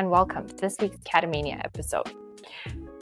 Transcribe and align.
and 0.00 0.10
welcome 0.10 0.48
to 0.48 0.56
this 0.56 0.76
week's 0.80 0.96
Catamania 1.00 1.62
episode. 1.62 2.10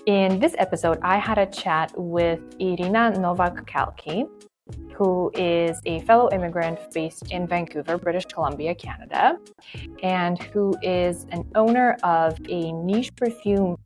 In 0.07 0.41
this 0.41 0.57
episode, 0.59 0.99
I 1.01 1.19
had 1.19 1.39
a 1.39 1.47
chat 1.47 1.93
with 1.97 2.41
Irina 2.59 3.17
Novak 3.21 3.65
Calki, 3.71 4.29
who 4.95 5.31
is 5.35 5.81
a 5.87 6.01
fellow 6.01 6.29
immigrant 6.33 6.81
based 6.93 7.31
in 7.31 7.47
Vancouver, 7.47 7.99
British 7.99 8.25
Columbia, 8.25 8.75
Canada, 8.75 9.39
and 10.03 10.43
who 10.43 10.77
is 10.83 11.25
an 11.31 11.49
owner 11.55 11.97
of 12.03 12.37
a 12.49 12.73
niche 12.73 13.15
perfume 13.15 13.77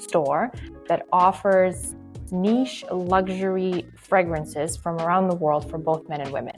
store 0.00 0.50
that 0.88 1.04
offers 1.12 1.94
niche 2.30 2.86
luxury 2.90 3.84
fragrances 3.96 4.78
from 4.78 4.96
around 4.96 5.28
the 5.28 5.36
world 5.36 5.68
for 5.68 5.76
both 5.76 6.08
men 6.08 6.22
and 6.22 6.32
women. 6.32 6.54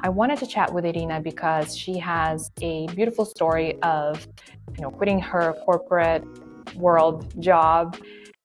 I 0.00 0.08
wanted 0.08 0.38
to 0.40 0.46
chat 0.46 0.72
with 0.72 0.84
Irina 0.84 1.20
because 1.20 1.76
she 1.76 1.98
has 1.98 2.50
a 2.60 2.86
beautiful 2.88 3.24
story 3.24 3.80
of, 3.82 4.26
you 4.76 4.82
know, 4.82 4.90
quitting 4.90 5.20
her 5.20 5.54
corporate 5.64 6.24
world 6.76 7.32
job, 7.40 7.96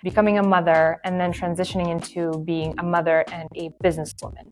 becoming 0.03 0.37
a 0.37 0.43
mother, 0.43 0.99
and 1.03 1.19
then 1.19 1.31
transitioning 1.33 1.89
into 1.89 2.39
being 2.45 2.73
a 2.77 2.83
mother 2.83 3.25
and 3.31 3.47
a 3.55 3.69
businesswoman. 3.83 4.47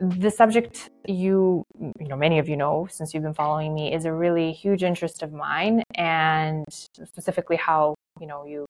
The 0.00 0.30
subject 0.30 0.90
you, 1.06 1.64
you 1.78 2.08
know, 2.08 2.16
many 2.16 2.38
of 2.38 2.48
you 2.48 2.56
know 2.56 2.88
since 2.90 3.14
you've 3.14 3.22
been 3.22 3.34
following 3.34 3.72
me 3.72 3.94
is 3.94 4.04
a 4.04 4.12
really 4.12 4.52
huge 4.52 4.82
interest 4.82 5.22
of 5.22 5.32
mine, 5.32 5.82
and 5.94 6.64
specifically 6.70 7.56
how 7.56 7.94
you 8.20 8.26
know 8.26 8.44
you 8.44 8.66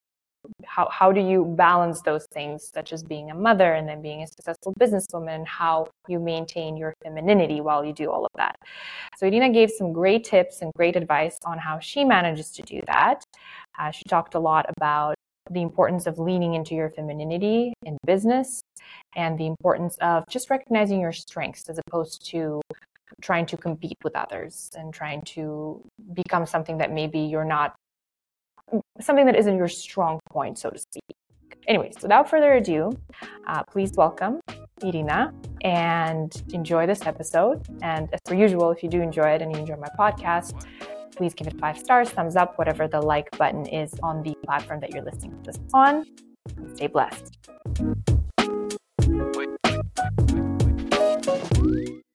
how, 0.65 0.89
how 0.91 1.13
do 1.13 1.21
you 1.21 1.45
balance 1.57 2.01
those 2.03 2.27
things 2.27 2.71
such 2.73 2.93
as 2.93 3.03
being 3.03 3.31
a 3.31 3.35
mother 3.35 3.75
and 3.75 3.89
then 3.89 4.03
being 4.03 4.23
a 4.23 4.27
successful 4.27 4.75
businesswoman 4.81 5.47
how 5.47 5.89
you 6.09 6.19
maintain 6.19 6.77
your 6.77 6.95
femininity 7.03 7.61
while 7.61 7.85
you 7.85 7.93
do 7.93 8.11
all 8.11 8.25
of 8.25 8.31
that? 8.37 8.57
So 9.17 9.27
Irina 9.27 9.51
gave 9.51 9.71
some 9.71 9.93
great 9.93 10.25
tips 10.25 10.63
and 10.63 10.73
great 10.75 10.97
advice 10.97 11.39
on 11.45 11.59
how 11.59 11.79
she 11.79 12.05
manages 12.05 12.51
to 12.53 12.63
do 12.63 12.81
that. 12.87 13.25
Uh, 13.79 13.91
she 13.91 14.05
talked 14.09 14.35
a 14.35 14.41
lot 14.41 14.67
about 14.77 15.15
the 15.51 15.63
importance 15.63 16.07
of 16.07 16.19
leaning 16.19 16.55
into 16.55 16.75
your 16.75 16.91
femininity 16.91 17.73
in 17.85 17.99
business 18.07 18.63
and 19.17 19.39
the 19.39 19.47
importance 19.47 19.97
of 20.01 20.25
just 20.29 20.51
recognizing 20.51 21.01
your 21.01 21.13
strengths 21.13 21.69
as 21.69 21.79
opposed 21.87 22.25
to 22.31 22.61
trying 23.21 23.47
to 23.47 23.57
compete 23.57 23.99
with 24.03 24.17
others 24.17 24.71
and 24.77 24.95
trying 24.95 25.21
to 25.23 25.81
become 26.15 26.47
something 26.47 26.79
that 26.79 26.93
maybe 26.93 27.19
you're 27.19 27.45
not 27.45 27.75
something 29.01 29.27
that 29.27 29.37
isn't 29.37 29.57
your 29.57 29.69
strong 29.69 30.21
point, 30.31 30.59
so 30.59 30.71
to 30.71 30.79
speak. 30.79 31.03
Anyways, 31.69 31.97
without 32.03 32.29
further 32.29 32.55
ado, 32.55 32.91
uh, 33.47 33.63
please 33.65 33.93
welcome 33.97 34.41
Irina 34.83 35.33
and 35.63 36.43
enjoy 36.53 36.87
this 36.87 37.07
episode. 37.07 37.65
And 37.83 38.13
as 38.13 38.21
per 38.25 38.35
usual, 38.35 38.71
if 38.71 38.83
you 38.83 38.89
do 38.89 39.01
enjoy 39.01 39.29
it 39.31 39.43
and 39.43 39.53
you 39.53 39.61
enjoy 39.61 39.77
my 39.77 39.89
podcast, 39.99 40.67
please 41.15 41.35
give 41.35 41.47
it 41.47 41.59
five 41.61 41.79
stars, 41.79 42.11
thumbs 42.11 42.37
up, 42.37 42.59
whatever 42.59 42.89
the 42.89 43.01
like 43.01 43.31
button 43.39 43.67
is 43.67 43.95
on 44.03 44.23
the 44.23 44.35
platform 44.45 44.81
that 44.81 44.93
you're 44.93 45.05
listening 45.05 45.41
to 45.43 45.53
this 45.53 45.61
on. 45.73 46.05
Stay 46.75 46.89
blessed. 46.89 47.39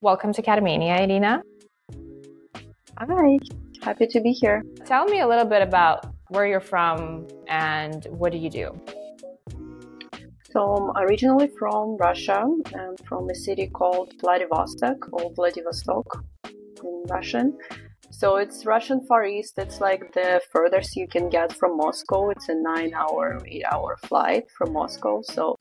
Welcome 0.01 0.33
to 0.33 0.41
Catamania, 0.41 1.01
Irina. 1.01 1.41
Hi, 2.99 3.37
happy 3.81 4.07
to 4.07 4.19
be 4.19 4.31
here. 4.31 4.63
Tell 4.85 5.05
me 5.05 5.21
a 5.21 5.27
little 5.27 5.45
bit 5.45 5.61
about 5.61 6.16
where 6.29 6.47
you're 6.47 6.59
from, 6.59 7.27
and 7.47 8.05
what 8.09 8.31
do 8.31 8.37
you 8.37 8.49
do? 8.49 8.79
So 10.51 10.61
I'm 10.75 11.05
originally 11.05 11.49
from 11.59 11.97
Russia 11.97 12.45
and 12.73 12.97
from 13.07 13.29
a 13.29 13.35
city 13.35 13.67
called 13.67 14.13
Vladivostok 14.21 14.97
or 15.11 15.31
Vladivostok 15.33 16.23
in 16.83 17.03
Russian. 17.09 17.57
So 18.09 18.37
it's 18.37 18.65
Russian 18.65 19.05
Far 19.05 19.25
East. 19.25 19.53
It's 19.57 19.81
like 19.81 20.13
the 20.13 20.41
furthest 20.51 20.95
you 20.95 21.07
can 21.07 21.29
get 21.29 21.53
from 21.53 21.77
Moscow. 21.77 22.29
It's 22.29 22.49
a 22.49 22.55
nine 22.55 22.93
hour, 22.93 23.39
eight 23.45 23.65
hour 23.71 23.97
flight 24.03 24.45
from 24.57 24.73
Moscow. 24.73 25.21
So 25.21 25.57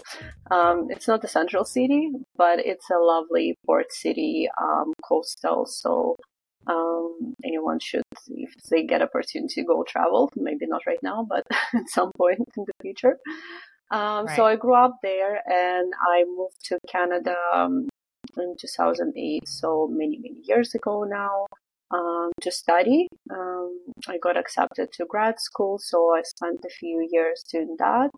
um, 0.51 0.87
it's 0.89 1.09
not 1.09 1.25
a 1.25 1.29
central 1.29 1.65
city, 1.65 2.11
but 2.37 2.61
it's 2.61 2.89
a 2.91 2.99
lovely 2.99 3.59
port 3.67 3.93
city, 3.93 4.49
um, 4.63 4.93
coastal. 5.05 5.67
So 5.67 6.17
um, 6.67 7.35
anyone 7.45 7.79
should, 7.81 8.03
if 8.29 8.53
they 8.71 8.85
get 8.85 9.03
opportunity, 9.03 9.63
to 9.63 9.65
go 9.65 9.85
travel. 9.85 10.31
Maybe 10.37 10.67
not 10.67 10.83
right 10.87 11.03
now, 11.03 11.27
but 11.29 11.45
at 11.75 11.89
some 11.89 12.13
point 12.17 12.41
in 12.57 12.65
the 12.67 12.73
future. 12.83 13.19
Um, 13.91 14.27
right. 14.27 14.37
So 14.37 14.45
I 14.45 14.57
grew 14.57 14.75
up 14.75 14.97
there, 15.03 15.41
and 15.47 15.93
I 16.01 16.25
moved 16.25 16.65
to 16.67 16.79
Canada 16.89 17.37
um, 17.55 17.89
in 18.37 18.57
2008. 18.61 19.49
So 19.49 19.89
many 19.91 20.19
many 20.19 20.41
years 20.45 20.75
ago 20.75 21.05
now. 21.05 21.47
Um, 21.89 22.33
to 22.41 22.51
study. 22.51 23.07
Um, 23.31 23.79
I 24.09 24.19
got 24.21 24.37
accepted 24.37 24.91
to 24.95 25.07
grad 25.09 25.39
school, 25.39 25.79
so 25.79 26.17
I 26.17 26.23
spent 26.23 26.65
a 26.67 26.69
few 26.69 27.07
years 27.13 27.45
doing 27.49 27.77
that. 27.79 28.11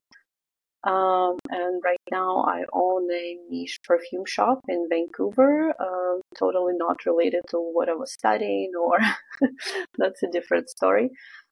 Um, 0.88 1.36
and 1.50 1.82
right 1.84 2.00
now 2.10 2.44
I 2.48 2.62
own 2.72 3.12
a 3.12 3.36
niche 3.50 3.78
perfume 3.84 4.24
shop 4.26 4.60
in 4.68 4.88
Vancouver, 4.88 5.74
um, 5.78 6.22
totally 6.38 6.72
not 6.76 7.04
related 7.04 7.42
to 7.50 7.58
what 7.58 7.90
I 7.90 7.94
was 7.94 8.12
studying 8.12 8.72
or 8.80 8.98
that's 9.98 10.22
a 10.22 10.30
different 10.30 10.70
story. 10.70 11.10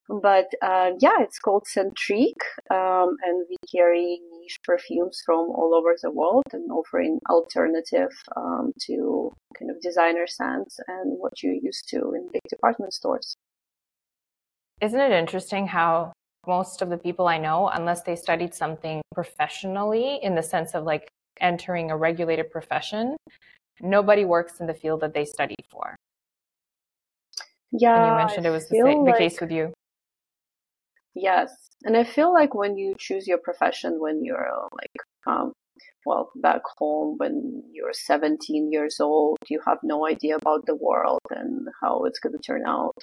But 0.09 0.47
uh, 0.61 0.91
yeah, 0.99 1.17
it's 1.19 1.37
called 1.37 1.67
Scentrique, 1.67 2.47
um, 2.71 3.17
and 3.23 3.45
we 3.49 3.57
carry 3.69 4.19
niche 4.39 4.57
perfumes 4.63 5.21
from 5.25 5.49
all 5.49 5.73
over 5.75 5.93
the 6.01 6.11
world 6.11 6.45
and 6.53 6.71
offering 6.71 7.19
alternative 7.29 8.11
um, 8.37 8.71
to 8.87 9.31
kind 9.59 9.69
of 9.69 9.81
designer 9.81 10.25
scents 10.25 10.79
and 10.87 11.17
what 11.19 11.43
you're 11.43 11.53
used 11.53 11.89
to 11.89 11.97
in 12.15 12.29
big 12.31 12.41
department 12.49 12.93
stores. 12.93 13.35
Isn't 14.79 14.99
it 14.99 15.11
interesting 15.11 15.67
how 15.67 16.13
most 16.47 16.81
of 16.81 16.89
the 16.89 16.97
people 16.97 17.27
I 17.27 17.37
know, 17.37 17.69
unless 17.69 18.03
they 18.03 18.15
studied 18.15 18.53
something 18.53 19.01
professionally 19.13 20.19
in 20.23 20.35
the 20.35 20.43
sense 20.43 20.73
of 20.73 20.83
like 20.83 21.09
entering 21.39 21.91
a 21.91 21.97
regulated 21.97 22.49
profession, 22.49 23.17
nobody 23.81 24.25
works 24.25 24.59
in 24.59 24.67
the 24.67 24.73
field 24.73 25.01
that 25.01 25.13
they 25.13 25.25
studied 25.25 25.63
for. 25.69 25.95
Yeah. 27.71 27.95
And 27.95 28.11
you 28.11 28.17
mentioned 28.17 28.45
it 28.45 28.49
was 28.49 28.69
the, 28.69 28.81
like, 28.81 29.05
the 29.05 29.17
case 29.17 29.41
with 29.41 29.51
you. 29.51 29.73
Yes. 31.13 31.51
And 31.83 31.97
I 31.97 32.03
feel 32.03 32.33
like 32.33 32.53
when 32.53 32.77
you 32.77 32.95
choose 32.97 33.27
your 33.27 33.39
profession 33.39 33.99
when 33.99 34.23
you're 34.23 34.67
like, 34.71 34.95
um, 35.25 35.51
well, 36.07 36.31
back 36.35 36.61
home 36.77 37.15
when 37.17 37.63
you're 37.73 37.91
17 37.91 38.71
years 38.71 39.01
old, 39.01 39.37
you 39.49 39.59
have 39.67 39.79
no 39.83 40.07
idea 40.07 40.37
about 40.37 40.65
the 40.65 40.75
world 40.75 41.19
and 41.29 41.67
how 41.81 42.05
it's 42.05 42.19
going 42.19 42.31
to 42.31 42.39
turn 42.39 42.63
out 42.65 42.95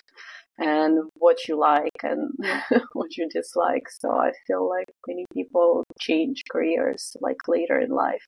and 0.56 1.10
what 1.18 1.46
you 1.46 1.58
like 1.58 2.00
and 2.02 2.30
what 2.94 3.14
you 3.18 3.28
dislike. 3.28 3.90
So 3.90 4.10
I 4.10 4.32
feel 4.46 4.66
like 4.66 4.86
many 5.06 5.26
people 5.34 5.84
change 6.00 6.44
careers 6.50 7.14
like 7.20 7.46
later 7.46 7.78
in 7.78 7.90
life 7.90 8.24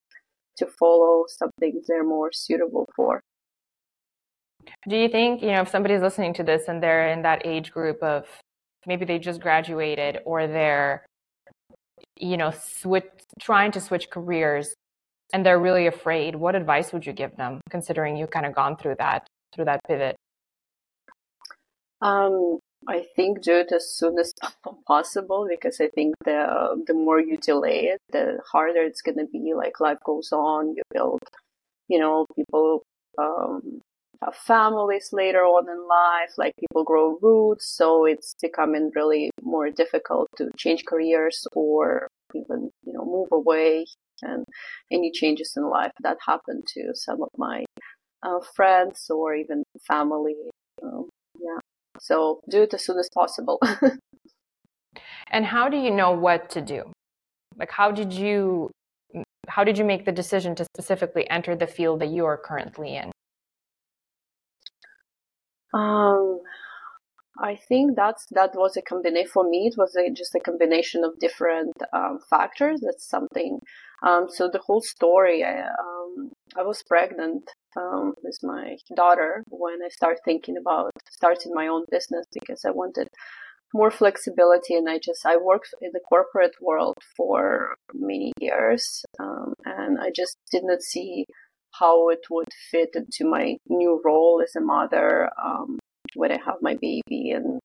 to 0.58 0.66
follow 0.66 1.24
something 1.26 1.80
they're 1.88 2.04
more 2.04 2.30
suitable 2.32 2.86
for. 2.94 3.20
Do 4.88 4.96
you 4.96 5.08
think, 5.08 5.40
you 5.40 5.52
know, 5.52 5.62
if 5.62 5.70
somebody's 5.70 6.02
listening 6.02 6.34
to 6.34 6.42
this 6.42 6.68
and 6.68 6.82
they're 6.82 7.08
in 7.08 7.22
that 7.22 7.46
age 7.46 7.72
group 7.72 8.02
of 8.02 8.26
maybe 8.86 9.06
they 9.06 9.18
just 9.18 9.40
graduated 9.40 10.18
or 10.26 10.46
they're, 10.46 11.06
you 12.18 12.36
know, 12.36 12.52
switch, 12.52 13.04
trying 13.40 13.72
to 13.72 13.80
switch 13.80 14.10
careers 14.10 14.74
and 15.32 15.44
they're 15.44 15.58
really 15.58 15.86
afraid, 15.86 16.36
what 16.36 16.54
advice 16.54 16.92
would 16.92 17.04
you 17.04 17.12
give 17.12 17.36
them 17.36 17.60
considering 17.68 18.16
you've 18.16 18.30
kind 18.30 18.46
of 18.46 18.54
gone 18.54 18.76
through 18.76 18.96
that, 18.98 19.26
through 19.54 19.64
that 19.64 19.80
pivot? 19.88 20.16
Um, 22.00 22.58
I 22.88 23.06
think 23.16 23.42
do 23.42 23.56
it 23.56 23.72
as 23.72 23.90
soon 23.90 24.18
as 24.18 24.32
possible 24.86 25.46
because 25.48 25.80
I 25.80 25.88
think 25.88 26.14
the 26.24 26.82
the 26.86 26.94
more 26.94 27.20
you 27.20 27.36
delay 27.38 27.86
it, 27.86 28.00
the 28.12 28.38
harder 28.50 28.82
it's 28.82 29.02
gonna 29.02 29.26
be. 29.26 29.54
Like 29.54 29.80
life 29.80 29.98
goes 30.04 30.30
on, 30.30 30.74
you 30.76 30.82
build, 30.92 31.20
you 31.88 31.98
know, 31.98 32.26
people 32.36 32.82
um, 33.18 33.80
families 34.32 35.10
later 35.12 35.40
on 35.40 35.68
in 35.68 35.86
life. 35.88 36.30
Like 36.36 36.54
people 36.58 36.84
grow 36.84 37.18
roots, 37.20 37.66
so 37.76 38.04
it's 38.04 38.34
becoming 38.40 38.90
really 38.94 39.30
more 39.42 39.70
difficult 39.70 40.28
to 40.36 40.50
change 40.56 40.84
careers 40.84 41.46
or 41.52 42.08
even 42.34 42.70
you 42.84 42.92
know 42.92 43.04
move 43.04 43.28
away. 43.32 43.86
And 44.22 44.44
any 44.90 45.10
changes 45.12 45.52
in 45.56 45.68
life 45.68 45.92
that 46.02 46.16
happen 46.26 46.62
to 46.68 46.94
some 46.94 47.22
of 47.22 47.28
my 47.36 47.66
uh, 48.22 48.40
friends 48.54 49.10
or 49.10 49.34
even 49.34 49.62
family. 49.86 50.36
Um, 50.82 51.10
yeah. 51.38 51.58
So 52.00 52.40
do 52.48 52.62
it 52.62 52.72
as 52.72 52.84
soon 52.84 52.98
as 52.98 53.10
possible. 53.12 53.60
and 55.30 55.44
how 55.44 55.68
do 55.68 55.76
you 55.76 55.90
know 55.90 56.12
what 56.12 56.48
to 56.50 56.62
do? 56.62 56.92
Like 57.58 57.70
how 57.70 57.90
did 57.90 58.12
you 58.12 58.70
how 59.48 59.64
did 59.64 59.78
you 59.78 59.84
make 59.84 60.04
the 60.04 60.12
decision 60.12 60.54
to 60.56 60.64
specifically 60.64 61.28
enter 61.30 61.54
the 61.54 61.66
field 61.66 62.00
that 62.00 62.08
you 62.08 62.24
are 62.24 62.36
currently 62.36 62.96
in? 62.96 63.12
Um, 65.76 66.40
I 67.38 67.56
think 67.68 67.96
that's 67.96 68.26
that 68.30 68.52
was 68.54 68.76
a 68.76 68.82
combination 68.82 69.30
for 69.32 69.48
me. 69.48 69.66
It 69.66 69.76
was 69.76 69.94
a, 69.94 70.10
just 70.10 70.34
a 70.34 70.40
combination 70.40 71.04
of 71.04 71.18
different 71.20 71.76
um, 71.92 72.18
factors. 72.30 72.80
That's 72.82 73.08
something. 73.08 73.58
Um, 74.06 74.26
so 74.28 74.48
the 74.50 74.60
whole 74.66 74.80
story. 74.80 75.44
I, 75.44 75.60
um, 75.60 76.30
I 76.58 76.62
was 76.62 76.82
pregnant 76.82 77.44
um, 77.76 78.14
with 78.22 78.38
my 78.42 78.76
daughter 78.94 79.44
when 79.48 79.78
I 79.84 79.88
started 79.88 80.20
thinking 80.24 80.56
about 80.58 80.92
starting 81.10 81.52
my 81.54 81.66
own 81.66 81.84
business 81.90 82.24
because 82.32 82.64
I 82.64 82.70
wanted 82.70 83.08
more 83.74 83.90
flexibility. 83.90 84.74
And 84.74 84.88
I 84.88 84.98
just 84.98 85.26
I 85.26 85.36
worked 85.36 85.74
in 85.82 85.90
the 85.92 86.00
corporate 86.08 86.54
world 86.62 86.96
for 87.16 87.74
many 87.92 88.32
years, 88.40 89.04
um, 89.20 89.52
and 89.64 89.98
I 90.00 90.10
just 90.14 90.38
did 90.50 90.62
not 90.64 90.80
see 90.80 91.26
how 91.78 92.08
it 92.08 92.26
would 92.30 92.48
fit 92.70 92.90
into 92.94 93.28
my 93.28 93.56
new 93.68 94.00
role 94.04 94.42
as 94.42 94.56
a 94.56 94.60
mother 94.60 95.30
um, 95.42 95.78
when 96.14 96.32
I 96.32 96.38
have 96.44 96.56
my 96.62 96.74
baby 96.74 97.30
and 97.30 97.60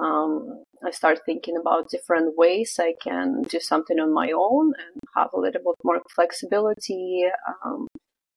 um, 0.00 0.62
I 0.84 0.90
start 0.90 1.20
thinking 1.26 1.56
about 1.56 1.90
different 1.90 2.36
ways 2.36 2.78
I 2.80 2.94
can 3.02 3.42
do 3.42 3.58
something 3.58 3.98
on 3.98 4.12
my 4.12 4.30
own 4.30 4.72
and 4.78 5.00
have 5.16 5.30
a 5.34 5.40
little 5.40 5.60
bit 5.64 5.74
more 5.84 6.00
flexibility 6.14 7.24
um, 7.64 7.88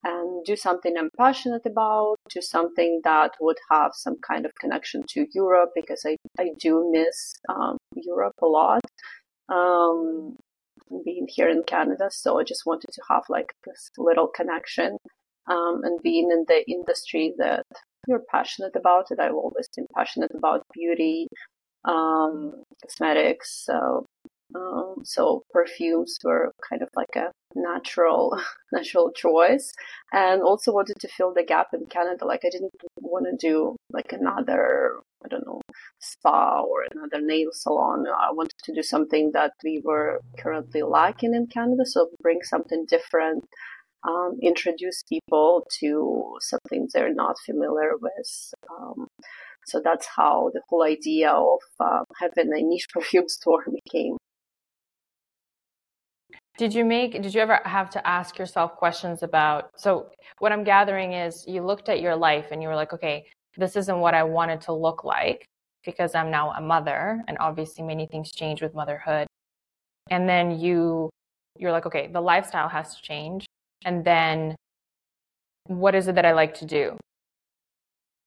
and 0.03 0.43
do 0.45 0.55
something 0.55 0.95
I'm 0.97 1.09
passionate 1.15 1.65
about, 1.65 2.15
do 2.33 2.41
something 2.41 3.01
that 3.03 3.33
would 3.39 3.59
have 3.69 3.91
some 3.93 4.17
kind 4.27 4.45
of 4.45 4.55
connection 4.55 5.03
to 5.09 5.27
Europe 5.33 5.71
because 5.75 6.03
I, 6.05 6.17
I 6.39 6.49
do 6.59 6.89
miss 6.91 7.35
um, 7.47 7.77
Europe 7.95 8.35
a 8.41 8.47
lot. 8.47 8.81
Um, 9.49 10.37
being 11.05 11.27
here 11.29 11.49
in 11.49 11.63
Canada, 11.63 12.09
so 12.11 12.39
I 12.39 12.43
just 12.43 12.65
wanted 12.65 12.91
to 12.93 13.01
have 13.09 13.23
like 13.29 13.53
this 13.65 13.89
little 13.97 14.27
connection 14.27 14.97
um, 15.47 15.81
and 15.83 15.99
being 16.01 16.29
in 16.31 16.45
the 16.47 16.63
industry 16.69 17.33
that 17.37 17.65
you're 18.07 18.23
passionate 18.31 18.75
about 18.75 19.05
it. 19.11 19.19
I've 19.19 19.33
always 19.33 19.69
been 19.75 19.87
passionate 19.95 20.31
about 20.35 20.65
beauty, 20.73 21.27
um, 21.85 22.63
cosmetics. 22.83 23.63
So, 23.65 24.05
um, 24.55 24.95
so 25.03 25.43
perfumes 25.51 26.17
were 26.23 26.51
kind 26.69 26.81
of 26.81 26.89
like 26.95 27.15
a 27.15 27.31
natural, 27.55 28.39
natural 28.71 29.11
choice, 29.11 29.71
and 30.11 30.41
also 30.41 30.71
wanted 30.71 30.97
to 30.99 31.07
fill 31.07 31.33
the 31.33 31.43
gap 31.43 31.67
in 31.73 31.85
Canada. 31.87 32.25
Like 32.25 32.41
I 32.45 32.49
didn't 32.49 32.73
want 32.99 33.25
to 33.29 33.47
do 33.47 33.75
like 33.91 34.11
another, 34.11 34.97
I 35.23 35.27
don't 35.27 35.45
know, 35.45 35.61
spa 35.99 36.61
or 36.61 36.85
another 36.91 37.25
nail 37.25 37.49
salon. 37.53 38.05
I 38.07 38.31
wanted 38.31 38.57
to 38.63 38.73
do 38.73 38.83
something 38.83 39.31
that 39.33 39.53
we 39.63 39.81
were 39.83 40.19
currently 40.37 40.81
lacking 40.81 41.33
in 41.33 41.47
Canada. 41.47 41.85
So 41.85 42.09
bring 42.21 42.41
something 42.43 42.85
different. 42.87 43.45
Um, 44.03 44.39
introduce 44.41 45.03
people 45.07 45.67
to 45.79 46.37
something 46.39 46.89
they're 46.91 47.13
not 47.13 47.35
familiar 47.45 47.91
with. 48.01 48.53
Um, 48.71 49.07
so 49.67 49.79
that's 49.83 50.07
how 50.07 50.49
the 50.53 50.61
whole 50.67 50.83
idea 50.83 51.29
of 51.29 51.59
uh, 51.79 52.03
having 52.19 52.51
a 52.51 52.61
niche 52.61 52.87
perfume 52.93 53.29
store 53.29 53.63
became. 53.85 54.17
Did 56.61 56.75
you 56.75 56.85
make, 56.85 57.19
did 57.23 57.33
you 57.33 57.41
ever 57.41 57.59
have 57.65 57.89
to 57.89 58.07
ask 58.07 58.37
yourself 58.37 58.75
questions 58.75 59.23
about? 59.23 59.71
So, 59.75 60.11
what 60.37 60.51
I'm 60.51 60.63
gathering 60.63 61.13
is 61.13 61.43
you 61.47 61.63
looked 61.63 61.89
at 61.89 62.01
your 62.01 62.15
life 62.15 62.49
and 62.51 62.61
you 62.61 62.67
were 62.67 62.75
like, 62.75 62.93
okay, 62.93 63.25
this 63.57 63.75
isn't 63.75 63.99
what 63.99 64.13
I 64.13 64.21
wanted 64.21 64.61
to 64.61 64.71
look 64.71 65.03
like 65.03 65.43
because 65.83 66.13
I'm 66.13 66.29
now 66.29 66.51
a 66.51 66.61
mother. 66.61 67.23
And 67.27 67.35
obviously, 67.39 67.83
many 67.83 68.05
things 68.05 68.31
change 68.31 68.61
with 68.61 68.75
motherhood. 68.75 69.25
And 70.11 70.29
then 70.29 70.59
you, 70.59 71.09
you're 71.57 71.71
like, 71.71 71.87
okay, 71.87 72.11
the 72.13 72.21
lifestyle 72.21 72.69
has 72.69 72.95
to 72.95 73.01
change. 73.01 73.47
And 73.83 74.05
then 74.05 74.55
what 75.65 75.95
is 75.95 76.07
it 76.09 76.13
that 76.13 76.27
I 76.27 76.33
like 76.33 76.53
to 76.59 76.65
do? 76.67 76.95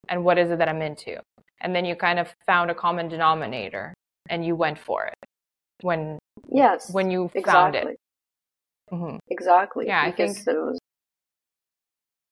and 0.09 0.25
what 0.25 0.37
is 0.37 0.51
it 0.51 0.59
that 0.59 0.69
I'm 0.69 0.81
into? 0.81 1.17
And 1.61 1.73
then 1.73 1.85
you 1.85 1.95
kind 1.95 2.19
of 2.19 2.35
found 2.45 2.69
a 2.69 2.75
common 2.75 3.07
denominator 3.07 3.93
and 4.29 4.45
you 4.45 4.55
went 4.57 4.77
for 4.77 5.05
it 5.05 5.15
when 5.81 6.19
yes 6.49 6.91
when 6.91 7.09
you 7.09 7.31
exactly. 7.33 7.51
found 7.51 7.75
it. 7.75 7.97
Mm-hmm. 8.91 9.17
Exactly. 9.29 9.87
Yeah, 9.87 10.09
because 10.09 10.41
I 10.41 10.43
think 10.43 10.77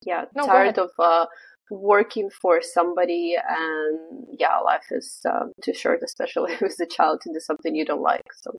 yeah 0.05 0.25
no, 0.35 0.45
tired 0.45 0.77
of 0.77 0.89
uh, 0.99 1.25
working 1.69 2.29
for 2.41 2.61
somebody 2.61 3.35
and 3.35 4.25
yeah 4.37 4.59
life 4.59 4.85
is 4.91 5.21
um, 5.29 5.51
too 5.61 5.73
short 5.73 6.01
especially 6.03 6.53
with 6.61 6.79
a 6.79 6.85
child 6.85 7.21
to 7.21 7.31
do 7.33 7.39
something 7.39 7.75
you 7.75 7.85
don't 7.85 8.01
like 8.01 8.23
so 8.33 8.51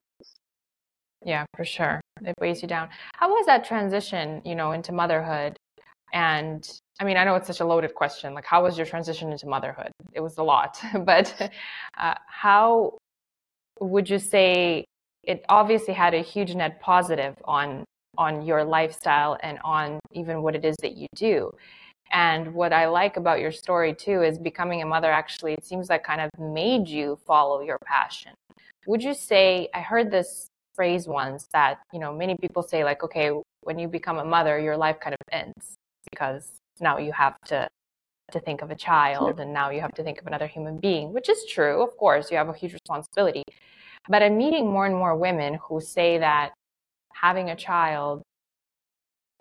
yeah 1.25 1.45
for 1.57 1.65
sure 1.65 2.01
it 2.23 2.35
weighs 2.41 2.63
you 2.63 2.69
down 2.69 2.89
how 3.15 3.29
was 3.29 3.47
that 3.47 3.65
transition 3.65 4.41
you 4.45 4.55
know 4.55 4.73
into 4.73 4.93
motherhood 4.93 5.57
and 6.13 6.81
I 7.01 7.05
mean, 7.05 7.17
I 7.17 7.25
know 7.25 7.35
it's 7.35 7.49
such 7.49 7.59
a 7.59 7.65
loaded 7.65 7.93
question. 7.93 8.35
Like, 8.35 8.45
how 8.45 8.63
was 8.63 8.79
your 8.79 8.87
transition 8.87 9.33
into 9.33 9.49
motherhood? 9.49 9.91
It 10.13 10.21
was 10.21 10.39
a 10.39 10.45
lot, 10.45 10.79
but 11.05 11.51
uh, 11.99 12.15
how 12.29 12.99
would 13.81 14.09
you 14.09 14.21
say 14.21 14.85
it 15.27 15.45
obviously 15.49 15.95
had 15.95 16.15
a 16.15 16.23
huge 16.23 16.55
net 16.55 16.81
positive 16.81 17.37
on 17.45 17.85
on 18.17 18.43
your 18.43 18.63
lifestyle 18.63 19.37
and 19.43 19.59
on 19.65 19.99
even 20.13 20.43
what 20.43 20.55
it 20.55 20.65
is 20.65 20.77
that 20.83 20.97
you 20.97 21.09
do? 21.17 21.51
And 22.13 22.55
what 22.55 22.73
I 22.73 22.87
like 22.87 23.17
about 23.17 23.41
your 23.41 23.51
story 23.51 23.95
too 23.95 24.23
is 24.23 24.39
becoming 24.39 24.83
a 24.83 24.87
mother. 24.87 25.11
Actually, 25.11 25.55
it 25.55 25.65
seems 25.65 25.89
like 25.89 26.05
kind 26.05 26.21
of 26.21 26.31
made 26.39 26.87
you 26.87 27.19
follow 27.27 27.61
your 27.61 27.79
passion. 27.85 28.33
Would 28.87 29.03
you 29.03 29.15
say? 29.15 29.69
I 29.75 29.81
heard 29.81 30.11
this 30.11 30.49
phrase 30.75 31.07
once 31.07 31.49
that 31.53 31.79
you 31.93 31.99
know 31.99 32.13
many 32.13 32.37
people 32.37 32.63
say 32.63 32.85
like, 32.85 33.03
okay, 33.03 33.31
when 33.63 33.79
you 33.79 33.89
become 33.89 34.19
a 34.19 34.25
mother, 34.25 34.59
your 34.59 34.77
life 34.77 35.01
kind 35.01 35.15
of 35.15 35.27
ends 35.33 35.77
because 36.11 36.53
now 36.81 36.99
you 36.99 37.13
have 37.13 37.41
to 37.47 37.69
to 38.33 38.41
think 38.41 38.63
of 38.63 38.71
a 38.71 38.75
child 38.75 39.39
and 39.39 39.53
now 39.53 39.71
you 39.71 39.81
have 39.81 39.93
to 39.93 40.03
think 40.03 40.21
of 40.21 40.27
another 40.27 40.47
human 40.47 40.79
being 40.79 41.13
which 41.13 41.29
is 41.29 41.45
true 41.45 41.83
of 41.83 41.95
course 41.99 42.31
you 42.31 42.37
have 42.37 42.49
a 42.49 42.55
huge 42.55 42.73
responsibility 42.73 43.43
but 44.09 44.23
i'm 44.23 44.37
meeting 44.37 44.71
more 44.71 44.87
and 44.87 44.97
more 44.97 45.17
women 45.17 45.59
who 45.69 45.81
say 45.81 46.19
that 46.19 46.53
having 47.13 47.51
a 47.51 47.57
child 47.57 48.23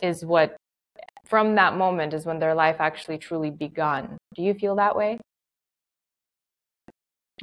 is 0.02 0.26
what 0.26 0.56
from 1.26 1.56
that 1.56 1.76
moment 1.76 2.14
is 2.14 2.26
when 2.26 2.40
their 2.40 2.56
life 2.56 2.78
actually 2.80 3.18
truly 3.18 3.50
begun 3.50 4.18
do 4.36 4.42
you 4.42 4.54
feel 4.54 4.76
that 4.76 4.96
way 4.96 5.18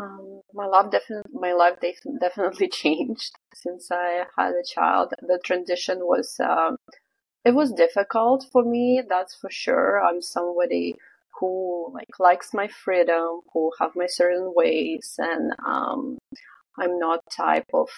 um, 0.01 0.41
my 0.55 0.67
life 0.67 0.91
definitely 0.91 1.33
my 1.33 1.53
life 1.53 1.77
definitely 2.21 2.69
changed 2.73 3.33
since 3.55 3.91
I 3.91 4.25
had 4.39 4.53
a 4.53 4.65
child. 4.65 5.13
The 5.21 5.41
transition 5.45 5.99
was 6.01 6.37
um, 6.41 6.77
it 7.45 7.55
was 7.55 7.73
difficult 7.73 8.47
for 8.53 8.65
me, 8.65 9.03
that's 9.09 9.35
for 9.35 9.51
sure. 9.51 10.03
I'm 10.03 10.23
somebody 10.23 10.97
who 11.39 11.91
like 11.93 12.19
likes 12.19 12.53
my 12.53 12.69
freedom, 12.69 13.41
who 13.53 13.73
have 13.81 13.93
my 13.97 14.07
certain 14.07 14.53
ways, 14.55 15.15
and 15.19 15.53
um, 15.67 16.19
I'm 16.81 16.99
not 16.99 17.21
type 17.37 17.67
of 17.75 17.89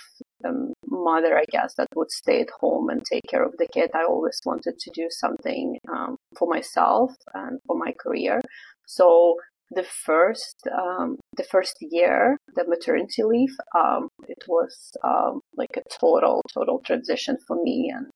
um, 0.44 0.72
mother, 0.86 1.38
I 1.38 1.44
guess, 1.50 1.74
that 1.76 1.88
would 1.94 2.10
stay 2.10 2.40
at 2.40 2.50
home 2.60 2.90
and 2.90 3.02
take 3.04 3.22
care 3.28 3.44
of 3.44 3.54
the 3.58 3.68
kid. 3.72 3.90
I 3.94 4.04
always 4.04 4.40
wanted 4.44 4.78
to 4.78 4.90
do 4.90 5.08
something 5.10 5.78
um, 5.92 6.16
for 6.36 6.48
myself 6.48 7.14
and 7.34 7.60
for 7.66 7.76
my 7.76 7.92
career. 7.98 8.40
So 8.86 9.36
the 9.74 9.84
first 10.04 10.56
um, 10.76 11.16
the 11.36 11.44
first 11.44 11.76
year, 11.80 12.36
the 12.54 12.64
maternity 12.66 13.22
leave, 13.22 13.54
um, 13.76 14.08
it 14.28 14.44
was 14.46 14.92
um, 15.04 15.40
like 15.56 15.70
a 15.76 15.82
total 16.00 16.42
total 16.52 16.80
transition 16.84 17.36
for 17.46 17.56
me, 17.62 17.92
and 17.94 18.06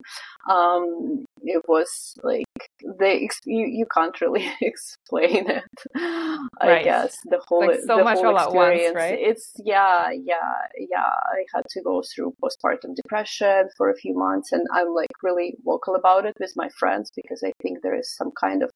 um, 0.51 1.25
it 1.43 1.63
was 1.69 1.89
like 2.23 2.45
the 2.81 3.29
you, 3.47 3.67
you 3.67 3.87
can't 3.93 4.21
really 4.21 4.49
explain 4.61 5.51
it. 5.51 5.65
I 5.95 6.39
right. 6.63 6.85
guess 6.85 7.17
the 7.25 7.41
whole 7.47 7.67
like 7.67 7.81
so 7.87 7.99
the 7.99 8.05
much 8.05 8.19
whole 8.19 8.37
experience. 8.37 8.95
once, 8.95 8.97
right? 8.97 9.19
It's 9.19 9.53
yeah 9.65 10.11
yeah 10.13 10.55
yeah. 10.79 10.99
I 11.05 11.45
had 11.55 11.63
to 11.71 11.83
go 11.83 12.03
through 12.15 12.35
postpartum 12.43 12.95
depression 12.95 13.69
for 13.77 13.91
a 13.91 13.97
few 13.97 14.15
months, 14.17 14.53
and 14.53 14.67
I'm 14.73 14.95
like 14.95 15.11
really 15.23 15.55
vocal 15.65 15.95
about 15.95 16.27
it 16.27 16.35
with 16.39 16.53
my 16.57 16.69
friends 16.79 17.11
because 17.15 17.43
I 17.45 17.53
think 17.63 17.79
there 17.83 17.99
is 17.99 18.15
some 18.15 18.31
kind 18.39 18.63
of 18.63 18.71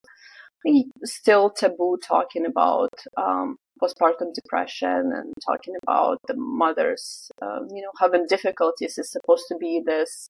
still 1.05 1.51
taboo 1.51 1.99
talking 2.07 2.47
about 2.47 2.91
um, 3.17 3.57
postpartum 3.83 4.35
depression 4.35 5.13
and 5.15 5.33
talking 5.47 5.75
about 5.83 6.19
the 6.29 6.35
mothers, 6.37 7.31
um, 7.43 7.69
you 7.75 7.83
know, 7.83 7.93
having 7.99 8.27
difficulties 8.29 8.99
is 8.99 9.11
supposed 9.11 9.45
to 9.49 9.57
be 9.57 9.83
this 9.85 10.29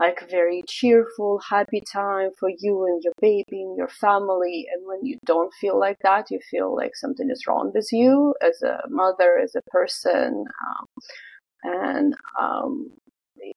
like 0.00 0.28
very 0.28 0.62
cheerful, 0.68 1.40
happy 1.48 1.80
time 1.92 2.30
for 2.38 2.50
you 2.58 2.84
and 2.84 3.00
your 3.04 3.12
baby 3.20 3.62
and 3.62 3.76
your 3.76 3.88
family. 3.88 4.66
And 4.74 4.84
when 4.86 5.04
you 5.04 5.18
don't 5.24 5.52
feel 5.60 5.78
like 5.78 5.98
that, 6.02 6.30
you 6.30 6.40
feel 6.50 6.74
like 6.74 6.96
something 6.96 7.30
is 7.30 7.44
wrong 7.46 7.70
with 7.72 7.88
you 7.92 8.34
as 8.42 8.60
a 8.62 8.80
mother, 8.88 9.38
as 9.42 9.54
a 9.54 9.62
person. 9.70 10.44
Um, 10.66 10.86
and 11.62 12.14
um, 12.40 12.90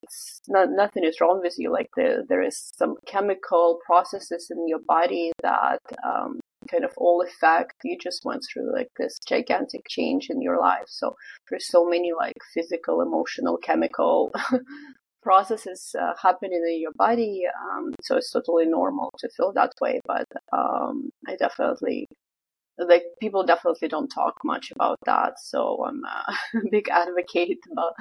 it's 0.08 0.40
not 0.48 0.68
nothing 0.70 1.04
is 1.04 1.20
wrong 1.20 1.40
with 1.42 1.54
you. 1.58 1.72
Like 1.72 1.88
the, 1.96 2.24
there 2.28 2.42
is 2.42 2.70
some 2.76 2.96
chemical 3.06 3.78
processes 3.86 4.48
in 4.50 4.66
your 4.66 4.80
body 4.86 5.32
that 5.42 5.80
um, 6.04 6.40
kind 6.70 6.84
of 6.84 6.92
all 6.96 7.22
affect. 7.22 7.74
You 7.84 7.96
just 8.00 8.24
went 8.24 8.42
through 8.50 8.72
like 8.72 8.88
this 8.96 9.18
gigantic 9.26 9.82
change 9.88 10.28
in 10.30 10.42
your 10.42 10.58
life. 10.58 10.86
So 10.86 11.14
there's 11.50 11.68
so 11.68 11.84
many 11.84 12.12
like 12.16 12.36
physical, 12.54 13.00
emotional, 13.00 13.58
chemical 13.58 14.32
processes 15.22 15.94
uh, 16.00 16.14
happening 16.22 16.62
in 16.66 16.80
your 16.80 16.92
body. 16.96 17.42
Um, 17.46 17.92
so 18.02 18.16
it's 18.16 18.32
totally 18.32 18.66
normal 18.66 19.10
to 19.18 19.28
feel 19.36 19.52
that 19.54 19.72
way. 19.80 20.00
But 20.06 20.26
um, 20.52 21.10
I 21.26 21.36
definitely 21.36 22.06
like 22.78 23.02
people 23.20 23.44
definitely 23.44 23.88
don't 23.88 24.08
talk 24.08 24.34
much 24.44 24.70
about 24.70 24.98
that 25.04 25.32
so 25.38 25.84
i'm 25.86 26.02
a 26.04 26.60
big 26.70 26.88
advocate 26.90 27.58
about, 27.72 27.92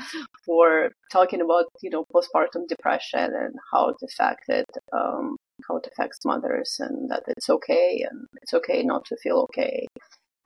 for 0.45 0.89
talking 1.11 1.41
about 1.41 1.65
you 1.81 1.89
know 1.89 2.05
postpartum 2.13 2.67
depression 2.67 3.31
and 3.33 3.55
how 3.71 3.89
it 3.89 3.97
affected 4.03 4.65
um, 4.93 5.35
how 5.67 5.77
it 5.77 5.87
affects 5.91 6.19
mothers 6.25 6.77
and 6.79 7.09
that 7.09 7.23
it's 7.27 7.49
okay 7.49 8.05
and 8.09 8.27
it's 8.41 8.53
okay 8.53 8.83
not 8.83 9.03
to 9.05 9.17
feel 9.17 9.39
okay 9.39 9.87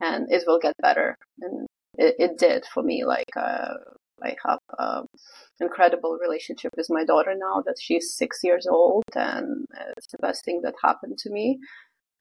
and 0.00 0.26
it 0.30 0.42
will 0.46 0.58
get 0.58 0.74
better 0.80 1.16
and 1.40 1.66
it, 1.98 2.16
it 2.18 2.38
did 2.38 2.64
for 2.72 2.82
me. 2.82 3.04
Like 3.04 3.30
uh, 3.36 3.74
I 4.22 4.36
have 4.46 4.58
an 4.78 5.06
incredible 5.60 6.18
relationship 6.20 6.72
with 6.76 6.86
my 6.90 7.04
daughter 7.04 7.34
now 7.36 7.62
that 7.66 7.76
she's 7.80 8.14
six 8.14 8.38
years 8.42 8.66
old, 8.66 9.04
and 9.14 9.66
it's 9.96 10.06
the 10.12 10.18
best 10.18 10.44
thing 10.44 10.60
that 10.62 10.74
happened 10.82 11.18
to 11.18 11.30
me. 11.30 11.58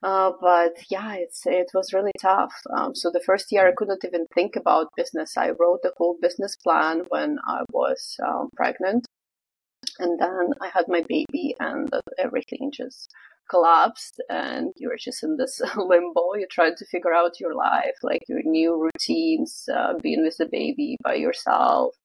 Uh, 0.03 0.31
but 0.41 0.73
yeah, 0.89 1.13
it's 1.13 1.45
it 1.45 1.69
was 1.73 1.93
really 1.93 2.11
tough. 2.19 2.53
Um, 2.75 2.95
so 2.95 3.11
the 3.11 3.21
first 3.23 3.51
year 3.51 3.67
I 3.67 3.73
couldn't 3.75 4.03
even 4.03 4.25
think 4.33 4.55
about 4.55 4.95
business. 4.97 5.37
I 5.37 5.49
wrote 5.49 5.81
the 5.83 5.93
whole 5.97 6.17
business 6.19 6.55
plan 6.55 7.03
when 7.09 7.37
I 7.47 7.61
was 7.71 8.17
um, 8.25 8.49
pregnant, 8.55 9.05
and 9.99 10.19
then 10.19 10.53
I 10.59 10.69
had 10.73 10.85
my 10.87 11.03
baby, 11.07 11.55
and 11.59 11.89
everything 12.17 12.71
just 12.73 13.11
collapsed. 13.49 14.19
And 14.27 14.73
you 14.77 14.89
were 14.89 14.97
just 14.99 15.23
in 15.23 15.37
this 15.37 15.61
limbo. 15.77 16.33
You 16.33 16.47
tried 16.49 16.77
to 16.77 16.85
figure 16.85 17.13
out 17.13 17.39
your 17.39 17.53
life, 17.53 17.97
like 18.01 18.23
your 18.27 18.41
new 18.43 18.81
routines, 18.81 19.69
uh, 19.71 19.93
being 20.01 20.23
with 20.23 20.37
the 20.37 20.47
baby 20.47 20.97
by 21.03 21.13
yourself. 21.15 21.95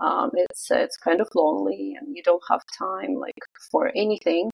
Um, 0.00 0.30
it's 0.34 0.70
it's 0.70 0.96
kind 0.96 1.20
of 1.20 1.28
lonely, 1.34 1.96
and 2.00 2.16
you 2.16 2.22
don't 2.22 2.42
have 2.50 2.62
time 2.78 3.14
like 3.14 3.34
for 3.70 3.92
anything 3.94 4.50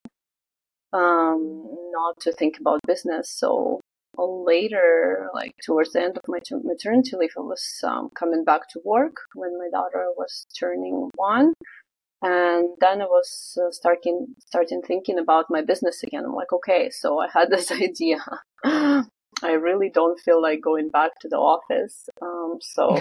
um, 0.92 1.64
not 1.92 2.20
to 2.20 2.32
think 2.32 2.58
about 2.60 2.80
business. 2.86 3.30
So 3.30 3.80
later, 4.18 5.28
like 5.34 5.54
towards 5.64 5.92
the 5.92 6.02
end 6.02 6.18
of 6.18 6.24
my 6.28 6.38
maternity 6.62 7.16
leave, 7.16 7.30
I 7.36 7.40
was 7.40 7.64
um, 7.84 8.10
coming 8.14 8.44
back 8.44 8.68
to 8.70 8.80
work 8.84 9.16
when 9.34 9.58
my 9.58 9.68
daughter 9.70 10.06
was 10.16 10.46
turning 10.58 11.10
one. 11.16 11.54
And 12.24 12.76
then 12.80 13.02
I 13.02 13.06
was 13.06 13.58
uh, 13.60 13.72
starting 13.72 14.26
starting 14.46 14.80
thinking 14.80 15.18
about 15.18 15.46
my 15.50 15.60
business 15.60 16.02
again. 16.04 16.24
I'm 16.24 16.34
like, 16.34 16.52
okay, 16.52 16.88
so 16.90 17.18
I 17.18 17.28
had 17.32 17.50
this 17.50 17.70
idea. 17.72 18.18
I 19.44 19.52
really 19.52 19.90
don't 19.92 20.20
feel 20.20 20.40
like 20.40 20.60
going 20.62 20.88
back 20.88 21.18
to 21.20 21.28
the 21.28 21.36
office. 21.36 22.08
Um, 22.20 22.58
so 22.60 22.96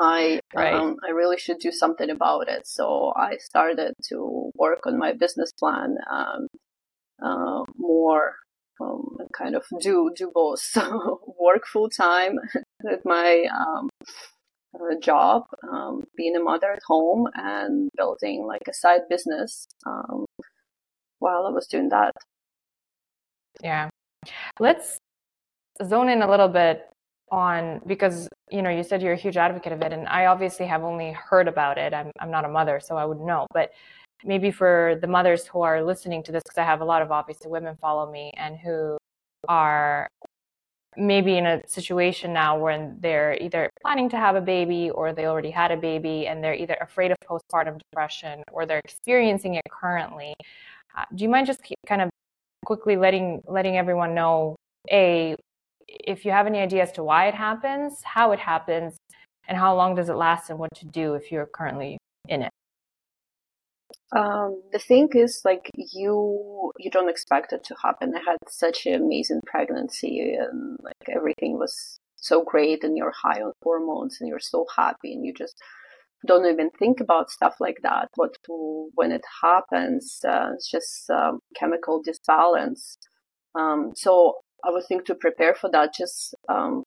I 0.00 0.40
right. 0.54 0.74
um, 0.74 0.96
I 1.06 1.10
really 1.10 1.38
should 1.38 1.58
do 1.58 1.70
something 1.70 2.10
about 2.10 2.48
it. 2.48 2.66
So 2.66 3.12
I 3.14 3.36
started 3.36 3.94
to 4.08 4.50
work 4.56 4.86
on 4.86 4.98
my 4.98 5.12
business 5.12 5.52
plan 5.52 5.96
um, 6.10 6.48
uh, 7.22 7.62
more 7.76 8.34
um, 8.80 9.16
kind 9.32 9.54
of 9.54 9.64
do 9.80 10.10
do 10.14 10.30
both. 10.34 10.76
Work 11.38 11.66
full 11.66 11.88
time 11.88 12.38
at 12.90 13.04
my 13.04 13.46
um, 13.54 13.88
uh, 14.74 14.94
job, 15.00 15.44
um, 15.70 16.04
being 16.16 16.36
a 16.36 16.40
mother 16.40 16.72
at 16.72 16.82
home, 16.86 17.28
and 17.34 17.90
building 17.96 18.46
like 18.46 18.62
a 18.68 18.74
side 18.74 19.02
business 19.08 19.66
um, 19.86 20.24
while 21.18 21.46
I 21.46 21.50
was 21.50 21.66
doing 21.66 21.88
that. 21.90 22.12
Yeah, 23.62 23.90
let's 24.58 24.98
zone 25.84 26.08
in 26.08 26.22
a 26.22 26.30
little 26.30 26.48
bit 26.48 26.88
on 27.30 27.80
because 27.86 28.28
you 28.50 28.60
know 28.60 28.68
you 28.68 28.82
said 28.82 29.00
you're 29.02 29.14
a 29.14 29.16
huge 29.16 29.38
advocate 29.38 29.72
of 29.72 29.80
it 29.80 29.90
and 29.90 30.06
i 30.08 30.26
obviously 30.26 30.66
have 30.66 30.82
only 30.84 31.12
heard 31.12 31.48
about 31.48 31.78
it. 31.78 31.94
I'm, 31.94 32.12
I'm 32.20 32.30
not 32.30 32.44
a 32.44 32.48
mother 32.48 32.78
so 32.78 32.96
i 32.96 33.06
wouldn't 33.06 33.26
know 33.26 33.46
but 33.54 33.70
maybe 34.24 34.50
for 34.50 34.98
the 35.00 35.06
mothers 35.06 35.46
who 35.46 35.62
are 35.62 35.82
listening 35.82 36.22
to 36.24 36.32
this, 36.32 36.42
because 36.42 36.58
I 36.58 36.64
have 36.64 36.80
a 36.80 36.84
lot 36.84 37.02
of 37.02 37.10
obviously 37.10 37.50
women 37.50 37.76
follow 37.76 38.10
me 38.10 38.32
and 38.36 38.56
who 38.56 38.96
are 39.48 40.08
maybe 40.96 41.38
in 41.38 41.46
a 41.46 41.66
situation 41.66 42.32
now 42.32 42.58
when 42.58 42.98
they're 43.00 43.36
either 43.40 43.70
planning 43.82 44.08
to 44.10 44.16
have 44.16 44.36
a 44.36 44.40
baby 44.40 44.90
or 44.90 45.12
they 45.12 45.26
already 45.26 45.50
had 45.50 45.70
a 45.70 45.76
baby 45.76 46.26
and 46.26 46.44
they're 46.44 46.54
either 46.54 46.76
afraid 46.80 47.10
of 47.10 47.16
postpartum 47.26 47.78
depression 47.90 48.42
or 48.52 48.66
they're 48.66 48.82
experiencing 48.84 49.54
it 49.54 49.62
currently. 49.70 50.34
Uh, 50.96 51.04
do 51.14 51.24
you 51.24 51.30
mind 51.30 51.46
just 51.46 51.60
kind 51.86 52.02
of 52.02 52.10
quickly 52.64 52.96
letting 52.96 53.42
letting 53.46 53.76
everyone 53.76 54.14
know 54.14 54.54
a 54.90 55.34
if 55.88 56.24
you 56.24 56.30
have 56.30 56.46
any 56.46 56.58
idea 56.58 56.82
as 56.82 56.92
to 56.92 57.02
why 57.02 57.26
it 57.26 57.34
happens, 57.34 58.02
how 58.02 58.32
it 58.32 58.38
happens, 58.38 58.96
and 59.48 59.58
how 59.58 59.74
long 59.74 59.94
does 59.94 60.08
it 60.08 60.14
last, 60.14 60.50
and 60.50 60.58
what 60.58 60.70
to 60.74 60.86
do 60.86 61.14
if 61.14 61.32
you're 61.32 61.46
currently 61.46 61.98
in 62.28 62.42
it? 62.42 62.50
Um, 64.14 64.62
the 64.72 64.78
thing 64.78 65.08
is, 65.14 65.40
like 65.44 65.70
you, 65.74 66.72
you 66.78 66.90
don't 66.90 67.08
expect 67.08 67.52
it 67.52 67.64
to 67.64 67.74
happen. 67.82 68.14
I 68.14 68.18
had 68.30 68.36
such 68.48 68.86
an 68.86 68.94
amazing 68.94 69.40
pregnancy, 69.46 70.34
and 70.38 70.76
like 70.82 71.08
everything 71.08 71.58
was 71.58 71.98
so 72.16 72.44
great, 72.44 72.84
and 72.84 72.96
you're 72.96 73.14
high 73.22 73.40
on 73.40 73.52
hormones, 73.62 74.18
and 74.20 74.28
you're 74.28 74.38
so 74.38 74.66
happy, 74.76 75.14
and 75.14 75.24
you 75.24 75.32
just 75.32 75.56
don't 76.26 76.46
even 76.46 76.70
think 76.78 77.00
about 77.00 77.30
stuff 77.30 77.56
like 77.58 77.78
that. 77.82 78.08
But 78.16 78.36
when 78.94 79.12
it 79.12 79.24
happens, 79.42 80.20
uh, 80.28 80.50
it's 80.54 80.70
just 80.70 81.08
um, 81.10 81.40
chemical 81.56 82.02
disbalance. 82.02 82.96
Um, 83.54 83.92
so 83.96 84.36
I 84.64 84.70
would 84.70 84.84
think 84.86 85.06
to 85.06 85.14
prepare 85.14 85.54
for 85.54 85.70
that, 85.70 85.94
just 85.94 86.34
um, 86.48 86.84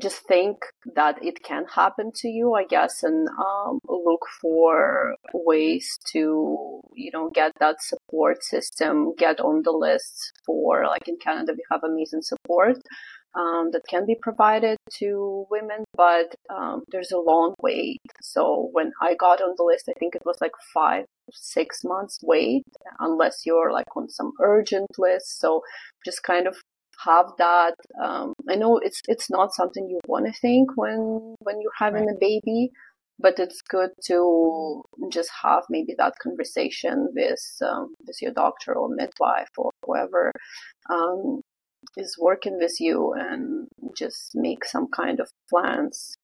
just 0.00 0.26
think 0.26 0.58
that 0.94 1.24
it 1.24 1.42
can 1.44 1.64
happen 1.72 2.10
to 2.16 2.28
you, 2.28 2.54
I 2.54 2.64
guess, 2.64 3.02
and 3.02 3.28
um, 3.28 3.78
look 3.88 4.26
for 4.40 5.14
ways 5.32 5.98
to, 6.12 6.80
you 6.94 7.10
know, 7.12 7.30
get 7.32 7.52
that 7.60 7.76
support 7.80 8.42
system, 8.42 9.14
get 9.16 9.40
on 9.40 9.62
the 9.64 9.70
list 9.70 10.32
for, 10.44 10.84
like 10.86 11.06
in 11.06 11.16
Canada, 11.22 11.52
we 11.52 11.64
have 11.70 11.82
amazing 11.84 12.22
support 12.22 12.78
um, 13.36 13.70
that 13.72 13.82
can 13.88 14.06
be 14.06 14.16
provided 14.20 14.76
to 14.98 15.46
women, 15.50 15.84
but 15.96 16.34
um, 16.50 16.82
there's 16.90 17.12
a 17.12 17.18
long 17.18 17.54
wait. 17.60 18.00
So 18.22 18.68
when 18.72 18.92
I 19.00 19.14
got 19.14 19.40
on 19.40 19.54
the 19.56 19.64
list, 19.64 19.88
I 19.88 19.92
think 19.98 20.14
it 20.14 20.22
was 20.24 20.38
like 20.40 20.52
five, 20.72 21.04
six 21.32 21.82
months 21.84 22.18
wait, 22.22 22.64
unless 23.00 23.42
you're 23.44 23.72
like 23.72 23.96
on 23.96 24.08
some 24.08 24.32
urgent 24.40 24.90
list. 24.98 25.40
So 25.40 25.62
just 26.04 26.22
kind 26.22 26.46
of 26.46 26.56
have 27.04 27.26
that. 27.38 27.74
Um, 28.02 28.34
I 28.48 28.56
know 28.56 28.78
it's 28.78 29.00
it's 29.08 29.30
not 29.30 29.54
something 29.54 29.88
you 29.88 30.00
want 30.06 30.26
to 30.26 30.32
think 30.32 30.70
when 30.76 31.34
when 31.40 31.60
you're 31.60 31.78
having 31.78 32.06
right. 32.06 32.16
a 32.16 32.18
baby, 32.20 32.70
but 33.18 33.38
it's 33.38 33.62
good 33.62 33.90
to 34.06 34.82
just 35.10 35.30
have 35.42 35.64
maybe 35.70 35.94
that 35.98 36.14
conversation 36.22 37.08
with 37.14 37.44
um, 37.62 37.94
with 38.06 38.16
your 38.20 38.32
doctor 38.32 38.74
or 38.74 38.88
midwife 38.88 39.50
or 39.56 39.70
whoever 39.84 40.32
um, 40.90 41.40
is 41.96 42.16
working 42.18 42.58
with 42.58 42.80
you 42.80 43.12
and 43.16 43.68
just 43.96 44.32
make 44.34 44.64
some 44.64 44.88
kind 44.94 45.20
of 45.20 45.28
plans 45.50 46.16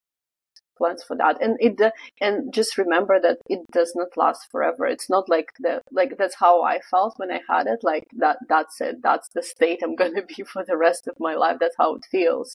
plans 0.80 1.02
for 1.06 1.16
that. 1.16 1.36
And 1.44 1.56
it 1.60 1.80
and 2.20 2.52
just 2.52 2.78
remember 2.78 3.20
that 3.20 3.38
it 3.54 3.60
does 3.72 3.92
not 3.94 4.16
last 4.16 4.42
forever. 4.50 4.86
It's 4.86 5.10
not 5.10 5.28
like 5.28 5.48
the 5.64 5.74
like 5.92 6.12
that's 6.18 6.38
how 6.44 6.62
i 6.62 6.76
felt 6.90 7.14
when 7.18 7.30
i 7.30 7.40
had 7.48 7.66
it 7.66 7.80
like 7.82 8.06
that 8.18 8.38
that's 8.48 8.80
it. 8.80 8.96
That's 9.02 9.28
the 9.34 9.42
state 9.42 9.80
i'm 9.84 9.96
going 10.00 10.14
to 10.14 10.24
be 10.34 10.42
for 10.42 10.64
the 10.66 10.76
rest 10.76 11.06
of 11.06 11.14
my 11.20 11.34
life. 11.34 11.58
That's 11.60 11.80
how 11.82 11.94
it 11.96 12.04
feels. 12.10 12.54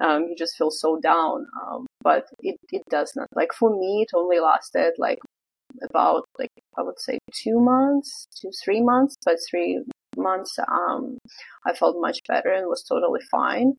Um, 0.00 0.20
you 0.28 0.34
just 0.36 0.56
feel 0.56 0.70
so 0.70 0.98
down 1.00 1.46
um, 1.60 1.86
but 2.02 2.26
it, 2.40 2.56
it 2.70 2.82
does 2.90 3.12
not 3.16 3.28
like 3.34 3.52
for 3.52 3.70
me 3.70 4.02
it 4.02 4.14
only 4.14 4.38
lasted 4.38 4.92
like 4.98 5.18
about 5.82 6.24
like 6.38 6.52
i 6.78 6.82
would 6.82 7.00
say 7.00 7.18
two 7.32 7.58
months 7.58 8.26
two 8.40 8.50
three 8.64 8.82
months 8.82 9.16
but 9.24 9.36
three 9.50 9.82
months 10.16 10.56
um, 10.70 11.18
i 11.66 11.72
felt 11.72 11.96
much 11.98 12.20
better 12.28 12.50
and 12.50 12.68
was 12.68 12.84
totally 12.84 13.20
fine 13.30 13.74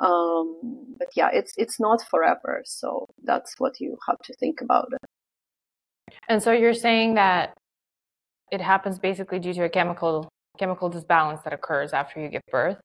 um, 0.00 0.94
but 0.98 1.08
yeah, 1.14 1.28
it's 1.32 1.52
it's 1.56 1.78
not 1.78 2.02
forever, 2.10 2.62
so 2.64 3.06
that's 3.24 3.54
what 3.58 3.80
you 3.80 3.96
have 4.08 4.18
to 4.24 4.34
think 4.34 4.60
about 4.60 4.88
it. 4.92 6.16
And 6.28 6.42
so 6.42 6.52
you're 6.52 6.74
saying 6.74 7.14
that 7.14 7.56
it 8.50 8.60
happens 8.60 8.98
basically 8.98 9.38
due 9.38 9.54
to 9.54 9.64
a 9.64 9.68
chemical 9.68 10.28
chemical 10.58 10.90
disbalance 10.90 11.42
that 11.44 11.52
occurs 11.52 11.92
after 11.92 12.20
you 12.20 12.28
give 12.28 12.42
birth. 12.50 12.78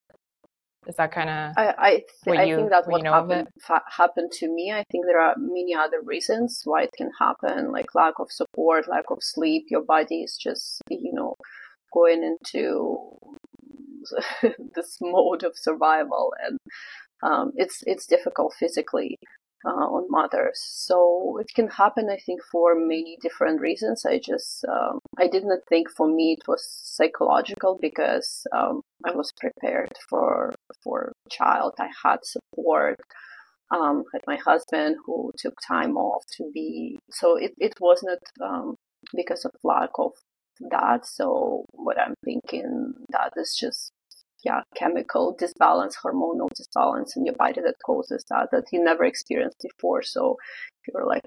Is 0.87 0.95
that 0.95 1.11
kind 1.11 1.29
of? 1.29 1.53
I 1.57 1.73
I, 1.77 1.89
th- 2.23 2.39
I 2.39 2.43
you, 2.43 2.55
think 2.55 2.69
that's 2.69 2.87
what 2.87 3.03
you 3.03 3.11
happened 3.11 3.47
fa- 3.59 3.83
happened 3.89 4.31
to 4.33 4.47
me. 4.47 4.71
I 4.71 4.83
think 4.89 5.05
there 5.05 5.19
are 5.19 5.35
many 5.37 5.75
other 5.75 6.01
reasons 6.03 6.61
why 6.63 6.83
it 6.83 6.91
can 6.97 7.11
happen, 7.19 7.71
like 7.71 7.93
lack 7.93 8.15
of 8.19 8.31
support, 8.31 8.87
lack 8.87 9.05
of 9.09 9.17
sleep. 9.21 9.65
Your 9.69 9.83
body 9.83 10.21
is 10.23 10.37
just 10.37 10.81
you 10.89 11.11
know 11.13 11.35
going 11.93 12.23
into 12.23 12.97
this 14.75 14.97
mode 15.01 15.43
of 15.43 15.53
survival, 15.55 16.33
and 16.45 16.57
um, 17.23 17.51
it's 17.55 17.83
it's 17.85 18.05
difficult 18.05 18.53
physically 18.57 19.17
uh, 19.65 19.69
on 19.69 20.07
mothers. 20.09 20.59
So 20.61 21.37
it 21.39 21.47
can 21.55 21.67
happen, 21.69 22.09
I 22.09 22.17
think, 22.25 22.41
for 22.51 22.75
many 22.75 23.17
different 23.21 23.61
reasons. 23.61 24.05
I 24.05 24.19
just 24.19 24.65
um, 24.65 24.99
I 25.17 25.27
didn't 25.27 25.61
think 25.69 25.89
for 25.89 26.07
me 26.07 26.37
it 26.39 26.47
was 26.47 26.67
psychological 26.69 27.77
because 27.81 28.45
um, 28.55 28.81
I 29.05 29.11
was 29.11 29.33
prepared 29.39 29.93
for 30.09 30.53
for 30.83 31.13
child. 31.29 31.73
I 31.79 31.89
had 32.03 32.19
support. 32.23 32.99
Um, 33.69 34.05
had 34.13 34.21
my 34.25 34.37
husband 34.37 34.95
who 35.05 35.29
took 35.37 35.55
time 35.67 35.97
off 35.97 36.23
to 36.37 36.49
be 36.53 36.97
so 37.11 37.35
it, 37.35 37.51
it 37.57 37.73
wasn't 37.81 38.21
um, 38.41 38.77
because 39.13 39.43
of 39.43 39.51
lack 39.61 39.89
of 39.99 40.13
that 40.71 41.05
so 41.05 41.65
what 41.73 41.99
i'm 41.99 42.13
thinking 42.23 42.93
that 43.09 43.33
is 43.35 43.57
just 43.59 43.91
yeah, 44.43 44.61
chemical 44.75 45.35
disbalance, 45.39 45.95
hormonal 46.03 46.49
disbalance 46.55 47.15
in 47.15 47.25
your 47.25 47.35
body 47.35 47.61
that 47.61 47.75
causes 47.85 48.23
that 48.29 48.49
that 48.51 48.65
you 48.71 48.83
never 48.83 49.03
experienced 49.03 49.61
before. 49.61 50.03
So 50.03 50.37
you're 50.87 51.05
like 51.05 51.23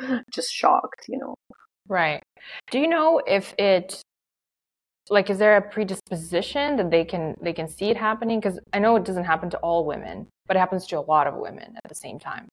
just 0.32 0.52
shocked, 0.52 1.06
you 1.08 1.18
know. 1.18 1.34
Right. 1.88 2.22
Do 2.70 2.78
you 2.78 2.88
know 2.88 3.20
if 3.26 3.54
it 3.58 4.02
like 5.10 5.30
is 5.30 5.38
there 5.38 5.56
a 5.56 5.62
predisposition 5.62 6.76
that 6.76 6.90
they 6.90 7.04
can 7.04 7.34
they 7.40 7.52
can 7.52 7.68
see 7.68 7.86
it 7.86 7.96
happening 7.96 8.40
because 8.40 8.58
i 8.72 8.78
know 8.78 8.96
it 8.96 9.04
doesn't 9.04 9.24
happen 9.24 9.48
to 9.48 9.56
all 9.58 9.86
women 9.86 10.26
but 10.46 10.56
it 10.56 10.60
happens 10.60 10.86
to 10.86 10.98
a 10.98 11.00
lot 11.00 11.26
of 11.26 11.34
women 11.34 11.74
at 11.82 11.88
the 11.88 11.94
same 11.94 12.18
time 12.18 12.46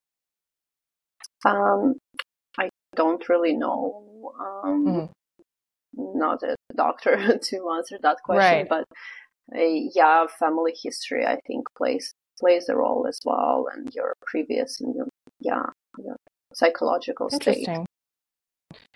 um, 1.46 1.96
i 2.58 2.70
don't 2.96 3.28
really 3.30 3.56
know 3.56 4.32
um, 4.40 4.86
mm-hmm. 4.86 6.20
not 6.20 6.42
a 6.44 6.56
doctor 6.76 7.18
to 7.44 7.70
answer 7.78 7.98
that 8.02 8.18
question 8.24 8.60
right. 8.60 8.70
but 8.70 8.86
yeah 9.54 10.26
family 10.40 10.74
history 10.84 11.26
i 11.26 11.38
think 11.48 11.66
plays 11.78 12.14
plays 12.40 12.68
a 12.70 12.76
role 12.76 13.06
as 13.08 13.20
well 13.24 13.68
and 13.74 13.94
your 13.94 14.14
previous 14.22 14.82
and 14.82 14.96
your, 14.96 15.08
yeah 15.40 15.66
your 16.04 16.16
psychological 16.54 17.30
state 17.30 17.68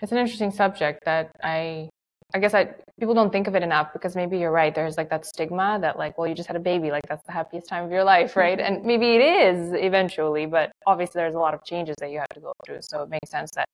it's 0.00 0.12
an 0.12 0.18
interesting 0.18 0.50
subject 0.50 1.04
that 1.04 1.30
i 1.42 1.88
I 2.32 2.38
guess 2.38 2.54
I 2.54 2.74
people 2.98 3.14
don't 3.14 3.32
think 3.32 3.48
of 3.48 3.54
it 3.56 3.62
enough 3.62 3.92
because 3.92 4.14
maybe 4.14 4.38
you're 4.38 4.52
right. 4.52 4.74
There's 4.74 4.96
like 4.96 5.10
that 5.10 5.26
stigma 5.26 5.78
that 5.80 5.98
like, 5.98 6.16
well, 6.16 6.28
you 6.28 6.34
just 6.34 6.46
had 6.46 6.56
a 6.56 6.60
baby, 6.60 6.90
like 6.90 7.02
that's 7.08 7.24
the 7.24 7.32
happiest 7.32 7.68
time 7.68 7.84
of 7.84 7.90
your 7.90 8.04
life, 8.04 8.36
right? 8.36 8.58
Mm-hmm. 8.58 8.74
And 8.74 8.84
maybe 8.84 9.16
it 9.16 9.20
is 9.20 9.72
eventually, 9.72 10.46
but 10.46 10.70
obviously 10.86 11.20
there's 11.20 11.34
a 11.34 11.38
lot 11.38 11.54
of 11.54 11.64
changes 11.64 11.96
that 12.00 12.10
you 12.10 12.18
have 12.18 12.28
to 12.34 12.40
go 12.40 12.52
through. 12.64 12.78
So 12.82 13.02
it 13.02 13.08
makes 13.08 13.30
sense 13.30 13.50
that 13.56 13.66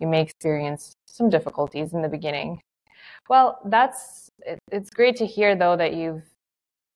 you 0.00 0.06
may 0.08 0.22
experience 0.22 0.92
some 1.06 1.30
difficulties 1.30 1.92
in 1.92 2.02
the 2.02 2.08
beginning. 2.08 2.60
Well, 3.28 3.58
that's 3.66 4.28
it, 4.40 4.58
it's 4.70 4.90
great 4.90 5.16
to 5.16 5.26
hear 5.26 5.56
though 5.56 5.76
that 5.76 5.94
you've 5.94 6.22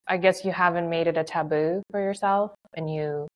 I 0.06 0.16
guess 0.16 0.44
you 0.44 0.52
haven't 0.52 0.88
made 0.88 1.06
it 1.06 1.16
a 1.16 1.24
taboo 1.24 1.82
for 1.90 2.00
yourself 2.00 2.54
and 2.74 2.92
you 2.92 3.28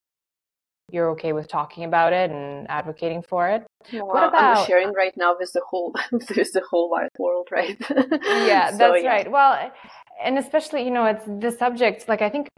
you're 0.91 1.11
okay 1.11 1.33
with 1.33 1.49
talking 1.49 1.85
about 1.85 2.13
it 2.13 2.31
and 2.31 2.69
advocating 2.69 3.23
for 3.23 3.49
it. 3.49 3.65
Well, 3.93 4.07
what 4.07 4.29
about 4.29 4.59
I'm 4.59 4.67
sharing 4.67 4.93
right 4.93 5.17
now 5.17 5.35
with 5.39 5.53
the 5.53 5.63
whole 5.67 5.95
with 6.13 6.53
the 6.53 6.63
whole 6.69 6.91
wide 6.91 7.09
world, 7.19 7.49
right? 7.51 7.77
yeah, 7.91 8.71
so, 8.71 8.77
that's 8.77 9.03
yeah. 9.03 9.09
right. 9.09 9.31
Well, 9.31 9.73
and 10.23 10.39
especially 10.39 10.85
you 10.85 10.91
know 10.91 11.07
it's 11.07 11.25
the 11.27 11.51
subject. 11.51 12.09
Like 12.09 12.23
I 12.23 12.29
think 12.29 12.49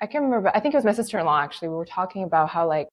I 0.00 0.06
can't 0.06 0.24
remember. 0.24 0.50
I 0.54 0.60
think 0.60 0.74
it 0.74 0.78
was 0.78 0.84
my 0.84 0.92
sister-in-law 0.92 1.40
actually. 1.40 1.68
We 1.68 1.76
were 1.76 1.86
talking 1.86 2.24
about 2.24 2.50
how 2.50 2.68
like 2.68 2.88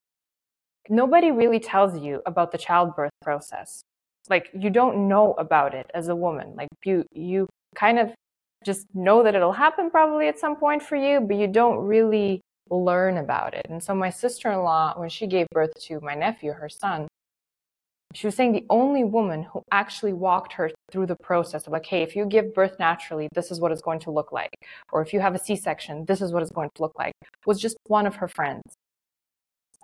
nobody 0.88 1.30
really 1.30 1.60
tells 1.60 1.98
you 1.98 2.22
about 2.26 2.52
the 2.52 2.58
childbirth 2.58 3.12
process. 3.22 3.82
Like 4.28 4.48
you 4.52 4.70
don't 4.70 5.08
know 5.08 5.34
about 5.34 5.74
it 5.74 5.90
as 5.94 6.08
a 6.08 6.16
woman. 6.16 6.54
Like 6.56 6.68
you 6.84 7.04
you 7.12 7.48
kind 7.74 7.98
of 7.98 8.12
just 8.64 8.86
know 8.94 9.22
that 9.22 9.34
it'll 9.34 9.52
happen 9.52 9.90
probably 9.90 10.28
at 10.28 10.38
some 10.38 10.56
point 10.56 10.82
for 10.82 10.96
you, 10.96 11.20
but 11.20 11.36
you 11.36 11.46
don't 11.46 11.78
really 11.78 12.40
learn 12.70 13.18
about 13.18 13.54
it. 13.54 13.66
And 13.68 13.82
so 13.82 13.94
my 13.94 14.10
sister-in-law, 14.10 14.94
when 14.98 15.08
she 15.08 15.26
gave 15.26 15.46
birth 15.52 15.72
to 15.82 16.00
my 16.00 16.14
nephew, 16.14 16.52
her 16.52 16.68
son, 16.68 17.06
she 18.14 18.26
was 18.26 18.34
saying 18.34 18.52
the 18.52 18.66
only 18.70 19.04
woman 19.04 19.42
who 19.42 19.62
actually 19.70 20.14
walked 20.14 20.54
her 20.54 20.70
through 20.90 21.06
the 21.06 21.16
process 21.22 21.66
of 21.66 21.72
like, 21.72 21.86
hey, 21.86 22.02
if 22.02 22.16
you 22.16 22.24
give 22.24 22.54
birth 22.54 22.76
naturally, 22.78 23.28
this 23.34 23.50
is 23.50 23.60
what 23.60 23.72
it's 23.72 23.82
going 23.82 24.00
to 24.00 24.10
look 24.10 24.32
like. 24.32 24.50
Or 24.90 25.02
if 25.02 25.12
you 25.12 25.20
have 25.20 25.34
a 25.34 25.38
C-section, 25.38 26.06
this 26.06 26.20
is 26.20 26.32
what 26.32 26.42
it's 26.42 26.52
going 26.52 26.70
to 26.74 26.82
look 26.82 26.94
like, 26.98 27.12
was 27.44 27.60
just 27.60 27.76
one 27.88 28.06
of 28.06 28.16
her 28.16 28.28
friends. 28.28 28.62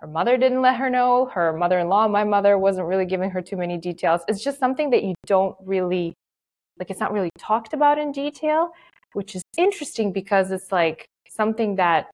Her 0.03 0.09
mother 0.09 0.35
didn't 0.35 0.61
let 0.61 0.75
her 0.75 0.89
know. 0.89 1.27
Her 1.27 1.53
mother-in-law, 1.53 2.09
my 2.09 2.25
mother, 2.25 2.57
wasn't 2.57 2.87
really 2.87 3.05
giving 3.05 3.29
her 3.29 3.41
too 3.41 3.55
many 3.55 3.77
details. 3.77 4.19
It's 4.27 4.43
just 4.43 4.59
something 4.59 4.89
that 4.89 5.01
you 5.01 5.15
don't 5.25 5.55
really, 5.63 6.13
like, 6.77 6.91
it's 6.91 6.99
not 6.99 7.13
really 7.13 7.29
talked 7.39 7.73
about 7.73 7.97
in 7.97 8.11
detail, 8.11 8.71
which 9.13 9.33
is 9.33 9.41
interesting 9.57 10.11
because 10.11 10.51
it's 10.51 10.73
like 10.73 11.05
something 11.29 11.77
that 11.77 12.11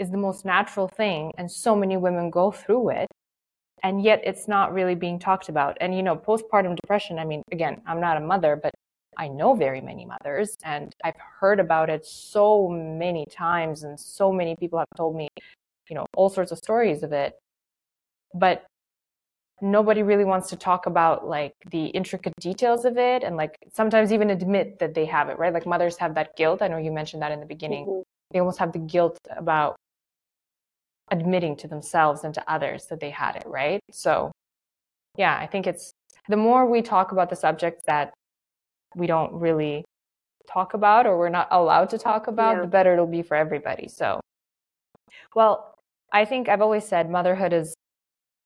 is 0.00 0.10
the 0.10 0.16
most 0.16 0.44
natural 0.44 0.88
thing 0.88 1.30
and 1.38 1.48
so 1.48 1.76
many 1.76 1.96
women 1.96 2.28
go 2.28 2.50
through 2.50 2.88
it 2.88 3.06
and 3.84 4.02
yet 4.02 4.20
it's 4.24 4.48
not 4.48 4.72
really 4.72 4.96
being 4.96 5.20
talked 5.20 5.48
about 5.48 5.76
and 5.80 5.94
you 5.94 6.02
know 6.02 6.16
postpartum 6.16 6.76
depression 6.76 7.18
i 7.18 7.24
mean 7.24 7.42
again 7.50 7.80
i'm 7.86 8.00
not 8.00 8.16
a 8.16 8.20
mother 8.20 8.54
but 8.54 8.70
i 9.16 9.26
know 9.26 9.54
very 9.54 9.80
many 9.80 10.04
mothers 10.04 10.56
and 10.64 10.92
i've 11.04 11.18
heard 11.40 11.58
about 11.58 11.90
it 11.90 12.06
so 12.06 12.68
many 12.68 13.24
times 13.30 13.82
and 13.82 13.98
so 13.98 14.32
many 14.32 14.54
people 14.56 14.78
have 14.78 14.86
told 14.96 15.16
me 15.16 15.26
you 15.88 15.96
know 15.96 16.06
all 16.16 16.28
sorts 16.28 16.52
of 16.52 16.58
stories 16.58 17.02
of 17.02 17.12
it 17.12 17.34
but 18.34 18.64
nobody 19.60 20.02
really 20.02 20.24
wants 20.24 20.48
to 20.50 20.56
talk 20.56 20.86
about 20.86 21.26
like 21.26 21.52
the 21.70 21.86
intricate 21.86 22.32
details 22.40 22.84
of 22.84 22.96
it 22.96 23.24
and 23.24 23.36
like 23.36 23.56
sometimes 23.72 24.12
even 24.12 24.30
admit 24.30 24.78
that 24.78 24.94
they 24.94 25.04
have 25.04 25.28
it 25.28 25.38
right 25.38 25.52
like 25.52 25.66
mothers 25.66 25.96
have 25.96 26.14
that 26.14 26.36
guilt 26.36 26.62
i 26.62 26.68
know 26.68 26.76
you 26.76 26.92
mentioned 26.92 27.22
that 27.22 27.32
in 27.32 27.40
the 27.40 27.46
beginning 27.46 27.84
mm-hmm. 27.86 28.02
they 28.30 28.38
almost 28.38 28.58
have 28.58 28.72
the 28.72 28.78
guilt 28.78 29.18
about 29.36 29.74
admitting 31.10 31.56
to 31.56 31.68
themselves 31.68 32.24
and 32.24 32.34
to 32.34 32.52
others 32.52 32.86
that 32.86 33.00
they 33.00 33.10
had 33.10 33.36
it, 33.36 33.44
right? 33.46 33.80
So, 33.90 34.32
yeah, 35.16 35.36
I 35.38 35.46
think 35.46 35.66
it's 35.66 35.92
the 36.28 36.36
more 36.36 36.66
we 36.66 36.82
talk 36.82 37.12
about 37.12 37.30
the 37.30 37.36
subjects 37.36 37.82
that 37.86 38.12
we 38.94 39.06
don't 39.06 39.32
really 39.32 39.84
talk 40.50 40.74
about 40.74 41.06
or 41.06 41.18
we're 41.18 41.28
not 41.28 41.48
allowed 41.50 41.90
to 41.90 41.98
talk 41.98 42.26
about, 42.26 42.56
yeah. 42.56 42.62
the 42.62 42.66
better 42.66 42.92
it'll 42.92 43.06
be 43.06 43.22
for 43.22 43.36
everybody. 43.36 43.88
So, 43.88 44.20
well, 45.34 45.74
I 46.12 46.24
think 46.24 46.48
I've 46.48 46.62
always 46.62 46.86
said 46.86 47.10
motherhood 47.10 47.52
is 47.52 47.74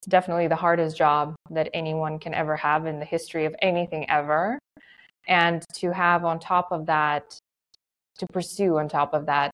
definitely 0.09 0.49
the 0.49 0.57
hardest 0.57 0.97
job 0.97 1.35
that 1.51 1.69
anyone 1.73 2.19
can 2.19 2.35
ever 2.35 2.57
have 2.57 2.87
in 2.87 2.99
the 2.99 3.05
history 3.05 3.45
of 3.45 3.55
anything 3.63 4.09
ever. 4.11 4.59
And 5.29 5.65
to 5.75 5.93
have 5.93 6.25
on 6.25 6.41
top 6.41 6.73
of 6.73 6.87
that, 6.87 7.39
to 8.19 8.27
pursue 8.33 8.79
on 8.79 8.89
top 8.89 9.15
of 9.15 9.27
that, 9.27 9.51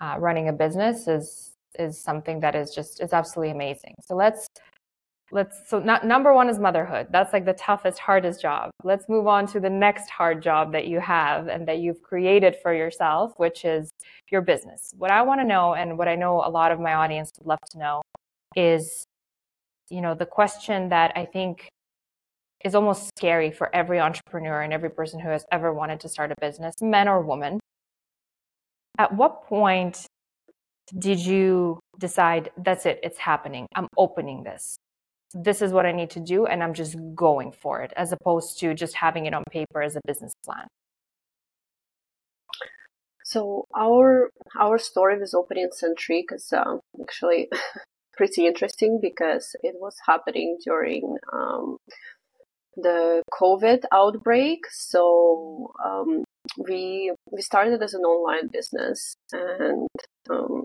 uh, 0.00 0.16
running 0.18 0.48
a 0.48 0.52
business 0.52 1.08
is 1.08 1.52
is 1.78 2.02
something 2.02 2.40
that 2.40 2.54
is 2.54 2.74
just 2.74 3.00
is 3.00 3.12
absolutely 3.12 3.52
amazing. 3.52 3.94
So 4.06 4.16
let's 4.16 4.46
let's 5.32 5.68
so 5.68 5.78
not, 5.78 6.04
number 6.06 6.32
one 6.34 6.48
is 6.48 6.58
motherhood. 6.58 7.08
That's 7.10 7.32
like 7.32 7.44
the 7.44 7.52
toughest, 7.54 7.98
hardest 7.98 8.40
job. 8.42 8.70
Let's 8.82 9.08
move 9.08 9.26
on 9.26 9.46
to 9.48 9.60
the 9.60 9.70
next 9.70 10.10
hard 10.10 10.42
job 10.42 10.72
that 10.72 10.86
you 10.86 11.00
have 11.00 11.48
and 11.48 11.66
that 11.68 11.78
you've 11.78 12.02
created 12.02 12.56
for 12.62 12.74
yourself, 12.74 13.32
which 13.36 13.64
is 13.64 13.90
your 14.30 14.40
business. 14.40 14.92
What 14.96 15.10
I 15.10 15.22
want 15.22 15.40
to 15.40 15.46
know 15.46 15.74
and 15.74 15.98
what 15.98 16.08
I 16.08 16.16
know 16.16 16.42
a 16.44 16.50
lot 16.50 16.72
of 16.72 16.80
my 16.80 16.94
audience 16.94 17.30
would 17.38 17.46
love 17.46 17.60
to 17.72 17.78
know 17.78 18.02
is 18.56 19.04
you 19.88 20.00
know 20.00 20.14
the 20.14 20.26
question 20.26 20.88
that 20.90 21.12
I 21.16 21.24
think 21.24 21.68
is 22.64 22.74
almost 22.74 23.08
scary 23.16 23.50
for 23.50 23.74
every 23.74 23.98
entrepreneur 24.00 24.62
and 24.62 24.72
every 24.72 24.90
person 24.90 25.18
who 25.18 25.30
has 25.30 25.44
ever 25.50 25.72
wanted 25.72 26.00
to 26.00 26.08
start 26.08 26.30
a 26.30 26.34
business, 26.40 26.74
men 26.82 27.08
or 27.08 27.20
women. 27.22 27.58
At 28.98 29.14
what 29.14 29.44
point 29.44 30.06
did 30.98 31.20
you 31.20 31.78
decide 31.98 32.50
that's 32.56 32.86
it 32.86 32.98
it's 33.02 33.18
happening 33.18 33.66
i'm 33.76 33.86
opening 33.96 34.42
this 34.42 34.76
this 35.34 35.62
is 35.62 35.72
what 35.72 35.86
i 35.86 35.92
need 35.92 36.10
to 36.10 36.20
do 36.20 36.46
and 36.46 36.62
i'm 36.62 36.74
just 36.74 36.96
going 37.14 37.52
for 37.52 37.80
it 37.82 37.92
as 37.96 38.12
opposed 38.12 38.58
to 38.58 38.74
just 38.74 38.94
having 38.94 39.26
it 39.26 39.34
on 39.34 39.42
paper 39.50 39.82
as 39.82 39.96
a 39.96 40.00
business 40.06 40.32
plan. 40.44 40.66
So 43.24 43.66
our 43.76 44.30
our 44.58 44.76
story 44.78 45.16
with 45.18 45.34
opening 45.36 45.68
Scentrique 45.70 46.32
is 46.32 46.52
uh, 46.52 46.78
actually 47.00 47.48
pretty 48.16 48.44
interesting 48.44 48.98
because 49.00 49.54
it 49.62 49.76
was 49.78 49.94
happening 50.04 50.58
during 50.64 51.16
um, 51.32 51.76
the 52.76 53.22
covid 53.32 53.84
outbreak. 53.92 54.60
So 54.70 55.72
um, 55.84 56.24
we 56.58 57.12
we 57.30 57.40
started 57.40 57.80
as 57.80 57.94
an 57.94 58.02
online 58.02 58.48
business 58.52 59.14
and 59.32 59.86
um, 60.28 60.64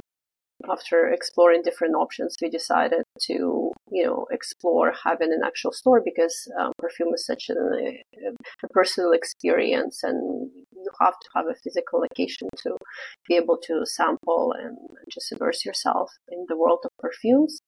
after 0.67 1.07
exploring 1.07 1.61
different 1.61 1.95
options, 1.95 2.35
we 2.41 2.49
decided 2.49 3.03
to, 3.27 3.64
you 3.91 4.03
know, 4.03 4.25
explore 4.31 4.93
having 5.03 5.31
an 5.31 5.41
actual 5.45 5.71
store 5.71 6.01
because 6.03 6.51
um, 6.59 6.71
perfume 6.77 7.13
is 7.13 7.25
such 7.25 7.49
a, 7.49 7.53
a, 7.53 8.67
personal 8.69 9.11
experience, 9.11 10.01
and 10.03 10.49
you 10.71 10.89
have 10.99 11.13
to 11.13 11.29
have 11.35 11.45
a 11.45 11.55
physical 11.63 11.99
location 11.99 12.47
to 12.57 12.77
be 13.27 13.35
able 13.35 13.57
to 13.57 13.85
sample 13.85 14.53
and 14.57 14.77
just 15.11 15.31
immerse 15.31 15.65
yourself 15.65 16.11
in 16.29 16.45
the 16.47 16.57
world 16.57 16.79
of 16.83 16.91
perfumes. 16.99 17.61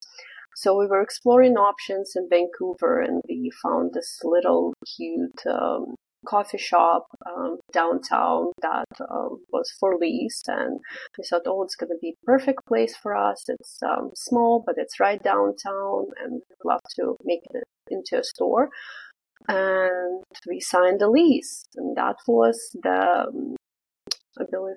So 0.55 0.77
we 0.77 0.87
were 0.87 1.01
exploring 1.01 1.55
options 1.55 2.13
in 2.15 2.27
Vancouver, 2.29 2.99
and 2.99 3.21
we 3.29 3.51
found 3.61 3.91
this 3.93 4.19
little 4.23 4.73
cute 4.95 5.41
um, 5.45 5.93
coffee 6.25 6.57
shop 6.57 7.07
um, 7.25 7.57
downtown 7.71 8.51
that 8.61 8.87
um, 9.09 9.39
was 9.51 9.71
for 9.79 9.97
lease 9.97 10.41
and 10.47 10.79
we 11.17 11.23
thought 11.23 11.43
oh 11.45 11.63
it's 11.63 11.75
going 11.75 11.89
to 11.89 11.97
be 12.01 12.15
perfect 12.25 12.65
place 12.67 12.95
for 12.95 13.15
us. 13.15 13.45
It's 13.47 13.77
um, 13.83 14.11
small 14.15 14.63
but 14.65 14.75
it's 14.77 14.99
right 14.99 15.21
downtown 15.21 16.07
and 16.23 16.33
we'd 16.33 16.65
love 16.65 16.81
to 16.95 17.17
make 17.23 17.41
it 17.51 17.63
into 17.89 18.19
a 18.19 18.23
store. 18.23 18.69
And 19.47 20.23
we 20.47 20.59
signed 20.59 20.99
the 20.99 21.09
lease 21.09 21.65
and 21.75 21.95
that 21.95 22.17
was 22.27 22.59
the 22.73 23.27
um, 23.27 23.55
i 24.39 24.43
believe 24.51 24.75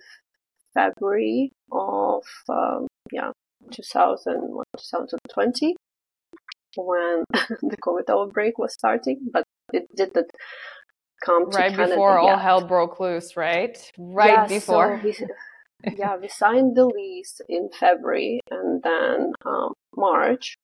february 0.75 1.53
of 1.73 2.23
um, 2.49 2.87
yeah 3.13 3.31
2000, 3.73 4.35
2020 4.77 5.77
when 6.77 7.25
the 7.33 7.77
covid 7.85 8.09
outbreak 8.11 8.59
was 8.59 8.73
starting 8.73 9.19
but 9.33 9.45
it 9.73 9.87
didn't 9.97 10.31
come 11.21 11.51
right 11.51 11.77
before 11.77 12.19
all 12.19 12.39
hell 12.39 12.61
broke 12.61 13.01
loose, 13.01 13.37
right? 13.37 13.77
Right 13.99 14.33
yeah, 14.33 14.47
before. 14.47 15.01
So 15.03 15.27
we, 15.85 15.97
yeah, 15.99 16.17
we 16.17 16.29
signed 16.29 16.77
the 16.77 16.87
lease 16.87 17.41
in 17.49 17.71
February, 17.79 18.41
and 18.51 18.83
then 18.83 19.33
um, 19.45 19.75
March, 19.97 20.57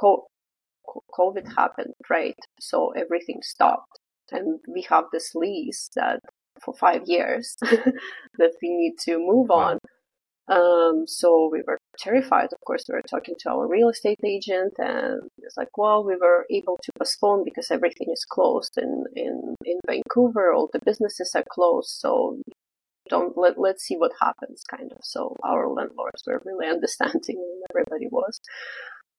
COVID 0.00 1.54
happened, 1.56 1.94
right? 2.08 2.38
So 2.60 2.92
everything 2.96 3.40
stopped, 3.42 3.98
and 4.30 4.60
we 4.68 4.82
have 4.88 5.04
this 5.12 5.34
lease 5.34 5.90
that 5.96 6.20
for 6.60 6.74
five 6.74 7.02
years 7.06 7.56
that 7.60 8.52
we 8.62 8.68
need 8.68 8.98
to 9.00 9.18
move 9.18 9.50
on. 9.50 9.78
Um, 10.48 11.04
so 11.06 11.48
we 11.52 11.62
were 11.66 11.78
terrified. 11.98 12.48
Of 12.52 12.60
course, 12.66 12.84
we 12.88 12.94
were 12.94 13.02
talking 13.08 13.36
to 13.40 13.50
our 13.50 13.68
real 13.68 13.90
estate 13.90 14.20
agent, 14.24 14.74
and 14.78 15.22
it's 15.38 15.56
like, 15.56 15.76
well, 15.78 16.04
we 16.04 16.16
were 16.16 16.46
able 16.50 16.78
to 16.82 16.92
postpone 16.98 17.44
because 17.44 17.70
everything 17.70 18.08
is 18.12 18.24
closed 18.28 18.76
in 18.76 19.04
in 19.14 19.54
in 19.64 19.78
Vancouver. 19.86 20.52
All 20.52 20.68
the 20.72 20.80
businesses 20.84 21.32
are 21.36 21.44
closed, 21.48 21.90
so 21.90 22.40
don't 23.08 23.36
let 23.38 23.58
let's 23.58 23.84
see 23.84 23.96
what 23.96 24.12
happens, 24.20 24.62
kind 24.68 24.90
of. 24.90 24.98
So 25.02 25.36
our 25.44 25.68
landlords 25.68 26.22
were 26.26 26.42
really 26.44 26.66
understanding, 26.76 27.38
and 27.38 27.62
everybody 27.70 28.08
was. 28.10 28.40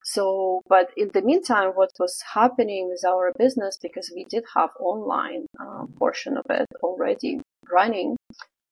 So, 0.06 0.62
but 0.68 0.90
in 0.98 1.12
the 1.14 1.22
meantime, 1.22 1.70
what 1.70 1.92
was 1.98 2.22
happening 2.34 2.90
with 2.90 3.06
our 3.08 3.32
business, 3.40 3.80
because 3.82 4.12
we 4.14 4.26
did 4.26 4.44
have 4.54 4.72
online 4.78 5.46
uh, 5.58 5.86
portion 5.98 6.36
of 6.38 6.44
it 6.50 6.68
already 6.82 7.40
running, 7.72 8.18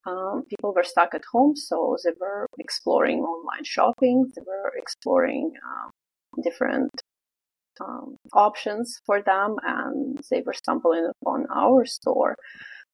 um, 0.06 0.44
people 0.50 0.74
were 0.74 0.84
stuck 0.84 1.14
at 1.14 1.24
home, 1.32 1.56
so 1.56 1.96
they 2.04 2.12
were 2.20 2.48
exploring 2.60 3.20
online 3.20 3.64
shopping. 3.64 4.32
They 4.36 4.42
were 4.46 4.72
exploring 4.76 5.54
um, 5.66 5.92
different 6.44 6.92
um, 7.80 8.16
options 8.34 9.00
for 9.06 9.22
them, 9.22 9.58
and 9.64 10.20
they 10.30 10.42
were 10.42 10.54
stumbling 10.54 11.10
upon 11.22 11.46
our 11.54 11.86
store. 11.86 12.36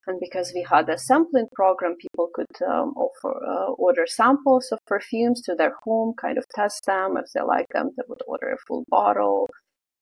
And 0.05 0.19
because 0.21 0.53
we 0.55 0.65
had 0.69 0.87
a 0.89 0.97
sampling 0.97 1.47
program, 1.53 1.95
people 1.99 2.29
could 2.33 2.65
um, 2.65 2.93
offer 2.95 3.33
uh, 3.45 3.71
order 3.73 4.05
samples 4.07 4.69
of 4.71 4.79
perfumes 4.87 5.41
to 5.41 5.55
their 5.55 5.73
home, 5.83 6.13
kind 6.19 6.37
of 6.37 6.45
test 6.55 6.85
them. 6.85 7.17
If 7.17 7.31
they 7.33 7.41
like 7.41 7.67
them, 7.73 7.91
they 7.97 8.03
would 8.07 8.21
order 8.25 8.51
a 8.51 8.57
full 8.65 8.85
bottle. 8.87 9.49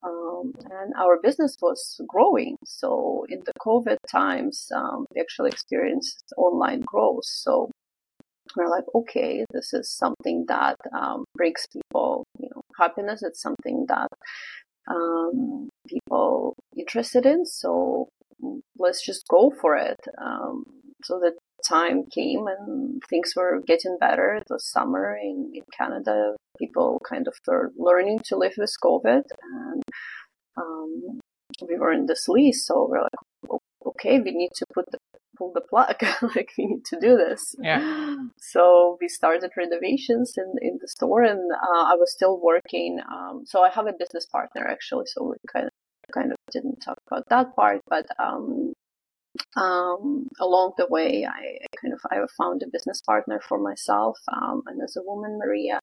Um, 0.02 0.52
and 0.70 0.92
our 0.98 1.18
business 1.20 1.56
was 1.60 2.00
growing. 2.06 2.56
So 2.64 3.24
in 3.28 3.40
the 3.44 3.52
COVID 3.60 3.96
times, 4.10 4.68
um, 4.74 5.06
we 5.14 5.20
actually 5.20 5.50
experienced 5.50 6.22
online 6.36 6.82
growth. 6.86 7.24
So 7.24 7.70
we're 8.56 8.68
like, 8.68 8.84
okay, 8.94 9.44
this 9.52 9.72
is 9.72 9.90
something 9.90 10.44
that 10.48 10.76
um, 10.96 11.24
brings 11.34 11.66
people, 11.72 12.24
you 12.38 12.48
know, 12.54 12.62
happiness. 12.78 13.22
It's 13.22 13.42
something 13.42 13.86
that 13.88 14.08
um, 14.88 15.68
people 15.88 16.54
interested 16.76 17.26
in. 17.26 17.44
So 17.44 18.08
let's 18.78 19.04
just 19.04 19.26
go 19.28 19.52
for 19.60 19.76
it. 19.76 19.98
Um, 20.18 20.64
so 21.04 21.18
the 21.18 21.32
time 21.68 22.04
came 22.06 22.46
and 22.46 23.02
things 23.08 23.32
were 23.36 23.60
getting 23.66 23.96
better. 24.00 24.34
It 24.34 24.46
was 24.50 24.64
summer 24.64 25.16
in, 25.16 25.52
in 25.54 25.62
Canada. 25.76 26.36
People 26.58 27.00
kind 27.08 27.26
of 27.28 27.34
were 27.46 27.72
learning 27.76 28.20
to 28.26 28.36
live 28.36 28.54
with 28.56 28.74
COVID 28.82 29.22
and 29.42 29.82
um, 30.56 31.20
we 31.68 31.76
were 31.78 31.92
in 31.92 32.06
this 32.06 32.28
lease. 32.28 32.66
So 32.66 32.86
we're 32.88 33.02
like, 33.02 33.60
okay, 33.86 34.20
we 34.20 34.32
need 34.32 34.50
to 34.56 34.66
put 34.72 34.90
the, 34.90 34.98
pull 35.36 35.52
the 35.54 35.60
plug. 35.60 35.96
like 36.36 36.52
we 36.58 36.66
need 36.66 36.84
to 36.86 36.98
do 37.00 37.16
this. 37.16 37.54
Yeah. 37.60 38.16
So 38.38 38.96
we 39.00 39.08
started 39.08 39.50
renovations 39.56 40.34
in, 40.36 40.54
in 40.60 40.78
the 40.80 40.88
store 40.88 41.22
and 41.22 41.50
uh, 41.52 41.84
I 41.84 41.94
was 41.94 42.12
still 42.12 42.40
working. 42.40 43.00
Um, 43.12 43.42
so 43.44 43.62
I 43.62 43.70
have 43.70 43.86
a 43.86 43.94
business 43.98 44.26
partner 44.26 44.66
actually. 44.66 45.06
So 45.06 45.24
we 45.24 45.36
kind 45.52 45.66
of 45.66 45.72
kind 46.14 46.30
of 46.32 46.38
didn't 46.52 46.76
talk 46.76 46.98
about 47.10 47.24
that 47.30 47.54
part, 47.56 47.80
but 47.88 48.06
um, 48.18 48.65
um, 49.56 50.28
along 50.40 50.72
the 50.76 50.86
way, 50.88 51.26
I, 51.26 51.58
I, 51.62 51.66
kind 51.80 51.94
of 51.94 52.00
I 52.10 52.18
found 52.36 52.62
a 52.62 52.70
business 52.70 53.00
partner 53.00 53.40
for 53.40 53.58
myself, 53.58 54.18
um, 54.32 54.62
and 54.66 54.82
as 54.82 54.96
a 54.96 55.02
woman, 55.02 55.38
Maria, 55.38 55.80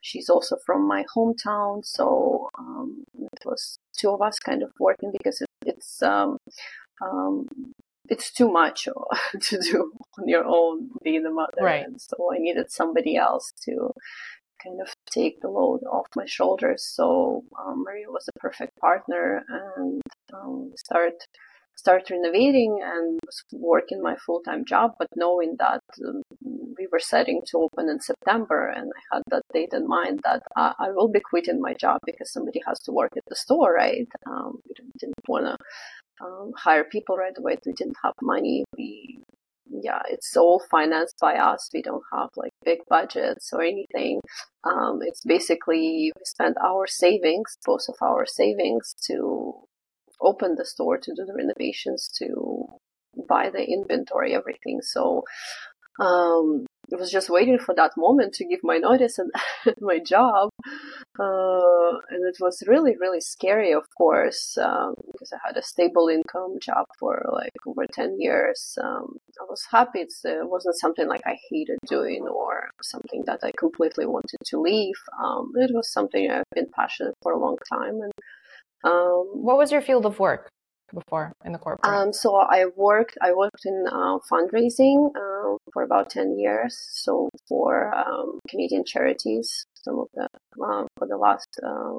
she's 0.00 0.28
also 0.28 0.56
from 0.64 0.86
my 0.86 1.04
hometown, 1.14 1.84
so 1.84 2.48
um, 2.58 3.04
it 3.14 3.44
was 3.44 3.78
two 3.98 4.10
of 4.10 4.22
us 4.22 4.38
kind 4.38 4.62
of 4.62 4.70
working 4.78 5.12
because 5.12 5.40
it, 5.40 5.48
it's 5.66 6.02
um, 6.02 6.36
um, 7.02 7.46
it's 8.08 8.30
too 8.30 8.50
much 8.50 8.84
to 9.40 9.58
do 9.58 9.92
on 10.18 10.28
your 10.28 10.44
own 10.44 10.90
being 11.02 11.24
a 11.26 11.30
mother, 11.30 11.62
right. 11.62 11.84
and 11.84 12.00
so 12.00 12.30
I 12.32 12.38
needed 12.38 12.70
somebody 12.70 13.16
else 13.16 13.52
to 13.64 13.92
kind 14.62 14.80
of 14.80 14.94
take 15.10 15.40
the 15.40 15.48
load 15.48 15.80
off 15.90 16.06
my 16.16 16.26
shoulders. 16.26 16.84
So 16.86 17.44
um, 17.58 17.84
Maria 17.84 18.08
was 18.08 18.28
a 18.28 18.38
perfect 18.38 18.76
partner, 18.78 19.42
and 19.48 20.02
um, 20.32 20.72
start 20.76 21.14
start 21.76 22.10
renovating 22.10 22.80
and 22.82 23.20
working 23.52 24.00
my 24.02 24.16
full 24.16 24.40
time 24.40 24.64
job, 24.64 24.92
but 24.98 25.08
knowing 25.16 25.56
that 25.58 25.82
um, 26.06 26.22
we 26.78 26.86
were 26.90 27.00
setting 27.00 27.42
to 27.46 27.58
open 27.58 27.88
in 27.88 28.00
September, 28.00 28.68
and 28.68 28.90
I 28.96 29.16
had 29.16 29.22
that 29.30 29.42
date 29.52 29.72
in 29.72 29.86
mind 29.86 30.20
that 30.24 30.42
I, 30.56 30.74
I 30.78 30.90
will 30.90 31.08
be 31.08 31.20
quitting 31.20 31.60
my 31.60 31.74
job 31.74 32.00
because 32.06 32.32
somebody 32.32 32.60
has 32.66 32.80
to 32.80 32.92
work 32.92 33.12
at 33.16 33.24
the 33.28 33.36
store, 33.36 33.74
right? 33.74 34.08
Um, 34.26 34.60
we 34.68 34.74
didn't 34.98 35.14
want 35.28 35.46
to 35.46 36.24
um, 36.24 36.52
hire 36.56 36.84
people 36.84 37.16
right 37.16 37.36
away. 37.36 37.56
We 37.66 37.72
didn't 37.72 37.96
have 38.02 38.14
money. 38.22 38.64
We 38.76 39.20
yeah, 39.82 40.02
it's 40.08 40.36
all 40.36 40.62
financed 40.70 41.16
by 41.20 41.34
us. 41.34 41.70
We 41.72 41.82
don't 41.82 42.02
have 42.12 42.28
like 42.36 42.52
big 42.64 42.80
budgets 42.88 43.50
or 43.52 43.62
anything. 43.62 44.20
Um, 44.62 45.00
it's 45.02 45.22
basically 45.24 46.12
we 46.14 46.22
spend 46.24 46.56
our 46.62 46.86
savings, 46.86 47.56
both 47.64 47.86
of 47.88 47.96
our 48.02 48.26
savings, 48.26 48.94
to 49.06 49.54
open 50.20 50.54
the 50.56 50.64
store, 50.64 50.98
to 50.98 51.14
do 51.14 51.24
the 51.24 51.34
renovations, 51.34 52.08
to 52.18 52.66
buy 53.28 53.50
the 53.50 53.64
inventory, 53.64 54.34
everything. 54.34 54.80
So 54.82 55.24
um, 56.00 56.66
I 56.92 56.96
was 56.96 57.10
just 57.10 57.30
waiting 57.30 57.58
for 57.58 57.74
that 57.76 57.92
moment 57.96 58.34
to 58.34 58.44
give 58.44 58.60
my 58.62 58.76
notice 58.78 59.18
and 59.18 59.30
my 59.80 59.98
job. 59.98 60.50
Uh, 61.18 61.92
and 62.10 62.26
it 62.26 62.36
was 62.40 62.62
really, 62.66 62.94
really 63.00 63.20
scary, 63.20 63.72
of 63.72 63.84
course, 63.96 64.58
um, 64.58 64.94
because 65.12 65.32
I 65.32 65.38
had 65.44 65.56
a 65.56 65.62
stable 65.62 66.08
income 66.08 66.58
job 66.60 66.86
for 66.98 67.24
like 67.32 67.52
over 67.66 67.86
10 67.90 68.20
years. 68.20 68.76
Um, 68.82 69.16
I 69.40 69.44
was 69.48 69.64
happy. 69.70 70.00
It 70.00 70.12
uh, 70.26 70.46
wasn't 70.46 70.78
something 70.78 71.08
like 71.08 71.22
I 71.24 71.36
hated 71.50 71.78
doing 71.86 72.26
or 72.26 72.70
something 72.82 73.22
that 73.26 73.40
I 73.42 73.52
completely 73.56 74.06
wanted 74.06 74.38
to 74.46 74.60
leave. 74.60 74.96
Um, 75.22 75.52
it 75.56 75.70
was 75.72 75.90
something 75.92 76.30
I've 76.30 76.44
been 76.54 76.68
passionate 76.74 77.14
for 77.22 77.32
a 77.32 77.40
long 77.40 77.56
time. 77.72 78.00
And 78.02 78.12
um, 78.84 79.30
what 79.32 79.56
was 79.56 79.72
your 79.72 79.82
field 79.82 80.06
of 80.06 80.18
work? 80.18 80.50
before 80.94 81.32
in 81.44 81.52
the 81.52 81.58
corporate? 81.58 81.92
Um, 81.92 82.12
so 82.12 82.36
I 82.36 82.66
worked 82.76 83.18
I 83.20 83.32
worked 83.32 83.64
in 83.64 83.84
uh, 83.90 84.18
fundraising 84.30 85.10
uh, 85.16 85.56
for 85.72 85.82
about 85.82 86.10
ten 86.10 86.38
years. 86.38 86.76
So 86.92 87.28
for 87.48 87.94
um, 87.94 88.38
Canadian 88.48 88.84
charities, 88.84 89.66
some 89.82 89.98
of 89.98 90.08
the 90.14 90.28
uh, 90.62 90.84
for 90.98 91.06
the 91.08 91.16
last 91.16 91.48
uh, 91.62 91.94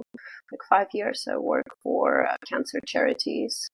like 0.51 0.63
five 0.69 0.87
years, 0.93 1.27
I 1.29 1.37
worked 1.37 1.73
for 1.83 2.25
uh, 2.27 2.35
cancer 2.47 2.79
charities, 2.87 3.69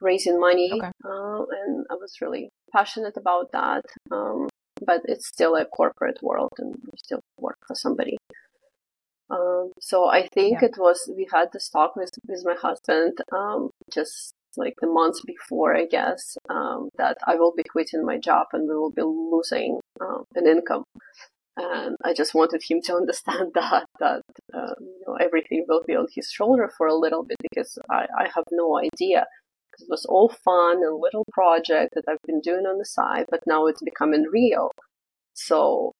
raising 0.00 0.38
money, 0.40 0.70
okay. 0.72 0.90
Uh, 1.04 1.42
and 1.60 1.84
I 1.90 1.94
was 1.94 2.18
really 2.20 2.48
passionate 2.72 3.16
about 3.16 3.52
that. 3.52 3.84
Um, 4.10 4.48
but 4.84 5.02
it's 5.04 5.28
still 5.28 5.54
a 5.54 5.64
corporate 5.64 6.18
world, 6.22 6.50
and 6.58 6.74
we 6.74 6.92
still 6.96 7.20
work 7.38 7.56
for 7.66 7.76
somebody. 7.76 8.16
Um, 9.32 9.72
so 9.80 10.08
I 10.08 10.28
think 10.28 10.60
yeah. 10.60 10.68
it 10.68 10.74
was 10.78 11.10
we 11.16 11.26
had 11.32 11.48
this 11.52 11.68
talk 11.68 11.96
with 11.96 12.10
with 12.28 12.42
my 12.44 12.54
husband 12.54 13.18
um, 13.32 13.70
just 13.92 14.34
like 14.56 14.74
the 14.80 14.86
months 14.86 15.22
before, 15.26 15.74
I 15.74 15.86
guess, 15.86 16.36
um, 16.50 16.90
that 16.98 17.16
I 17.26 17.36
will 17.36 17.54
be 17.56 17.62
quitting 17.62 18.04
my 18.04 18.18
job 18.18 18.48
and 18.52 18.68
we 18.68 18.74
will 18.74 18.90
be 18.90 19.02
losing 19.02 19.80
uh, 20.00 20.18
an 20.34 20.46
income. 20.46 20.84
And 21.56 21.96
I 22.04 22.14
just 22.14 22.34
wanted 22.34 22.62
him 22.68 22.80
to 22.84 22.94
understand 22.94 23.52
that 23.54 23.86
that 24.00 24.22
uh, 24.54 24.74
you 24.80 25.04
know 25.06 25.14
everything 25.14 25.64
will 25.68 25.82
be 25.86 25.96
on 25.96 26.06
his 26.14 26.30
shoulder 26.30 26.70
for 26.76 26.86
a 26.86 26.94
little 26.94 27.24
bit 27.24 27.38
because 27.42 27.78
I, 27.90 28.06
I 28.18 28.24
have 28.34 28.44
no 28.50 28.78
idea. 28.78 29.26
It 29.78 29.86
was 29.88 30.04
all 30.04 30.28
fun 30.28 30.82
and 30.82 31.00
little 31.00 31.24
project 31.32 31.94
that 31.94 32.04
I've 32.06 32.20
been 32.26 32.40
doing 32.40 32.66
on 32.66 32.76
the 32.76 32.84
side, 32.84 33.24
but 33.30 33.40
now 33.46 33.66
it's 33.66 33.82
becoming 33.82 34.26
real. 34.30 34.70
So 35.34 35.92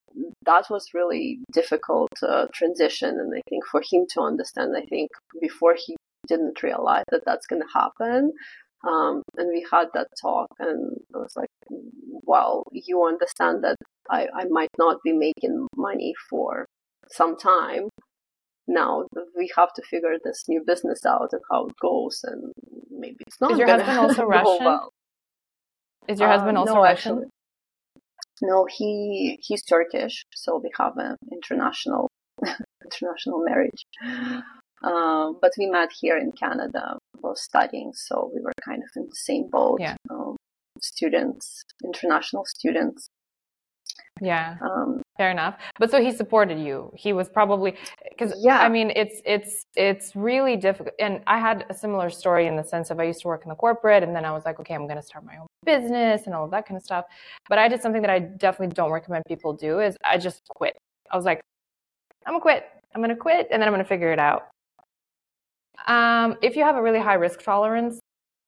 that 0.44 0.66
was 0.68 0.88
really 0.94 1.38
difficult 1.52 2.10
uh, 2.22 2.46
transition, 2.52 3.18
and 3.18 3.32
I 3.34 3.40
think 3.48 3.64
for 3.66 3.80
him 3.80 4.06
to 4.10 4.20
understand, 4.20 4.74
I 4.76 4.84
think 4.86 5.10
before 5.40 5.74
he 5.74 5.96
didn't 6.28 6.62
realize 6.62 7.04
that 7.10 7.22
that's 7.24 7.46
going 7.46 7.62
to 7.62 7.68
happen. 7.74 8.32
Um, 8.86 9.22
and 9.36 9.48
we 9.48 9.64
had 9.70 9.88
that 9.94 10.08
talk, 10.20 10.48
and 10.58 10.96
I 11.14 11.18
was 11.18 11.32
like, 11.36 11.48
well, 12.24 12.64
you 12.72 13.04
understand 13.04 13.62
that 13.62 13.76
I, 14.10 14.26
I 14.34 14.44
might 14.50 14.70
not 14.76 14.98
be 15.04 15.12
making 15.12 15.68
money 15.76 16.14
for 16.28 16.66
some 17.08 17.36
time. 17.36 17.88
Now 18.66 19.04
we 19.36 19.50
have 19.56 19.72
to 19.74 19.82
figure 19.82 20.16
this 20.24 20.44
new 20.48 20.62
business 20.66 21.06
out 21.06 21.28
and 21.32 21.42
how 21.50 21.66
it 21.66 21.74
goes, 21.80 22.20
and 22.24 22.52
maybe 22.90 23.18
it's 23.26 23.40
not. 23.40 23.52
Is 23.52 23.58
your 23.58 23.68
husband 23.68 23.98
also 23.98 24.24
Russian? 24.38 24.64
Well. 24.64 24.90
Is 26.08 26.18
your 26.18 26.28
husband 26.28 26.56
uh, 26.56 26.60
also 26.60 26.74
no, 26.74 26.82
Russian? 26.82 27.12
Actually. 27.12 27.30
No, 28.42 28.66
he 28.68 29.38
he's 29.40 29.62
Turkish, 29.62 30.24
so 30.34 30.60
we 30.62 30.70
have 30.78 30.96
an 30.96 31.16
international 31.32 32.10
international 32.84 33.44
marriage. 33.44 33.86
Um, 34.84 35.38
but 35.40 35.52
we 35.56 35.66
met 35.66 35.90
here 36.00 36.16
in 36.16 36.32
Canada, 36.32 36.98
both 37.20 37.38
studying, 37.38 37.92
so 37.94 38.30
we 38.34 38.40
were 38.42 38.52
kind 38.64 38.82
of 38.82 38.88
in 38.96 39.04
the 39.08 39.14
same 39.14 39.48
boat. 39.48 39.78
Yeah. 39.80 39.94
Um, 40.10 40.36
students, 40.80 41.62
international 41.84 42.44
students. 42.46 43.06
Yeah. 44.22 44.56
Um, 44.62 45.02
Fair 45.18 45.30
enough. 45.30 45.56
But 45.78 45.90
so 45.90 46.00
he 46.00 46.12
supported 46.12 46.58
you. 46.58 46.90
He 46.94 47.12
was 47.12 47.28
probably 47.28 47.76
because 48.08 48.32
yeah. 48.38 48.60
I 48.60 48.68
mean 48.68 48.92
it's 48.94 49.20
it's 49.26 49.66
it's 49.76 50.16
really 50.16 50.56
difficult. 50.56 50.94
And 51.00 51.20
I 51.26 51.38
had 51.38 51.66
a 51.68 51.74
similar 51.74 52.08
story 52.08 52.46
in 52.46 52.56
the 52.56 52.62
sense 52.62 52.90
of 52.90 52.98
I 53.00 53.04
used 53.04 53.20
to 53.22 53.28
work 53.28 53.42
in 53.42 53.50
the 53.50 53.54
corporate, 53.56 54.04
and 54.04 54.14
then 54.16 54.24
I 54.24 54.30
was 54.32 54.44
like, 54.44 54.58
okay, 54.60 54.74
I'm 54.74 54.86
going 54.86 54.96
to 54.96 55.02
start 55.02 55.24
my 55.26 55.36
own 55.36 55.46
business 55.66 56.22
and 56.26 56.34
all 56.34 56.44
of 56.44 56.50
that 56.52 56.66
kind 56.66 56.76
of 56.76 56.84
stuff. 56.84 57.04
But 57.48 57.58
I 57.58 57.68
did 57.68 57.82
something 57.82 58.00
that 58.00 58.10
I 58.10 58.20
definitely 58.20 58.74
don't 58.74 58.90
recommend 58.90 59.24
people 59.26 59.52
do 59.52 59.80
is 59.80 59.96
I 60.04 60.18
just 60.18 60.42
quit. 60.48 60.78
I 61.10 61.16
was 61.16 61.26
like, 61.26 61.40
I'm 62.24 62.32
gonna 62.32 62.40
quit. 62.40 62.64
I'm 62.94 63.02
gonna 63.02 63.16
quit, 63.16 63.48
and 63.50 63.60
then 63.60 63.68
I'm 63.68 63.74
gonna 63.74 63.84
figure 63.84 64.12
it 64.12 64.18
out. 64.18 64.48
Um, 65.88 66.36
if 66.42 66.56
you 66.56 66.62
have 66.62 66.76
a 66.76 66.82
really 66.82 67.00
high 67.00 67.14
risk 67.14 67.42
tolerance, 67.42 67.98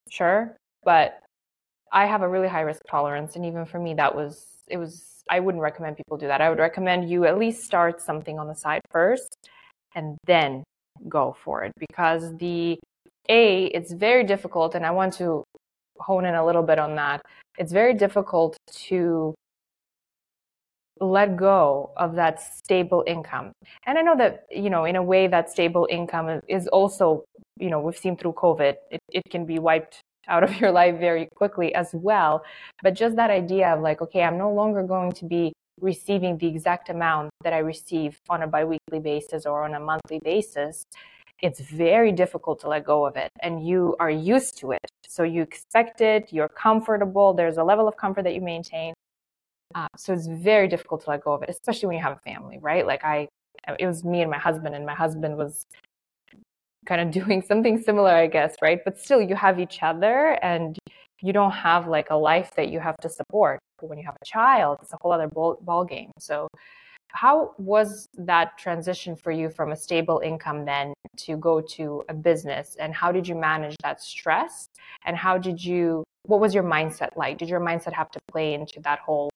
sure, 0.08 0.56
but 0.84 1.20
I 1.92 2.06
have 2.06 2.22
a 2.22 2.28
really 2.28 2.48
high 2.48 2.62
risk 2.62 2.82
tolerance, 2.88 3.36
and 3.36 3.44
even 3.44 3.66
for 3.66 3.78
me, 3.78 3.92
that 3.94 4.14
was 4.14 4.46
it 4.68 4.78
was 4.78 5.13
I 5.30 5.40
wouldn't 5.40 5.62
recommend 5.62 5.96
people 5.96 6.16
do 6.16 6.26
that. 6.26 6.40
I 6.40 6.50
would 6.50 6.58
recommend 6.58 7.08
you 7.08 7.24
at 7.24 7.38
least 7.38 7.64
start 7.64 8.00
something 8.00 8.38
on 8.38 8.48
the 8.48 8.54
side 8.54 8.82
first 8.90 9.36
and 9.94 10.16
then 10.26 10.64
go 11.08 11.36
for 11.44 11.64
it 11.64 11.72
because 11.78 12.36
the 12.38 12.78
A, 13.28 13.66
it's 13.66 13.92
very 13.92 14.24
difficult, 14.24 14.74
and 14.74 14.84
I 14.84 14.90
want 14.90 15.14
to 15.14 15.44
hone 15.98 16.24
in 16.24 16.34
a 16.34 16.44
little 16.44 16.62
bit 16.62 16.78
on 16.78 16.94
that. 16.96 17.22
It's 17.58 17.72
very 17.72 17.94
difficult 17.94 18.56
to 18.88 19.34
let 21.00 21.36
go 21.36 21.90
of 21.96 22.14
that 22.14 22.40
stable 22.40 23.02
income. 23.06 23.52
And 23.86 23.98
I 23.98 24.02
know 24.02 24.16
that, 24.16 24.46
you 24.50 24.70
know, 24.70 24.84
in 24.84 24.96
a 24.96 25.02
way 25.02 25.26
that 25.26 25.50
stable 25.50 25.88
income 25.90 26.40
is 26.48 26.68
also, 26.68 27.24
you 27.58 27.70
know, 27.70 27.80
we've 27.80 27.96
seen 27.96 28.16
through 28.16 28.34
COVID, 28.34 28.74
it, 28.90 29.00
it 29.12 29.22
can 29.30 29.44
be 29.44 29.58
wiped 29.58 30.00
out 30.28 30.44
of 30.44 30.60
your 30.60 30.70
life 30.70 30.98
very 30.98 31.28
quickly 31.34 31.74
as 31.74 31.90
well. 31.92 32.44
But 32.82 32.94
just 32.94 33.16
that 33.16 33.30
idea 33.30 33.68
of 33.74 33.80
like, 33.80 34.02
okay, 34.02 34.22
I'm 34.22 34.38
no 34.38 34.52
longer 34.52 34.82
going 34.82 35.12
to 35.12 35.24
be 35.24 35.52
receiving 35.80 36.38
the 36.38 36.46
exact 36.46 36.88
amount 36.88 37.30
that 37.42 37.52
I 37.52 37.58
receive 37.58 38.18
on 38.28 38.42
a 38.42 38.46
biweekly 38.46 39.00
basis 39.00 39.46
or 39.46 39.64
on 39.64 39.74
a 39.74 39.80
monthly 39.80 40.20
basis, 40.22 40.84
it's 41.42 41.60
very 41.60 42.12
difficult 42.12 42.60
to 42.60 42.68
let 42.68 42.84
go 42.84 43.04
of 43.06 43.16
it. 43.16 43.30
And 43.40 43.66
you 43.66 43.96
are 43.98 44.10
used 44.10 44.56
to 44.58 44.72
it. 44.72 44.86
So 45.06 45.22
you 45.24 45.42
expect 45.42 46.00
it, 46.00 46.32
you're 46.32 46.48
comfortable, 46.48 47.34
there's 47.34 47.56
a 47.56 47.64
level 47.64 47.86
of 47.88 47.96
comfort 47.96 48.22
that 48.22 48.34
you 48.34 48.40
maintain. 48.40 48.94
Uh, 49.74 49.88
so 49.96 50.12
it's 50.12 50.26
very 50.26 50.68
difficult 50.68 51.02
to 51.04 51.10
let 51.10 51.24
go 51.24 51.32
of 51.32 51.42
it, 51.42 51.50
especially 51.50 51.88
when 51.88 51.96
you 51.96 52.02
have 52.02 52.16
a 52.16 52.20
family, 52.20 52.58
right? 52.60 52.86
Like 52.86 53.04
I, 53.04 53.28
it 53.78 53.86
was 53.86 54.04
me 54.04 54.22
and 54.22 54.30
my 54.30 54.38
husband, 54.38 54.74
and 54.74 54.86
my 54.86 54.94
husband 54.94 55.36
was 55.36 55.64
kind 56.86 57.00
of 57.00 57.10
doing 57.24 57.42
something 57.42 57.80
similar, 57.82 58.10
I 58.10 58.26
guess, 58.26 58.56
right? 58.62 58.80
But 58.84 58.98
still, 58.98 59.20
you 59.20 59.34
have 59.34 59.58
each 59.58 59.82
other 59.82 60.38
and 60.42 60.78
you 61.20 61.32
don't 61.32 61.52
have 61.52 61.86
like 61.86 62.10
a 62.10 62.16
life 62.16 62.52
that 62.56 62.68
you 62.68 62.80
have 62.80 62.96
to 62.98 63.08
support. 63.08 63.58
But 63.78 63.88
when 63.88 63.98
you 63.98 64.04
have 64.04 64.16
a 64.20 64.24
child, 64.24 64.78
it's 64.82 64.92
a 64.92 64.98
whole 65.00 65.12
other 65.12 65.28
ball, 65.28 65.58
ball 65.60 65.84
game. 65.84 66.10
So, 66.18 66.48
how 67.08 67.54
was 67.58 68.08
that 68.18 68.58
transition 68.58 69.14
for 69.14 69.30
you 69.30 69.48
from 69.48 69.70
a 69.70 69.76
stable 69.76 70.20
income 70.24 70.64
then 70.64 70.92
to 71.18 71.36
go 71.36 71.60
to 71.60 72.02
a 72.08 72.14
business? 72.14 72.76
And 72.80 72.92
how 72.92 73.12
did 73.12 73.28
you 73.28 73.36
manage 73.36 73.76
that 73.84 74.02
stress? 74.02 74.66
And 75.06 75.16
how 75.16 75.38
did 75.38 75.64
you, 75.64 76.02
what 76.26 76.40
was 76.40 76.52
your 76.52 76.64
mindset 76.64 77.16
like? 77.16 77.38
Did 77.38 77.48
your 77.48 77.60
mindset 77.60 77.92
have 77.92 78.10
to 78.10 78.18
play 78.32 78.54
into 78.54 78.80
that 78.80 78.98
whole, 78.98 79.30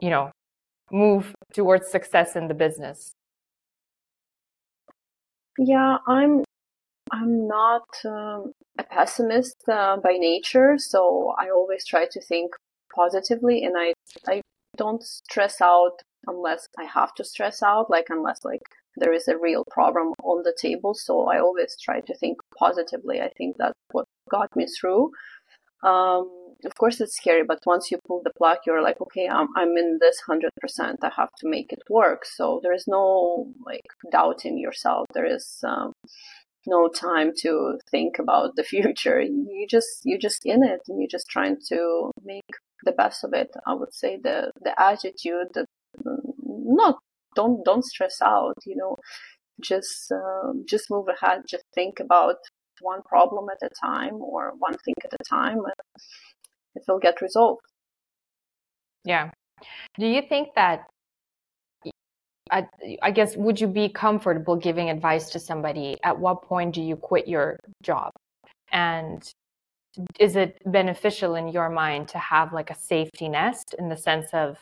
you 0.00 0.10
know, 0.10 0.32
move 0.90 1.32
towards 1.54 1.88
success 1.88 2.34
in 2.34 2.48
the 2.48 2.54
business? 2.54 3.12
Yeah, 5.58 5.98
I'm 6.08 6.42
I'm 7.12 7.48
not 7.48 7.88
um, 8.04 8.52
a 8.78 8.84
pessimist 8.84 9.56
uh, 9.68 9.96
by 9.96 10.12
nature, 10.12 10.78
so 10.78 11.34
I 11.38 11.50
always 11.50 11.86
try 11.86 12.06
to 12.10 12.20
think 12.20 12.52
positively, 12.94 13.64
and 13.64 13.74
I 13.76 13.92
I 14.28 14.42
don't 14.76 15.02
stress 15.02 15.60
out 15.60 16.02
unless 16.26 16.66
I 16.78 16.84
have 16.84 17.14
to 17.14 17.24
stress 17.24 17.62
out, 17.62 17.90
like 17.90 18.06
unless 18.10 18.44
like 18.44 18.62
there 18.96 19.12
is 19.12 19.28
a 19.28 19.38
real 19.38 19.64
problem 19.70 20.12
on 20.22 20.42
the 20.42 20.54
table. 20.60 20.94
So 20.94 21.30
I 21.30 21.38
always 21.40 21.76
try 21.80 22.00
to 22.00 22.14
think 22.16 22.38
positively. 22.58 23.20
I 23.20 23.30
think 23.36 23.56
that's 23.58 23.78
what 23.92 24.06
got 24.30 24.48
me 24.56 24.66
through. 24.66 25.10
Um, 25.82 26.30
of 26.64 26.74
course, 26.78 27.00
it's 27.00 27.16
scary, 27.16 27.42
but 27.42 27.60
once 27.64 27.90
you 27.90 27.98
pull 28.06 28.20
the 28.22 28.32
plug, 28.36 28.58
you're 28.66 28.82
like, 28.82 29.00
okay, 29.00 29.28
I'm 29.28 29.48
I'm 29.56 29.76
in 29.78 29.98
this 30.00 30.20
hundred 30.20 30.50
percent. 30.60 30.98
I 31.02 31.10
have 31.16 31.30
to 31.38 31.48
make 31.48 31.72
it 31.72 31.82
work. 31.88 32.24
So 32.24 32.60
there 32.62 32.74
is 32.74 32.84
no 32.86 33.52
like 33.64 33.88
doubting 34.12 34.58
yourself. 34.58 35.06
There 35.14 35.24
is 35.24 35.64
um, 35.64 35.92
no 36.66 36.88
time 36.88 37.32
to 37.38 37.78
think 37.90 38.18
about 38.18 38.56
the 38.56 38.62
future. 38.74 39.20
You 39.20 39.66
just 39.68 40.04
you 40.04 40.18
just 40.18 40.44
in 40.44 40.62
it 40.62 40.80
and 40.88 41.00
you're 41.00 41.08
just 41.08 41.28
trying 41.28 41.56
to 41.68 42.10
make 42.24 42.50
the 42.84 42.92
best 42.92 43.24
of 43.24 43.32
it. 43.32 43.50
I 43.66 43.74
would 43.74 43.94
say 43.94 44.18
the 44.22 44.52
the 44.60 44.80
attitude 44.80 45.48
that 45.54 45.66
not 46.04 46.98
don't 47.36 47.64
don't 47.64 47.84
stress 47.84 48.20
out. 48.22 48.58
You 48.66 48.76
know, 48.76 48.96
just 49.60 50.12
um, 50.12 50.64
just 50.68 50.90
move 50.90 51.06
ahead. 51.08 51.42
Just 51.48 51.64
think 51.74 52.00
about 52.00 52.36
one 52.80 53.02
problem 53.02 53.46
at 53.50 53.66
a 53.66 53.70
time 53.86 54.14
or 54.22 54.52
one 54.58 54.76
thing 54.84 54.94
at 55.04 55.12
a 55.12 55.24
time, 55.28 55.58
and 55.58 56.04
it 56.74 56.82
will 56.88 56.98
get 56.98 57.20
resolved. 57.20 57.62
Yeah. 59.04 59.30
Do 59.98 60.06
you 60.06 60.22
think 60.26 60.48
that 60.56 60.84
I, 62.50 62.66
I, 63.02 63.10
guess 63.10 63.36
would 63.36 63.60
you 63.60 63.66
be 63.66 63.88
comfortable 63.88 64.56
giving 64.56 64.90
advice 64.90 65.30
to 65.30 65.38
somebody? 65.38 65.96
At 66.04 66.18
what 66.18 66.42
point 66.42 66.74
do 66.74 66.82
you 66.82 66.96
quit 66.96 67.28
your 67.28 67.58
job? 67.82 68.12
And 68.72 69.22
is 70.18 70.36
it 70.36 70.58
beneficial 70.66 71.34
in 71.34 71.48
your 71.48 71.68
mind 71.68 72.08
to 72.08 72.18
have 72.18 72.52
like 72.52 72.70
a 72.70 72.74
safety 72.74 73.28
nest 73.28 73.74
in 73.78 73.88
the 73.88 73.96
sense 73.96 74.28
of 74.32 74.58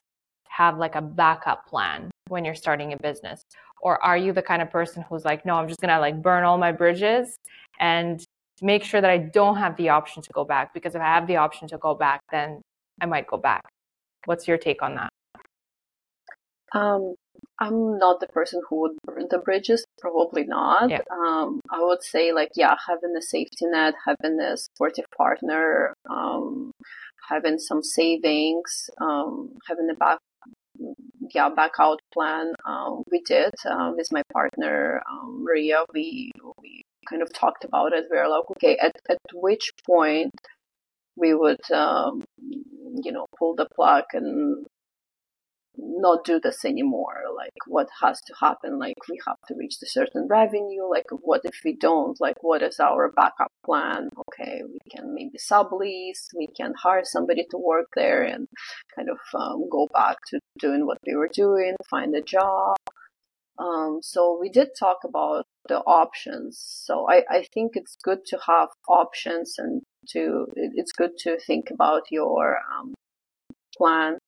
have 0.48 0.79
like 0.79 0.94
a 0.94 1.03
backup 1.03 1.66
plan 1.66 2.11
when 2.29 2.44
you're 2.44 2.55
starting 2.55 2.92
a 2.92 2.96
business? 2.96 3.42
Or 3.81 4.03
are 4.03 4.16
you 4.16 4.33
the 4.33 4.42
kind 4.42 4.62
of 4.62 4.70
person 4.70 5.05
who's 5.09 5.24
like 5.24 5.46
no 5.46 5.55
i'm 5.55 5.68
just 5.68 5.81
gonna 5.81 6.01
like 6.01 6.20
burn 6.20 6.42
all 6.44 6.59
my 6.59 6.72
bridges 6.72 7.37
and 7.79 8.24
make 8.61 8.83
sure 8.83 9.01
that 9.01 9.11
i 9.11 9.18
don't 9.18 9.57
have 9.57 9.77
the 9.77 9.88
option 9.88 10.20
to 10.20 10.31
go 10.33 10.44
back 10.44 10.74
because 10.74 10.96
if 10.96 11.01
i 11.01 11.05
have 11.05 11.29
the 11.29 11.37
option 11.37 11.68
to 11.68 11.79
go 11.79 11.94
back 11.94 12.20
then 12.33 12.61
i 13.01 13.07
might 13.07 13.29
go 13.29 13.37
back. 13.37 13.62
What's 14.24 14.48
your 14.48 14.59
take 14.59 14.83
on 14.83 14.96
that? 14.96 15.11
Um, 16.72 17.14
I'm 17.59 17.98
not 17.98 18.20
the 18.20 18.29
person 18.29 18.62
who 18.68 18.81
would 18.83 18.98
burn 19.05 19.27
the 19.31 19.38
bridges. 19.38 19.85
Probably 20.01 20.44
not. 20.44 20.90
Yeah. 20.90 21.01
Um, 21.11 21.61
I 21.70 21.83
would 21.83 22.03
say 22.03 22.33
like 22.33 22.51
yeah, 22.55 22.77
having 22.87 23.14
a 23.16 23.22
safety 23.22 23.66
net, 23.66 23.94
having 24.07 24.38
a 24.40 24.57
supportive 24.57 25.07
partner, 25.16 25.94
um, 26.09 26.72
having 27.29 27.59
some 27.59 27.83
savings, 27.83 28.90
um, 29.01 29.51
having 29.68 29.88
a 29.90 29.94
back 29.94 30.18
yeah 31.35 31.48
back 31.48 31.72
out 31.81 32.01
plan. 32.12 32.53
Um, 32.66 33.03
we 33.11 33.22
did 33.22 33.53
uh, 33.68 33.92
with 33.96 34.09
my 34.12 34.22
partner 34.33 35.03
um, 35.11 35.44
Maria. 35.44 35.85
We 35.92 36.31
we 36.62 36.83
kind 37.09 37.22
of 37.22 37.33
talked 37.33 37.64
about 37.64 37.92
it. 37.92 38.05
We 38.11 38.18
were 38.18 38.29
like, 38.29 38.51
okay, 38.53 38.77
at 38.77 38.96
at 39.09 39.18
which 39.33 39.72
point 39.87 40.35
we 41.16 41.35
would 41.35 41.70
um, 41.72 42.22
you 43.03 43.12
know 43.12 43.27
pull 43.38 43.55
the 43.55 43.66
plug 43.74 44.05
and 44.12 44.66
not 45.78 46.24
do 46.24 46.40
this 46.40 46.64
anymore. 46.64 47.22
Like 47.34 47.52
what 47.66 47.88
has 48.02 48.20
to 48.26 48.34
happen? 48.40 48.78
Like 48.78 48.96
we 49.08 49.20
have 49.26 49.36
to 49.48 49.54
reach 49.56 49.78
the 49.78 49.86
certain 49.86 50.26
revenue. 50.28 50.88
Like 50.88 51.06
what 51.10 51.42
if 51.44 51.60
we 51.64 51.76
don't? 51.76 52.20
Like 52.20 52.42
what 52.42 52.62
is 52.62 52.80
our 52.80 53.12
backup 53.12 53.52
plan? 53.64 54.08
Okay 54.28 54.62
we 54.66 54.78
can 54.90 55.14
maybe 55.14 55.38
sublease. 55.38 56.28
We 56.36 56.48
can 56.56 56.74
hire 56.82 57.04
somebody 57.04 57.46
to 57.50 57.58
work 57.58 57.86
there 57.94 58.22
and 58.22 58.48
kind 58.94 59.08
of 59.08 59.18
um, 59.34 59.68
go 59.70 59.88
back 59.92 60.16
to 60.28 60.40
doing 60.58 60.86
what 60.86 60.98
we 61.06 61.14
were 61.14 61.30
doing 61.32 61.76
find 61.88 62.14
a 62.14 62.22
job. 62.22 62.76
Um, 63.58 63.98
so 64.02 64.38
we 64.40 64.50
did 64.50 64.68
talk 64.78 64.98
about 65.04 65.44
the 65.68 65.78
options. 65.78 66.58
So 66.86 67.06
I, 67.08 67.22
I 67.28 67.44
think 67.52 67.72
it's 67.74 67.96
good 68.02 68.24
to 68.26 68.38
have 68.46 68.68
options 68.88 69.54
and 69.58 69.82
to 70.10 70.46
it's 70.54 70.92
good 70.92 71.18
to 71.20 71.38
think 71.38 71.70
about 71.72 72.02
your 72.10 72.58
um, 72.72 72.94
plan 73.76 74.18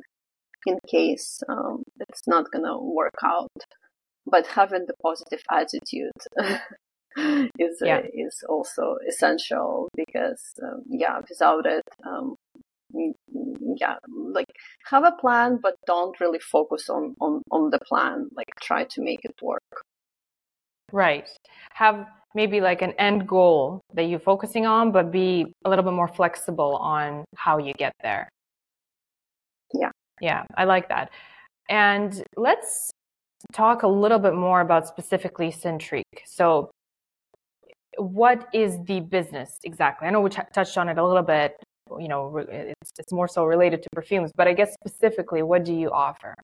in 0.66 0.78
case 0.88 1.42
um, 1.48 1.82
it's 2.08 2.26
not 2.26 2.50
gonna 2.52 2.78
work 2.78 3.18
out. 3.24 3.48
But 4.26 4.46
having 4.46 4.86
the 4.86 4.94
positive 5.02 5.42
attitude 5.50 6.12
is 7.58 7.78
yeah. 7.82 7.98
uh, 7.98 8.02
is 8.12 8.44
also 8.48 8.96
essential 9.08 9.88
because 9.96 10.42
um, 10.62 10.82
yeah, 10.88 11.20
without 11.28 11.66
it, 11.66 11.82
um, 12.06 12.36
yeah, 12.92 13.96
like 14.06 14.52
have 14.86 15.04
a 15.04 15.12
plan, 15.12 15.58
but 15.62 15.74
don't 15.86 16.18
really 16.20 16.38
focus 16.38 16.88
on 16.88 17.14
on 17.20 17.42
on 17.50 17.70
the 17.70 17.78
plan. 17.80 18.28
Like 18.36 18.48
try 18.62 18.84
to 18.84 19.02
make 19.02 19.20
it 19.24 19.34
work. 19.42 19.62
Right. 20.92 21.28
Have 21.74 22.06
maybe 22.34 22.60
like 22.60 22.82
an 22.82 22.92
end 22.98 23.26
goal 23.28 23.80
that 23.94 24.04
you're 24.04 24.20
focusing 24.20 24.66
on, 24.66 24.92
but 24.92 25.10
be 25.10 25.52
a 25.64 25.70
little 25.70 25.84
bit 25.84 25.94
more 25.94 26.08
flexible 26.08 26.76
on 26.76 27.24
how 27.36 27.58
you 27.58 27.72
get 27.74 27.92
there. 28.02 28.28
Yeah. 30.20 30.44
I 30.56 30.64
like 30.64 30.88
that. 30.88 31.10
And 31.68 32.22
let's 32.36 32.90
talk 33.52 33.82
a 33.82 33.88
little 33.88 34.18
bit 34.18 34.34
more 34.34 34.60
about 34.60 34.86
specifically 34.86 35.50
Scentrique. 35.50 36.04
So, 36.26 36.70
what 37.96 38.48
is 38.54 38.78
the 38.84 39.00
business 39.00 39.58
exactly? 39.64 40.08
I 40.08 40.10
know 40.10 40.20
we 40.20 40.30
t- 40.30 40.42
touched 40.52 40.78
on 40.78 40.88
it 40.88 40.98
a 40.98 41.06
little 41.06 41.22
bit 41.22 41.56
you 41.98 42.08
know, 42.08 42.36
it's, 42.36 42.90
it's 42.98 43.12
more 43.12 43.28
so 43.28 43.44
related 43.44 43.82
to 43.82 43.88
perfumes, 43.92 44.30
but 44.36 44.46
I 44.46 44.52
guess 44.52 44.74
specifically, 44.74 45.42
what 45.42 45.64
do 45.64 45.74
you 45.74 45.90
offer? 45.90 46.34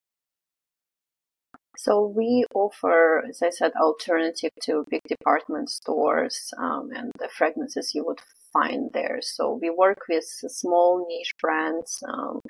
So 1.78 2.06
we 2.06 2.44
offer, 2.54 3.22
as 3.28 3.42
I 3.42 3.50
said, 3.50 3.72
alternative 3.80 4.50
to 4.62 4.84
big 4.90 5.02
department 5.06 5.68
stores 5.68 6.52
um, 6.58 6.90
and 6.94 7.12
the 7.18 7.28
fragrances 7.28 7.94
you 7.94 8.04
would 8.06 8.20
find 8.52 8.90
there. 8.94 9.18
So 9.20 9.58
we 9.60 9.68
work 9.68 9.98
with 10.08 10.24
small 10.24 11.06
niche 11.06 11.34
brands 11.38 12.02
um, 12.08 12.40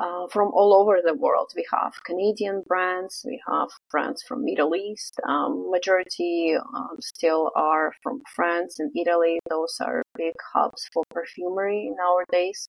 uh, 0.00 0.26
from 0.32 0.48
all 0.54 0.74
over 0.74 0.98
the 1.04 1.14
world. 1.14 1.50
We 1.56 1.66
have 1.72 1.92
Canadian 2.04 2.62
brands, 2.66 3.24
we 3.26 3.40
have 3.48 3.68
brands 3.90 4.22
from 4.22 4.44
Middle 4.44 4.74
East. 4.74 5.14
Um, 5.28 5.70
majority 5.70 6.56
um, 6.74 6.96
still 7.00 7.50
are 7.56 7.92
from 8.02 8.20
France 8.34 8.78
and 8.78 8.90
Italy. 8.96 9.38
Those 9.50 9.76
are 9.80 10.02
big 10.16 10.34
hubs 10.54 10.88
for 10.92 11.02
perfumery 11.10 11.90
nowadays. 11.98 12.68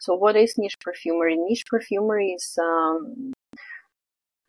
So 0.00 0.14
what 0.14 0.36
is 0.36 0.54
niche 0.58 0.78
perfumery? 0.80 1.36
Niche 1.36 1.64
perfumery 1.70 2.32
is 2.32 2.58
um, 2.60 3.32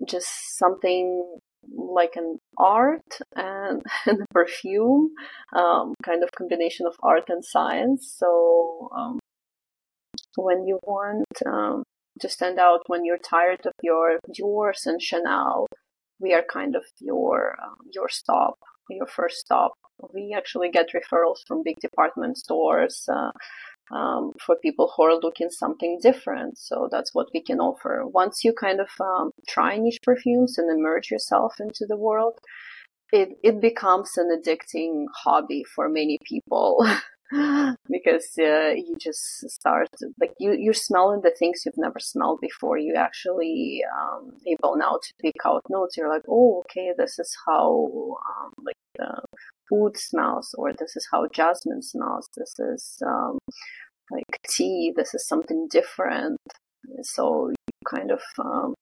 just 0.07 0.57
something 0.57 1.39
like 1.75 2.15
an 2.15 2.39
art 2.57 3.19
and, 3.35 3.81
and 4.05 4.25
perfume, 4.31 5.11
um, 5.55 5.93
kind 6.03 6.23
of 6.23 6.31
combination 6.31 6.85
of 6.85 6.95
art 7.01 7.25
and 7.29 7.43
science. 7.43 8.13
So 8.17 8.89
um, 8.95 9.19
when 10.35 10.65
you 10.67 10.79
want 10.83 11.25
um, 11.45 11.83
to 12.21 12.29
stand 12.29 12.59
out, 12.59 12.81
when 12.87 13.05
you're 13.05 13.17
tired 13.17 13.65
of 13.65 13.73
your 13.81 14.19
Dior's 14.33 14.85
and 14.85 15.01
Chanel, 15.01 15.67
we 16.19 16.33
are 16.33 16.43
kind 16.43 16.75
of 16.75 16.83
your 16.99 17.55
uh, 17.61 17.75
your 17.93 18.09
stop, 18.09 18.57
your 18.89 19.07
first 19.07 19.37
stop. 19.37 19.73
We 20.13 20.33
actually 20.35 20.69
get 20.69 20.89
referrals 20.93 21.39
from 21.47 21.63
big 21.63 21.77
department 21.81 22.37
stores. 22.37 23.07
Uh, 23.11 23.31
um, 23.91 24.33
for 24.45 24.55
people 24.57 24.91
who 24.95 25.03
are 25.03 25.15
looking 25.15 25.49
something 25.49 25.99
different. 26.01 26.57
So 26.57 26.89
that's 26.91 27.13
what 27.13 27.27
we 27.33 27.41
can 27.41 27.59
offer. 27.59 28.03
Once 28.05 28.43
you 28.43 28.53
kind 28.53 28.79
of 28.81 28.89
um, 28.99 29.31
try 29.47 29.77
niche 29.77 29.99
perfumes 30.03 30.57
and 30.57 30.69
immerse 30.69 31.09
yourself 31.09 31.55
into 31.59 31.85
the 31.87 31.95
world, 31.97 32.37
it, 33.11 33.29
it 33.43 33.61
becomes 33.61 34.17
an 34.17 34.29
addicting 34.37 35.05
hobby 35.15 35.63
for 35.63 35.87
many 35.87 36.19
people. 36.25 36.85
because 37.89 38.31
uh, 38.39 38.71
you 38.75 38.95
just 38.99 39.49
start 39.49 39.89
like 40.19 40.31
you 40.39 40.55
you're 40.57 40.73
smelling 40.73 41.21
the 41.21 41.35
things 41.37 41.63
you've 41.65 41.77
never 41.77 41.99
smelled 41.99 42.39
before. 42.41 42.77
You 42.77 42.95
actually 42.95 43.83
um, 43.99 44.31
able 44.47 44.77
now 44.77 44.99
to 45.01 45.13
pick 45.21 45.35
out 45.45 45.63
notes. 45.69 45.97
You're 45.97 46.09
like 46.09 46.23
oh 46.29 46.63
okay 46.65 46.93
this 46.97 47.19
is 47.19 47.35
how 47.45 47.89
um, 48.29 48.53
like 48.63 48.75
food 49.69 49.97
smells 49.97 50.55
or 50.57 50.71
this 50.73 50.95
is 50.95 51.07
how 51.11 51.27
jasmine 51.33 51.81
smells. 51.81 52.29
This 52.35 52.53
is 52.59 52.97
um, 53.05 53.37
like 54.11 54.39
tea. 54.49 54.93
This 54.95 55.13
is 55.13 55.27
something 55.27 55.67
different. 55.69 56.37
So 57.01 57.49
you 57.49 57.55
kind 57.85 58.11
of 58.11 58.21
um, 58.39 58.73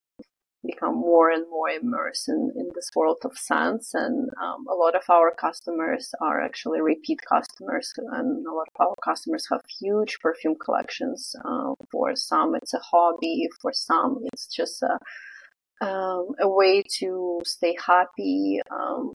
become 0.65 0.95
more 0.95 1.29
and 1.29 1.45
more 1.49 1.69
immersed 1.69 2.29
in, 2.29 2.51
in 2.55 2.69
this 2.75 2.89
world 2.95 3.17
of 3.23 3.37
scents 3.37 3.93
and 3.93 4.29
um, 4.41 4.65
a 4.69 4.75
lot 4.75 4.95
of 4.95 5.03
our 5.09 5.33
customers 5.33 6.13
are 6.21 6.41
actually 6.41 6.81
repeat 6.81 7.19
customers 7.27 7.93
and 7.97 8.45
a 8.45 8.53
lot 8.53 8.67
of 8.73 8.87
our 8.87 8.95
customers 9.03 9.47
have 9.51 9.61
huge 9.79 10.17
perfume 10.21 10.55
collections 10.63 11.35
uh, 11.45 11.73
for 11.91 12.15
some 12.15 12.55
it's 12.55 12.73
a 12.73 12.79
hobby 12.79 13.47
for 13.61 13.71
some 13.73 14.19
it's 14.33 14.47
just 14.47 14.83
a, 14.83 15.85
um, 15.85 16.29
a 16.39 16.49
way 16.49 16.83
to 16.99 17.41
stay 17.45 17.75
happy 17.85 18.59
um, 18.71 19.13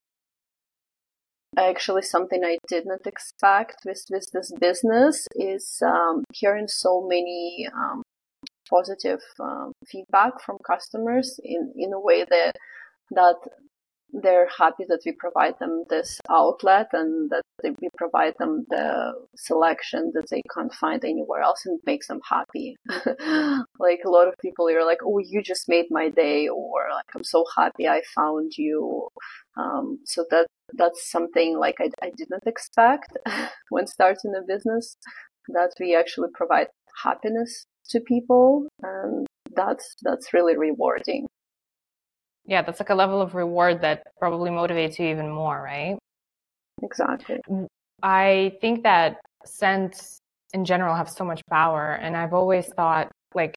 actually 1.57 2.03
something 2.03 2.45
I 2.45 2.59
did 2.69 2.87
not 2.87 3.07
expect 3.07 3.83
with, 3.85 4.05
with 4.11 4.31
this 4.33 4.53
business 4.61 5.27
is 5.35 5.83
um, 5.85 6.25
hearing 6.33 6.69
so 6.69 7.07
many 7.09 7.69
um, 7.75 8.03
positive 8.71 9.21
um, 9.41 9.73
feedback 9.87 10.41
from 10.41 10.57
customers 10.67 11.39
in, 11.43 11.73
in 11.77 11.93
a 11.93 12.01
way 12.01 12.25
that 12.25 12.55
that 13.13 13.37
they're 14.13 14.49
happy 14.57 14.85
that 14.89 15.01
we 15.07 15.13
provide 15.13 15.55
them 15.59 15.85
this 15.89 16.21
outlet 16.29 16.89
and 16.93 17.31
that 17.31 17.43
we 17.81 17.89
provide 17.97 18.35
them 18.39 18.67
the 18.69 19.13
selection 19.37 20.11
that 20.15 20.29
they 20.31 20.43
can't 20.53 20.73
find 20.75 21.05
anywhere 21.05 21.41
else 21.41 21.65
and 21.65 21.79
makes 21.87 22.09
them 22.09 22.21
happy. 22.29 22.77
like 23.79 24.01
a 24.05 24.11
lot 24.11 24.29
of 24.29 24.35
people 24.41 24.69
are 24.69 24.85
like, 24.85 24.99
"Oh, 25.05 25.19
you 25.19 25.43
just 25.43 25.69
made 25.69 25.87
my 25.91 26.09
day," 26.09 26.49
or 26.49 26.89
like, 26.93 27.07
"I'm 27.15 27.25
so 27.25 27.45
happy 27.57 27.89
I 27.89 28.03
found 28.15 28.53
you." 28.57 29.09
Um, 29.57 30.01
so 30.05 30.25
that 30.31 30.47
that's 30.75 31.11
something 31.11 31.59
like 31.59 31.77
I, 31.81 31.91
I 32.03 32.11
didn't 32.17 32.47
expect 32.47 33.17
when 33.71 33.87
starting 33.87 34.35
a 34.37 34.43
business 34.47 34.97
that 35.49 35.73
we 35.81 35.95
actually 35.97 36.29
provide 36.35 36.69
happiness 37.03 37.67
to 37.89 38.01
people 38.01 38.69
and 38.83 39.27
that's 39.57 39.97
that's 40.03 40.33
really 40.33 40.57
rewarding. 40.57 41.27
Yeah 42.47 42.63
that's 42.63 42.81
like 42.81 42.91
a 42.91 42.95
level 42.95 43.21
of 43.21 43.35
reward 43.35 43.81
that 43.83 44.03
probably 44.19 44.51
motivates 44.51 44.99
you 44.99 45.07
even 45.07 45.31
more 45.31 45.63
right? 45.63 45.99
Exactly. 46.83 47.41
I 48.03 48.57
think 48.61 48.83
that 48.85 49.21
scents 49.45 50.19
in 50.53 50.65
general 50.65 50.95
have 50.95 51.09
so 51.09 51.25
much 51.25 51.43
power 51.49 51.93
and 52.03 52.17
i've 52.17 52.35
always 52.35 52.67
thought 52.69 53.11
like 53.35 53.55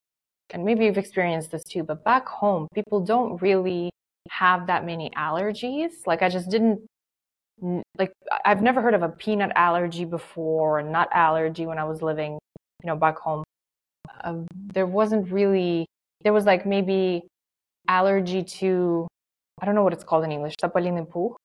and 0.52 0.64
maybe 0.64 0.86
you've 0.86 0.98
experienced 0.98 1.52
this 1.52 1.64
too 1.64 1.84
but 1.84 2.04
back 2.04 2.28
home 2.28 2.68
people 2.74 3.00
don't 3.02 3.42
really 3.42 3.90
have 4.30 4.68
that 4.68 4.86
many 4.86 5.10
allergies. 5.18 5.92
Like 6.06 6.22
i 6.22 6.30
just 6.30 6.50
didn't 6.50 6.80
like 7.98 8.12
i've 8.46 8.62
never 8.62 8.82
heard 8.82 8.94
of 8.94 9.04
a 9.04 9.10
peanut 9.10 9.52
allergy 9.56 10.06
before 10.06 10.80
or 10.80 10.84
nut 10.84 11.10
allergy 11.14 11.66
when 11.66 11.78
i 11.78 11.84
was 11.84 12.02
living 12.02 12.40
you 12.84 12.88
know 12.88 12.96
back 12.96 13.18
home 13.18 13.44
there 14.74 14.88
wasn't 14.88 15.32
really 15.32 15.86
there 16.24 16.34
was 16.34 16.46
like 16.46 16.66
maybe 16.66 17.24
allergy 17.88 18.44
to 18.44 19.08
I 19.62 19.66
don't 19.66 19.76
know 19.76 19.84
what 19.84 19.94
it's 19.94 20.04
called 20.04 20.24
in 20.24 20.32
English, 20.32 20.56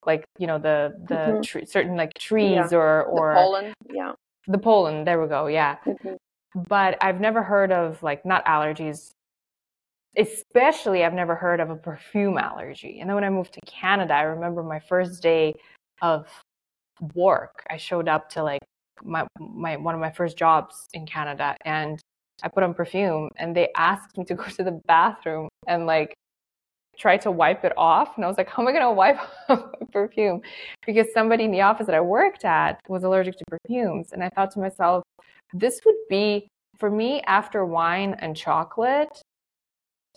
like 0.06 0.24
you 0.38 0.46
know 0.46 0.58
the 0.58 0.94
the 1.08 1.14
mm-hmm. 1.14 1.40
tre- 1.42 1.64
certain 1.66 1.96
like 1.96 2.14
trees 2.14 2.72
yeah. 2.72 2.78
or 2.78 3.04
or 3.04 3.34
the 3.34 3.40
pollen, 3.40 3.74
yeah, 3.92 4.12
the 4.46 4.58
pollen. 4.58 5.04
There 5.04 5.20
we 5.20 5.28
go, 5.28 5.46
yeah. 5.46 5.76
Mm-hmm. 5.86 6.14
But 6.68 6.96
I've 7.02 7.20
never 7.20 7.42
heard 7.42 7.70
of 7.70 8.02
like 8.02 8.24
nut 8.24 8.44
allergies. 8.46 9.10
Especially, 10.16 11.04
I've 11.04 11.14
never 11.14 11.34
heard 11.36 11.60
of 11.60 11.70
a 11.70 11.76
perfume 11.76 12.38
allergy. 12.38 12.98
And 12.98 13.08
then 13.08 13.14
when 13.14 13.24
I 13.24 13.30
moved 13.30 13.52
to 13.54 13.60
Canada, 13.66 14.14
I 14.14 14.22
remember 14.22 14.62
my 14.62 14.80
first 14.80 15.22
day 15.22 15.52
of 16.00 16.26
work. 17.14 17.62
I 17.70 17.76
showed 17.76 18.08
up 18.08 18.30
to 18.30 18.42
like 18.42 18.62
my 19.04 19.26
my 19.38 19.76
one 19.76 19.94
of 19.94 20.00
my 20.00 20.10
first 20.10 20.36
jobs 20.36 20.88
in 20.94 21.06
Canada, 21.06 21.56
and 21.64 22.00
I 22.42 22.48
put 22.48 22.62
on 22.62 22.74
perfume 22.74 23.30
and 23.36 23.54
they 23.54 23.68
asked 23.76 24.16
me 24.16 24.24
to 24.26 24.34
go 24.34 24.44
to 24.44 24.64
the 24.64 24.80
bathroom 24.86 25.48
and 25.66 25.86
like 25.86 26.14
try 26.96 27.16
to 27.16 27.30
wipe 27.30 27.64
it 27.64 27.72
off. 27.76 28.16
And 28.16 28.24
I 28.24 28.28
was 28.28 28.36
like, 28.36 28.48
how 28.48 28.62
am 28.62 28.68
I 28.68 28.72
going 28.72 28.82
to 28.82 28.90
wipe 28.90 29.18
off 29.48 29.70
perfume? 29.92 30.40
Because 30.86 31.12
somebody 31.12 31.44
in 31.44 31.52
the 31.52 31.62
office 31.62 31.86
that 31.86 31.94
I 31.94 32.00
worked 32.00 32.44
at 32.44 32.80
was 32.88 33.04
allergic 33.04 33.36
to 33.36 33.44
perfumes. 33.48 34.12
And 34.12 34.22
I 34.22 34.28
thought 34.30 34.50
to 34.52 34.58
myself, 34.58 35.04
this 35.54 35.80
would 35.84 35.96
be 36.10 36.48
for 36.78 36.90
me 36.90 37.22
after 37.22 37.64
wine 37.64 38.14
and 38.18 38.36
chocolate 38.36 39.22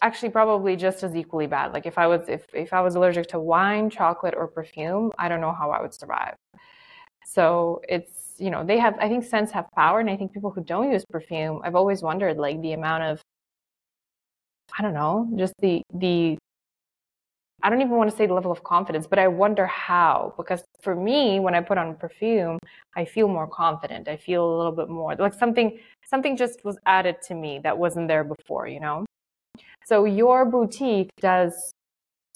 actually 0.01 0.29
probably 0.29 0.75
just 0.75 1.03
as 1.03 1.15
equally 1.15 1.47
bad 1.47 1.73
like 1.73 1.85
if 1.85 1.97
i 1.97 2.07
was 2.07 2.27
if, 2.27 2.45
if 2.53 2.73
i 2.73 2.81
was 2.81 2.95
allergic 2.95 3.27
to 3.27 3.39
wine 3.39 3.89
chocolate 3.89 4.33
or 4.35 4.47
perfume 4.47 5.11
i 5.17 5.29
don't 5.29 5.41
know 5.41 5.51
how 5.51 5.69
i 5.69 5.81
would 5.81 5.93
survive 5.93 6.35
so 7.25 7.81
it's 7.87 8.30
you 8.41 8.49
know, 8.49 8.65
they 8.65 8.79
have, 8.79 8.95
I 8.99 9.07
think 9.07 9.23
scents 9.23 9.51
have 9.51 9.67
power. 9.75 9.99
And 9.99 10.09
I 10.09 10.17
think 10.17 10.33
people 10.33 10.49
who 10.51 10.63
don't 10.63 10.91
use 10.91 11.05
perfume, 11.05 11.61
I've 11.63 11.75
always 11.75 12.01
wondered 12.01 12.37
like 12.37 12.61
the 12.61 12.73
amount 12.73 13.03
of, 13.03 13.21
I 14.77 14.81
don't 14.81 14.93
know, 14.93 15.29
just 15.37 15.53
the, 15.59 15.81
the, 15.93 16.37
I 17.63 17.69
don't 17.69 17.81
even 17.81 17.91
want 17.91 18.09
to 18.09 18.15
say 18.17 18.25
the 18.25 18.33
level 18.33 18.51
of 18.51 18.63
confidence, 18.63 19.05
but 19.05 19.19
I 19.19 19.27
wonder 19.27 19.67
how. 19.67 20.33
Because 20.35 20.63
for 20.81 20.95
me, 20.95 21.39
when 21.39 21.53
I 21.53 21.61
put 21.61 21.77
on 21.77 21.95
perfume, 21.95 22.57
I 22.95 23.05
feel 23.05 23.27
more 23.27 23.47
confident. 23.47 24.07
I 24.07 24.17
feel 24.17 24.43
a 24.43 24.57
little 24.57 24.71
bit 24.71 24.89
more 24.89 25.15
like 25.15 25.35
something, 25.35 25.77
something 26.03 26.35
just 26.35 26.65
was 26.65 26.77
added 26.87 27.17
to 27.27 27.35
me 27.35 27.59
that 27.63 27.77
wasn't 27.77 28.07
there 28.07 28.23
before, 28.23 28.67
you 28.67 28.79
know? 28.79 29.05
So 29.85 30.05
your 30.05 30.45
boutique 30.45 31.11
does, 31.19 31.71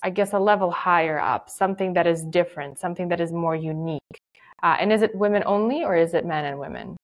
I 0.03 0.11
guess, 0.11 0.33
a 0.33 0.39
level 0.39 0.69
higher 0.69 1.19
up, 1.19 1.49
something 1.49 1.93
that 1.93 2.05
is 2.05 2.23
different, 2.23 2.77
something 2.77 3.07
that 3.09 3.19
is 3.19 3.31
more 3.31 3.55
unique. 3.55 4.01
Uh, 4.63 4.77
and 4.79 4.91
is 4.91 5.01
it 5.01 5.15
women 5.15 5.43
only 5.45 5.83
or 5.83 5.95
is 5.95 6.13
it 6.13 6.25
men 6.25 6.45
and 6.45 6.59
women? 6.59 6.97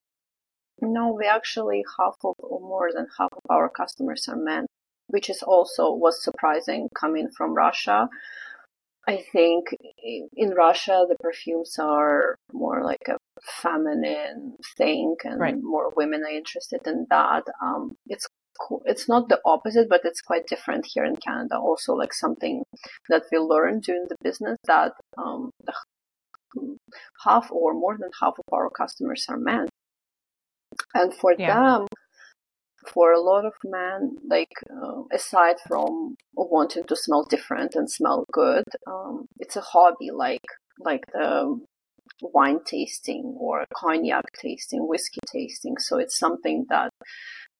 No, 0.82 1.14
we 1.14 1.28
actually 1.28 1.84
half 1.98 2.16
of 2.24 2.36
or 2.40 2.60
more 2.60 2.90
than 2.94 3.08
half 3.18 3.30
of 3.32 3.44
our 3.50 3.70
customers 3.70 4.28
are 4.28 4.36
men, 4.36 4.66
which 5.08 5.30
is 5.30 5.44
also 5.44 5.94
was 5.94 6.24
surprising 6.24 6.90
coming 7.00 7.30
from 7.30 7.54
Russia. 7.54 8.10
I 9.08 9.24
think 9.32 9.76
in 10.36 10.52
Russia 10.52 11.06
the 11.08 11.18
perfumes 11.20 11.78
are 11.80 12.36
more 12.52 12.84
like 12.84 13.08
a 13.08 13.18
feminine 13.62 14.58
thing, 14.78 15.16
and 15.24 15.40
right. 15.40 15.56
more 15.62 15.92
women 15.96 16.24
are 16.24 16.36
interested 16.36 16.82
in 16.86 17.08
that. 17.10 17.44
Um, 17.62 17.96
it's 18.08 18.28
cool. 18.60 18.82
It's 18.86 19.08
not 19.08 19.30
the 19.30 19.40
opposite, 19.46 19.88
but 19.90 20.02
it's 20.04 20.22
quite 20.22 20.48
different 20.48 20.88
here 20.92 21.06
in 21.06 21.16
Canada. 21.16 21.58
Also, 21.58 21.94
like 21.94 22.14
something 22.14 22.64
that 23.10 23.24
we 23.32 23.38
learned 23.38 23.84
during 23.84 24.06
the 24.08 24.18
business 24.24 24.58
that 24.66 24.94
um, 25.18 25.52
the 25.66 25.74
half 27.24 27.52
or 27.52 27.74
more 27.74 27.98
than 27.98 28.12
half 28.22 28.34
of 28.38 28.54
our 28.54 28.70
customers 28.70 29.26
are 29.30 29.38
men. 29.38 29.68
and 30.96 31.14
for 31.14 31.36
Yeah. 31.38 31.56
them, 31.56 31.88
for 32.94 33.12
a 33.12 33.22
lot 33.22 33.46
of 33.46 33.54
men, 33.64 34.18
like 34.28 34.52
uh, 34.70 35.04
aside 35.14 35.58
from 35.68 36.16
wanting 36.36 36.84
to 36.86 36.96
smell 36.96 37.24
different 37.24 37.76
and 37.76 37.90
smell 37.90 38.26
good, 38.32 38.64
um, 38.88 39.26
it's 39.40 39.56
a 39.56 39.62
hobby 39.62 40.10
like 40.12 40.46
like 40.80 41.06
the 41.14 41.60
wine 42.22 42.60
tasting 42.66 43.36
or 43.38 43.66
cognac 43.76 44.26
tasting, 44.40 44.88
whiskey 44.88 45.20
tasting. 45.32 45.76
So 45.80 45.98
it's 45.98 46.18
something 46.18 46.66
that 46.70 46.90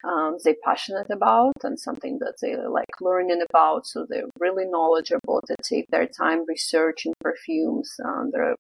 um, 0.04 0.38
they're 0.44 0.56
passionate 0.64 1.10
about 1.10 1.54
and 1.64 1.80
something 1.80 2.20
that 2.20 2.36
they 2.42 2.56
like 2.56 2.90
learning 3.00 3.42
about. 3.50 3.86
So 3.86 4.06
they're 4.08 4.30
really 4.40 4.66
knowledgeable. 4.66 5.21
They 5.48 5.56
take 5.64 5.86
their 5.90 6.08
time 6.08 6.44
researching 6.48 7.14
perfumes. 7.22 7.90
Um, 8.04 8.30
there 8.32 8.52
are 8.52 8.56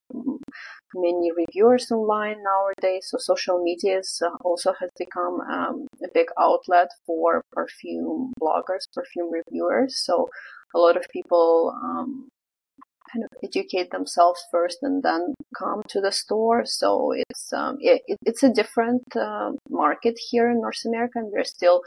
many 0.95 1.31
reviewers 1.31 1.91
online 1.91 2.37
nowadays. 2.43 3.07
So 3.09 3.17
social 3.19 3.61
media 3.63 4.01
uh, 4.23 4.29
also 4.43 4.73
has 4.79 4.89
become 4.97 5.41
um, 5.41 5.87
a 6.03 6.07
big 6.13 6.27
outlet 6.39 6.89
for 7.05 7.41
perfume 7.51 8.33
bloggers, 8.41 8.85
perfume 8.93 9.31
reviewers. 9.31 10.01
So 10.03 10.29
a 10.75 10.79
lot 10.79 10.97
of 10.97 11.05
people 11.11 11.73
um, 11.83 12.29
kind 13.11 13.25
of 13.25 13.29
educate 13.43 13.91
themselves 13.91 14.41
first 14.51 14.79
and 14.81 15.03
then 15.03 15.33
come 15.57 15.81
to 15.89 16.01
the 16.01 16.11
store. 16.11 16.63
So 16.65 17.11
it's 17.11 17.51
um, 17.53 17.77
it, 17.79 18.01
it's 18.25 18.43
a 18.43 18.53
different 18.53 19.03
uh, 19.15 19.51
market 19.69 20.17
here 20.29 20.49
in 20.49 20.61
North 20.61 20.83
America, 20.85 21.19
and 21.19 21.31
we're 21.31 21.43
still 21.43 21.81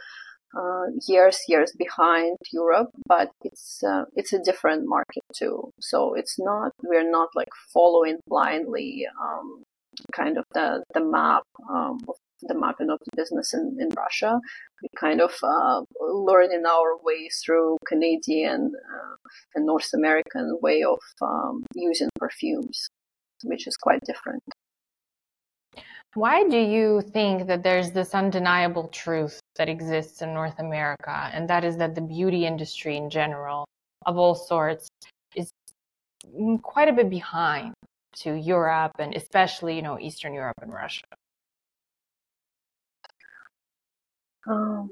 uh, 0.56 0.86
years 1.08 1.38
years 1.48 1.72
behind 1.76 2.36
Europe, 2.52 2.90
but 3.06 3.30
it's 3.42 3.82
uh, 3.82 4.04
it's 4.14 4.32
a 4.32 4.42
different 4.42 4.82
market 4.86 5.22
too. 5.34 5.70
So 5.80 6.14
it's 6.14 6.36
not 6.38 6.72
we're 6.82 7.10
not 7.10 7.28
like 7.34 7.48
following 7.72 8.18
blindly 8.26 9.06
um, 9.20 9.64
kind 10.12 10.38
of 10.38 10.44
the 10.52 10.82
the 10.92 11.04
map 11.04 11.42
um, 11.68 11.98
of 12.08 12.16
the 12.42 12.54
mapping 12.54 12.90
of 12.90 12.98
the 13.04 13.16
business 13.16 13.54
in, 13.54 13.76
in 13.80 13.88
Russia. 13.96 14.38
We 14.82 14.88
kind 14.98 15.20
of 15.20 15.32
uh, 15.42 15.82
learning 16.00 16.64
our 16.66 16.96
way 17.02 17.28
through 17.44 17.78
Canadian 17.86 18.72
uh, 18.74 19.16
and 19.54 19.66
North 19.66 19.90
American 19.94 20.58
way 20.60 20.82
of 20.82 20.98
um, 21.22 21.64
using 21.74 22.10
perfumes, 22.18 22.88
which 23.44 23.66
is 23.66 23.76
quite 23.76 24.00
different. 24.06 24.42
Why 26.14 26.48
do 26.48 26.56
you 26.56 27.00
think 27.00 27.48
that 27.48 27.64
there's 27.64 27.90
this 27.90 28.14
undeniable 28.14 28.86
truth 28.88 29.40
that 29.56 29.68
exists 29.68 30.22
in 30.22 30.32
North 30.32 30.58
America, 30.58 31.30
and 31.32 31.50
that 31.50 31.64
is 31.64 31.76
that 31.78 31.96
the 31.96 32.00
beauty 32.00 32.46
industry 32.46 32.96
in 32.96 33.10
general, 33.10 33.66
of 34.06 34.16
all 34.16 34.36
sorts, 34.36 34.88
is 35.34 35.50
quite 36.62 36.88
a 36.88 36.92
bit 36.92 37.10
behind 37.10 37.74
to 38.22 38.34
Europe 38.34 38.92
and 39.00 39.14
especially, 39.16 39.74
you 39.74 39.82
know, 39.82 39.98
Eastern 39.98 40.34
Europe 40.34 40.56
and 40.62 40.72
Russia? 40.72 41.02
Um, 44.46 44.90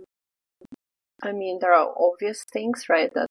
I 1.23 1.31
mean, 1.31 1.59
there 1.61 1.73
are 1.73 1.95
obvious 1.97 2.45
things, 2.53 2.89
right? 2.89 3.13
That 3.15 3.29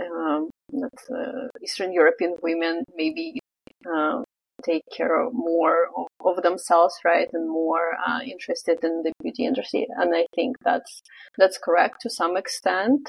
um, 0.00 0.50
that 0.72 0.98
uh, 1.08 1.48
Eastern 1.62 1.92
European 1.92 2.36
women 2.42 2.84
maybe 2.96 3.38
uh, 3.86 4.22
take 4.64 4.82
care 4.96 5.20
of 5.20 5.32
more 5.32 5.88
of, 5.96 6.06
of, 6.24 6.42
themselves, 6.42 6.94
right, 7.04 7.28
and 7.32 7.48
more 7.48 7.92
uh, 8.06 8.20
interested 8.20 8.78
in 8.82 9.02
the 9.02 9.12
beauty 9.22 9.44
industry. 9.44 9.86
And 9.96 10.14
I 10.14 10.26
think 10.34 10.56
that's 10.64 11.02
that's 11.38 11.58
correct 11.58 12.00
to 12.02 12.10
some 12.10 12.36
extent. 12.36 13.08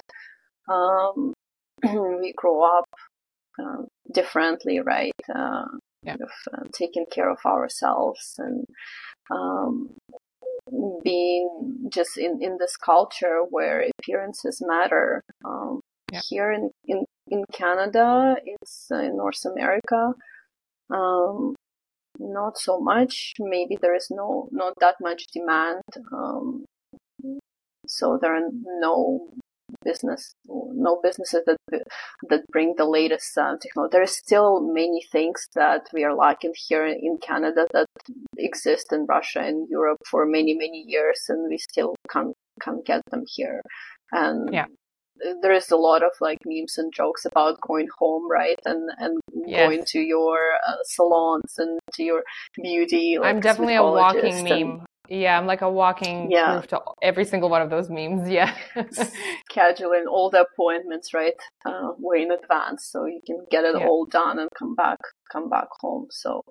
Um, 0.70 1.34
we 1.84 2.34
grow 2.36 2.64
up 2.64 2.89
uh, 3.60 3.84
differently, 4.12 4.80
right? 4.80 5.12
Uh, 5.34 5.66
yeah. 6.04 6.12
Kind 6.12 6.22
of 6.22 6.54
uh, 6.54 6.64
taking 6.78 7.06
care 7.12 7.30
of 7.30 7.38
ourselves 7.45 8.36
and 8.38 8.66
um, 9.32 9.91
being 11.04 11.89
just 11.91 12.18
in, 12.18 12.39
in 12.41 12.58
this 12.60 12.78
culture 12.78 13.41
where 13.49 13.86
appearances 13.99 14.62
matter. 14.66 15.22
Um, 15.45 15.82
yeah. 16.12 16.20
Here 16.30 16.51
in, 16.51 16.70
in, 16.86 17.06
in 17.28 17.43
Canada, 17.51 18.36
it's 18.45 18.88
uh, 18.91 18.97
in 18.97 19.18
North 19.18 19.43
America, 19.45 20.14
um, 20.93 21.55
not 22.19 22.57
so 22.57 22.79
much. 22.79 23.33
Maybe 23.39 23.77
there 23.81 23.95
is 23.95 24.07
no 24.11 24.47
not 24.51 24.73
that 24.79 24.95
much 25.01 25.25
demand, 25.33 25.81
um, 26.11 26.65
so 27.87 28.17
there 28.21 28.35
are 28.35 28.49
no 28.51 29.29
business, 29.83 30.35
no 30.47 30.99
businesses 31.01 31.41
that 31.45 31.57
that 32.29 32.41
bring 32.51 32.75
the 32.77 32.85
latest 32.85 33.37
uh, 33.37 33.55
technology. 33.61 33.91
There 33.91 34.03
are 34.03 34.07
still 34.07 34.61
many 34.61 35.01
things 35.11 35.47
that 35.55 35.87
we 35.93 36.03
are 36.03 36.15
lacking 36.15 36.53
here 36.67 36.85
in 36.85 37.17
Canada 37.21 37.67
that 37.73 37.87
exist 38.37 38.93
in 38.93 39.05
Russia 39.07 39.39
and 39.39 39.67
Europe 39.69 40.01
for 40.09 40.25
many 40.25 40.53
many 40.53 40.83
years, 40.87 41.25
and 41.29 41.49
we 41.49 41.57
still 41.57 41.95
can't 42.09 42.33
can't 42.61 42.85
get 42.85 43.01
them 43.11 43.23
here. 43.27 43.61
And 44.11 44.53
yeah. 44.53 44.65
There 45.41 45.53
is 45.53 45.70
a 45.72 45.78
lot 45.78 46.03
of 46.03 46.11
like 46.20 46.39
memes 46.45 46.78
and 46.78 46.91
jokes 46.93 47.26
about 47.26 47.59
going 47.66 47.88
home, 47.99 48.30
right, 48.30 48.59
and 48.66 48.89
and 48.97 49.20
yes. 49.45 49.68
going 49.68 49.84
to 49.88 49.99
your 49.99 50.38
uh, 50.68 50.76
salons 50.86 51.53
and 51.57 51.80
to 51.93 52.03
your 52.03 52.24
beauty. 52.61 53.18
Like, 53.20 53.30
I'm 53.30 53.39
definitely 53.39 53.76
a 53.76 53.84
walking 53.84 54.43
meme. 54.43 54.86
Yeah, 55.09 55.38
I'm 55.38 55.45
like 55.45 55.61
a 55.61 55.70
walking 55.70 56.32
yeah. 56.32 56.53
proof 56.53 56.68
to 56.68 56.82
every 57.01 57.26
single 57.26 57.49
one 57.49 57.61
of 57.61 57.70
those 57.70 57.89
memes. 57.89 58.30
Yeah. 58.34 58.55
Scheduling 59.51 60.05
all 60.09 60.30
the 60.30 60.45
appointments, 60.45 61.14
right? 61.14 61.34
Uh, 61.66 61.91
way 61.99 62.24
in 62.24 62.32
advance 62.32 62.88
so 62.89 63.05
you 63.05 63.20
can 63.26 63.45
get 63.51 63.66
it 63.66 63.76
yeah. 63.78 63.86
all 63.86 64.05
done 64.05 64.39
and 64.39 64.49
come 64.57 64.76
back, 64.76 64.97
come 65.32 65.49
back 65.49 65.68
home. 65.82 66.07
So, 66.09 66.41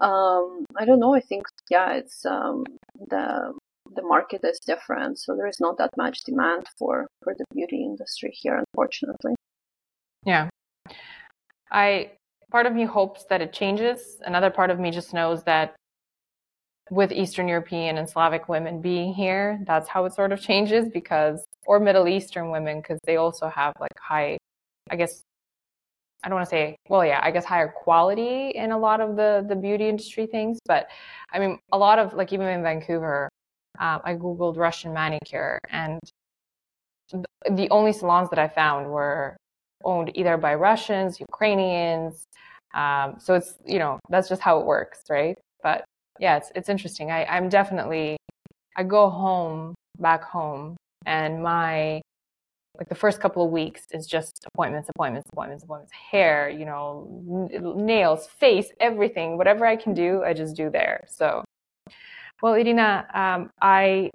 um, 0.00 0.64
I 0.76 0.84
don't 0.84 1.00
know. 1.00 1.14
I 1.14 1.20
think, 1.20 1.44
yeah, 1.70 1.94
it's, 1.94 2.24
um, 2.26 2.64
the, 3.08 3.54
the 3.94 4.02
market 4.02 4.40
is 4.44 4.58
different. 4.66 5.18
So 5.18 5.34
there 5.34 5.46
is 5.46 5.60
not 5.60 5.78
that 5.78 5.90
much 5.96 6.24
demand 6.24 6.66
for, 6.78 7.06
for 7.22 7.34
the 7.36 7.44
beauty 7.54 7.82
industry 7.82 8.30
here, 8.32 8.56
unfortunately. 8.56 9.34
Yeah. 10.24 10.48
I, 11.70 12.12
part 12.50 12.66
of 12.66 12.74
me 12.74 12.84
hopes 12.84 13.24
that 13.30 13.42
it 13.42 13.52
changes. 13.52 14.18
Another 14.24 14.50
part 14.50 14.70
of 14.70 14.78
me 14.78 14.90
just 14.90 15.12
knows 15.12 15.42
that 15.44 15.74
with 16.90 17.12
Eastern 17.12 17.48
European 17.48 17.98
and 17.98 18.08
Slavic 18.08 18.48
women 18.48 18.80
being 18.80 19.12
here, 19.12 19.60
that's 19.66 19.88
how 19.88 20.06
it 20.06 20.14
sort 20.14 20.32
of 20.32 20.40
changes 20.40 20.88
because, 20.88 21.44
or 21.66 21.78
Middle 21.78 22.08
Eastern 22.08 22.50
women, 22.50 22.80
because 22.80 22.98
they 23.04 23.16
also 23.16 23.48
have 23.48 23.74
like 23.78 23.92
high, 24.00 24.38
I 24.90 24.96
guess, 24.96 25.22
I 26.24 26.28
don't 26.28 26.36
want 26.36 26.46
to 26.46 26.50
say, 26.50 26.76
well, 26.88 27.04
yeah, 27.04 27.20
I 27.22 27.30
guess 27.30 27.44
higher 27.44 27.68
quality 27.68 28.50
in 28.50 28.72
a 28.72 28.78
lot 28.78 29.00
of 29.00 29.16
the, 29.16 29.44
the 29.48 29.54
beauty 29.54 29.88
industry 29.88 30.26
things. 30.26 30.58
But 30.64 30.88
I 31.32 31.38
mean, 31.38 31.58
a 31.70 31.78
lot 31.78 31.98
of, 31.98 32.14
like, 32.14 32.32
even 32.32 32.48
in 32.48 32.62
Vancouver, 32.62 33.28
um, 33.78 34.00
I 34.04 34.14
Googled 34.14 34.56
Russian 34.56 34.92
manicure 34.92 35.58
and 35.70 36.00
the 37.50 37.68
only 37.70 37.92
salons 37.92 38.30
that 38.30 38.38
I 38.38 38.48
found 38.48 38.90
were 38.90 39.36
owned 39.84 40.10
either 40.14 40.36
by 40.36 40.54
Russians, 40.54 41.20
Ukrainians. 41.20 42.24
Um, 42.74 43.16
so 43.18 43.34
it's, 43.34 43.54
you 43.64 43.78
know, 43.78 43.98
that's 44.10 44.28
just 44.28 44.42
how 44.42 44.60
it 44.60 44.66
works, 44.66 45.02
right? 45.08 45.38
But 45.62 45.84
yeah, 46.20 46.36
it's 46.36 46.50
it's 46.54 46.68
interesting. 46.68 47.10
I, 47.10 47.24
I'm 47.24 47.48
definitely 47.48 48.16
I 48.76 48.82
go 48.82 49.08
home 49.08 49.74
back 49.98 50.22
home 50.22 50.76
and 51.06 51.42
my 51.42 52.00
like 52.78 52.88
the 52.88 52.94
first 52.94 53.20
couple 53.20 53.44
of 53.44 53.50
weeks 53.50 53.82
is 53.92 54.06
just 54.06 54.46
appointments, 54.54 54.88
appointments, 54.94 55.28
appointments, 55.32 55.64
appointments, 55.64 55.92
hair, 55.92 56.48
you 56.48 56.64
know, 56.64 57.48
nails, 57.76 58.28
face, 58.38 58.70
everything, 58.80 59.36
whatever 59.36 59.66
I 59.66 59.74
can 59.74 59.94
do, 59.94 60.22
I 60.22 60.32
just 60.32 60.54
do 60.54 60.70
there. 60.70 61.04
So, 61.08 61.44
well, 62.42 62.54
Irina, 62.54 63.06
um, 63.14 63.50
I 63.60 64.10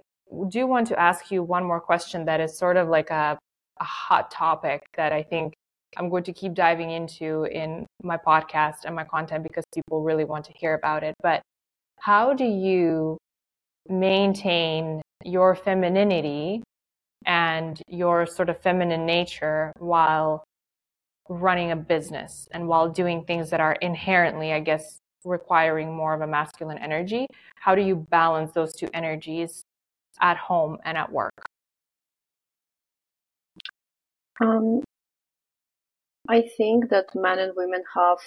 do 0.50 0.66
want 0.66 0.88
to 0.88 1.00
ask 1.00 1.32
you 1.32 1.44
one 1.44 1.64
more 1.64 1.82
question 1.82 2.26
that 2.26 2.40
is 2.40 2.58
sort 2.58 2.78
of 2.78 2.88
like 2.88 3.10
a, 3.10 3.38
a 3.80 3.84
hot 3.84 4.32
topic 4.32 4.84
that 4.96 5.12
I 5.12 5.24
think 5.24 5.54
I'm 5.98 6.10
going 6.10 6.24
to 6.24 6.34
keep 6.34 6.54
diving 6.54 6.92
into 6.92 7.44
in 7.44 7.86
my 8.02 8.18
podcast 8.18 8.86
and 8.86 8.96
my 8.96 9.04
content 9.04 9.44
because 9.44 9.64
people 9.74 10.02
really 10.02 10.26
want 10.26 10.46
to 10.46 10.54
hear 10.54 10.74
about 10.74 11.04
it. 11.04 11.16
But 11.22 11.42
how 12.00 12.34
do 12.34 12.46
you 12.46 13.18
maintain 13.88 15.02
your 15.24 15.56
femininity 15.56 16.64
and 17.26 17.82
your 17.88 18.26
sort 18.26 18.50
of 18.50 18.60
feminine 18.62 19.06
nature 19.06 19.72
while 19.78 20.44
running 21.30 21.72
a 21.72 21.76
business 21.76 22.48
and 22.52 22.68
while 22.68 22.90
doing 22.90 23.24
things 23.24 23.50
that 23.52 23.60
are 23.60 23.74
inherently, 23.74 24.52
I 24.52 24.60
guess, 24.60 24.98
requiring 25.26 25.96
more 25.96 26.14
of 26.14 26.22
a 26.22 26.28
masculine 26.28 26.78
energy? 26.78 27.28
How 27.56 27.76
do 27.76 27.82
you 27.82 27.96
balance 27.96 28.52
those 28.54 28.74
two 28.74 28.90
energies 28.94 29.64
at 30.22 30.38
home 30.38 30.78
and 30.84 30.98
at 30.98 31.12
work? 31.12 31.34
Um, 34.42 34.82
I 36.28 36.42
think 36.58 36.90
that 36.90 37.08
men 37.16 37.40
and 37.40 37.54
women 37.56 37.84
have 37.96 38.18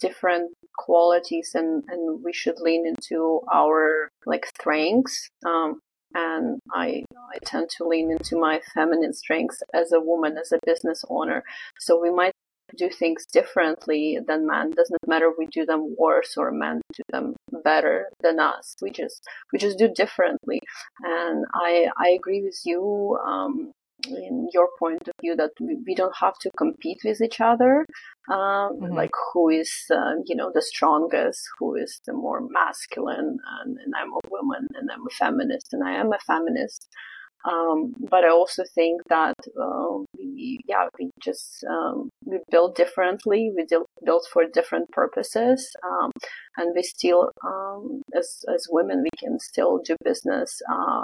different 0.00 0.52
qualities 0.76 1.52
and, 1.54 1.84
and 1.88 2.22
we 2.24 2.32
should 2.32 2.58
lean 2.60 2.86
into 2.86 3.40
our 3.52 4.08
like 4.26 4.46
strengths. 4.46 5.28
Um, 5.46 5.80
and 6.14 6.60
I, 6.72 7.04
I 7.32 7.38
tend 7.44 7.70
to 7.76 7.86
lean 7.86 8.10
into 8.10 8.38
my 8.38 8.60
feminine 8.74 9.12
strengths 9.12 9.62
as 9.72 9.92
a 9.92 10.00
woman, 10.00 10.36
as 10.38 10.52
a 10.52 10.60
business 10.64 11.04
owner. 11.08 11.42
So 11.78 12.00
we 12.00 12.10
might 12.10 12.32
do 12.76 12.88
things 12.90 13.26
differently 13.32 14.18
than 14.26 14.46
men. 14.46 14.68
It 14.68 14.76
doesn't 14.76 14.98
matter 15.06 15.28
if 15.28 15.34
we 15.38 15.46
do 15.46 15.64
them 15.64 15.94
worse 15.98 16.36
or 16.36 16.50
men 16.50 16.80
do 16.94 17.02
them 17.10 17.34
better 17.62 18.08
than 18.22 18.40
us. 18.40 18.74
We 18.82 18.90
just 18.90 19.22
we 19.52 19.58
just 19.58 19.78
do 19.78 19.88
differently. 19.88 20.60
And 21.02 21.44
I 21.54 21.88
I 21.96 22.08
agree 22.10 22.42
with 22.42 22.60
you. 22.64 23.18
Um, 23.24 23.72
in 24.08 24.48
your 24.52 24.68
point 24.78 25.00
of 25.08 25.14
view 25.20 25.34
that 25.36 25.52
we 25.60 25.94
don't 25.94 26.16
have 26.20 26.34
to 26.38 26.50
compete 26.58 26.98
with 27.04 27.20
each 27.20 27.40
other 27.40 27.86
um, 28.30 28.36
mm-hmm. 28.36 28.92
like 28.92 29.12
who 29.32 29.48
is 29.48 29.72
uh, 29.90 30.14
you 30.26 30.36
know 30.36 30.50
the 30.54 30.62
strongest 30.62 31.42
who 31.58 31.74
is 31.74 32.00
the 32.06 32.12
more 32.12 32.40
masculine 32.50 33.38
and, 33.62 33.78
and, 33.78 33.94
i'm 33.96 34.12
a 34.12 34.28
woman 34.30 34.66
and 34.74 34.90
i'm 34.92 35.06
a 35.06 35.14
feminist 35.14 35.72
and 35.72 35.82
i 35.84 35.92
am 35.92 36.12
a 36.12 36.18
feminist 36.26 36.88
um, 37.44 37.92
but 38.10 38.24
I 38.24 38.30
also 38.30 38.62
think 38.74 39.02
that 39.08 39.34
uh, 39.60 39.98
we, 40.16 40.60
yeah, 40.66 40.86
we 40.98 41.10
just 41.22 41.64
um, 41.68 42.08
we 42.24 42.38
build 42.50 42.74
differently. 42.74 43.50
We 43.54 43.66
build 44.04 44.26
for 44.32 44.44
different 44.50 44.90
purposes, 44.90 45.70
um, 45.84 46.10
and 46.56 46.72
we 46.74 46.82
still, 46.82 47.30
um, 47.46 48.02
as 48.16 48.44
as 48.52 48.66
women, 48.70 49.02
we 49.02 49.10
can 49.18 49.38
still 49.38 49.78
do 49.84 49.96
business, 50.02 50.62
uh, 50.72 51.02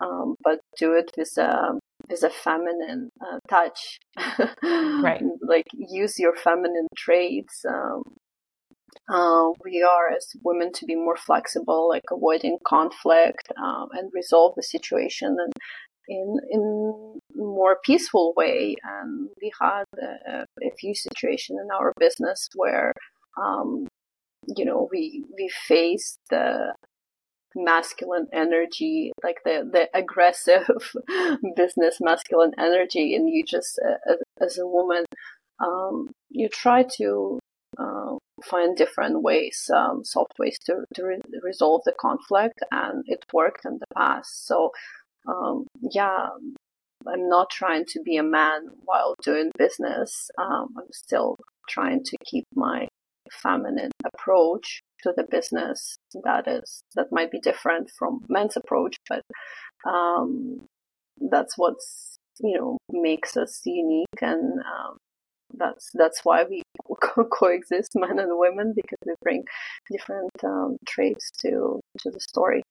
um, 0.00 0.34
but 0.42 0.60
do 0.78 0.94
it 0.94 1.10
with 1.16 1.36
a 1.36 1.78
with 2.08 2.22
a 2.22 2.30
feminine 2.30 3.10
uh, 3.20 3.38
touch. 3.48 3.98
right. 4.62 5.22
Like 5.42 5.66
use 5.74 6.18
your 6.18 6.34
feminine 6.34 6.88
traits. 6.96 7.64
Uh, 9.08 9.50
we 9.64 9.82
are 9.82 10.10
as 10.14 10.28
women 10.44 10.72
to 10.72 10.86
be 10.86 10.94
more 10.94 11.16
flexible, 11.16 11.88
like 11.88 12.04
avoiding 12.10 12.58
conflict 12.66 13.48
um, 13.62 13.88
and 13.92 14.10
resolve 14.14 14.54
the 14.56 14.62
situation 14.62 15.36
and 15.38 15.52
in 16.08 16.38
in 16.50 17.20
more 17.34 17.78
peaceful 17.84 18.32
way. 18.36 18.76
And 18.82 19.28
we 19.40 19.52
had 19.60 19.84
a, 20.00 20.44
a 20.62 20.70
few 20.78 20.94
situations 20.94 21.58
in 21.62 21.70
our 21.70 21.92
business 21.98 22.48
where, 22.54 22.92
um, 23.40 23.86
you 24.56 24.64
know, 24.64 24.88
we 24.90 25.24
we 25.36 25.48
faced 25.48 26.18
the 26.30 26.74
masculine 27.54 28.26
energy, 28.32 29.12
like 29.22 29.38
the 29.44 29.68
the 29.70 29.88
aggressive 29.98 30.66
business 31.56 31.98
masculine 32.00 32.52
energy, 32.58 33.14
and 33.14 33.28
you 33.28 33.44
just 33.44 33.80
uh, 33.84 34.14
as 34.40 34.58
a 34.58 34.66
woman, 34.66 35.04
um, 35.60 36.10
you 36.30 36.48
try 36.48 36.84
to 36.98 37.38
uh, 37.78 38.16
find 38.42 38.76
different 38.76 39.22
ways, 39.22 39.70
um, 39.74 40.04
soft 40.04 40.32
ways 40.38 40.58
to, 40.66 40.84
to 40.94 41.04
re- 41.04 41.20
resolve 41.42 41.82
the 41.84 41.94
conflict, 41.98 42.60
and 42.70 43.04
it 43.06 43.24
worked 43.32 43.64
in 43.64 43.78
the 43.78 43.94
past. 43.94 44.46
So, 44.46 44.70
um, 45.26 45.66
yeah, 45.80 46.28
I'm 47.06 47.28
not 47.28 47.50
trying 47.50 47.84
to 47.88 48.02
be 48.02 48.16
a 48.16 48.22
man 48.22 48.68
while 48.84 49.14
doing 49.22 49.50
business. 49.58 50.30
Um, 50.38 50.68
I'm 50.76 50.92
still 50.92 51.36
trying 51.68 52.04
to 52.04 52.16
keep 52.24 52.44
my 52.54 52.88
feminine 53.30 53.90
approach 54.04 54.82
to 55.02 55.12
the 55.16 55.24
business 55.24 55.96
that 56.24 56.46
is 56.46 56.82
that 56.94 57.06
might 57.10 57.30
be 57.30 57.40
different 57.40 57.90
from 57.98 58.20
men's 58.28 58.56
approach, 58.56 58.96
but 59.08 59.22
um, 59.88 60.66
that's 61.30 61.54
what's 61.56 62.18
you 62.40 62.58
know 62.58 62.78
makes 62.90 63.36
us 63.36 63.60
unique 63.64 64.20
and 64.20 64.60
um, 64.60 64.96
that's 65.54 65.90
that's 65.94 66.20
why 66.24 66.44
we 66.44 66.62
co- 67.02 67.24
coexist, 67.24 67.92
men 67.94 68.18
and 68.18 68.38
women, 68.38 68.72
because 68.74 68.98
we 69.06 69.14
bring 69.22 69.44
different 69.90 70.30
um, 70.44 70.76
traits 70.86 71.30
to 71.42 71.80
to 72.00 72.10
the 72.10 72.20
story. 72.20 72.62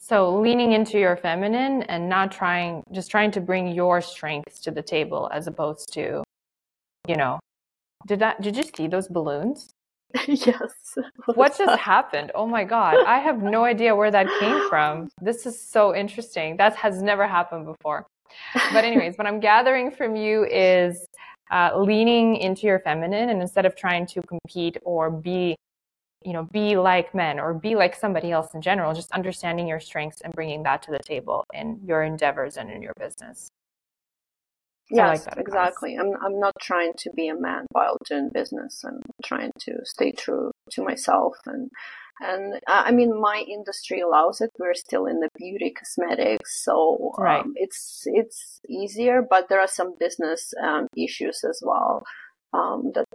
So 0.00 0.40
leaning 0.40 0.72
into 0.72 0.98
your 0.98 1.16
feminine 1.16 1.82
and 1.82 2.08
not 2.08 2.32
trying, 2.32 2.82
just 2.90 3.10
trying 3.10 3.30
to 3.32 3.40
bring 3.40 3.68
your 3.68 4.00
strengths 4.00 4.58
to 4.60 4.70
the 4.70 4.80
table, 4.80 5.28
as 5.30 5.46
opposed 5.46 5.92
to, 5.92 6.22
you 7.06 7.16
know, 7.16 7.38
did 8.06 8.18
that? 8.20 8.40
Did 8.40 8.56
you 8.56 8.62
see 8.62 8.88
those 8.88 9.08
balloons? 9.08 9.70
yes. 10.26 10.72
What, 11.26 11.36
what 11.36 11.58
just 11.58 11.78
happened? 11.78 12.32
Oh 12.34 12.46
my 12.46 12.64
god, 12.64 13.04
I 13.06 13.18
have 13.18 13.42
no 13.42 13.64
idea 13.64 13.94
where 13.94 14.10
that 14.10 14.26
came 14.40 14.68
from. 14.70 15.10
This 15.20 15.44
is 15.44 15.60
so 15.60 15.94
interesting. 15.94 16.56
That 16.56 16.76
has 16.76 17.02
never 17.02 17.26
happened 17.26 17.66
before. 17.66 18.06
But 18.72 18.84
anyways, 18.84 19.16
what 19.16 19.26
I'm 19.26 19.40
gathering 19.40 19.90
from 19.90 20.16
you 20.16 20.44
is 20.44 21.06
uh, 21.50 21.70
leaning 21.76 22.36
into 22.36 22.66
your 22.66 22.78
feminine 22.78 23.28
and 23.28 23.40
instead 23.40 23.66
of 23.66 23.74
trying 23.74 24.06
to 24.06 24.22
compete 24.22 24.76
or 24.82 25.10
be 25.10 25.56
you 26.24 26.32
know 26.32 26.44
be 26.52 26.76
like 26.76 27.14
men 27.14 27.40
or 27.40 27.54
be 27.54 27.74
like 27.74 27.96
somebody 27.96 28.30
else 28.30 28.54
in 28.54 28.60
general 28.60 28.94
just 28.94 29.10
understanding 29.12 29.66
your 29.66 29.80
strengths 29.80 30.20
and 30.20 30.32
bringing 30.34 30.62
that 30.62 30.82
to 30.82 30.90
the 30.90 30.98
table 30.98 31.44
in 31.54 31.80
your 31.84 32.02
endeavors 32.02 32.56
and 32.56 32.70
in 32.70 32.82
your 32.82 32.92
business. 32.98 33.48
Yes 34.90 35.26
like 35.26 35.38
exactly. 35.38 35.96
I'm 35.96 36.12
i'm 36.20 36.38
not 36.38 36.54
trying 36.60 36.92
to 36.98 37.10
be 37.16 37.28
a 37.28 37.34
man 37.34 37.66
while 37.72 37.96
doing 38.08 38.30
business. 38.32 38.84
I'm 38.84 39.00
trying 39.24 39.52
to 39.60 39.72
stay 39.84 40.12
true 40.12 40.50
to 40.72 40.84
myself 40.84 41.34
and 41.46 41.70
and 42.20 42.54
uh, 42.54 42.82
I 42.86 42.92
mean, 42.92 43.20
my 43.20 43.44
industry 43.48 44.00
allows 44.00 44.40
it. 44.40 44.50
We're 44.58 44.74
still 44.74 45.06
in 45.06 45.20
the 45.20 45.28
beauty 45.36 45.72
cosmetics, 45.76 46.62
so 46.64 47.12
um, 47.18 47.24
right. 47.24 47.44
it's 47.54 48.02
it's 48.06 48.60
easier. 48.68 49.22
But 49.28 49.48
there 49.48 49.60
are 49.60 49.68
some 49.68 49.94
business 49.98 50.52
um, 50.62 50.86
issues 50.96 51.42
as 51.48 51.60
well 51.64 52.02
um, 52.52 52.92
that 52.94 53.06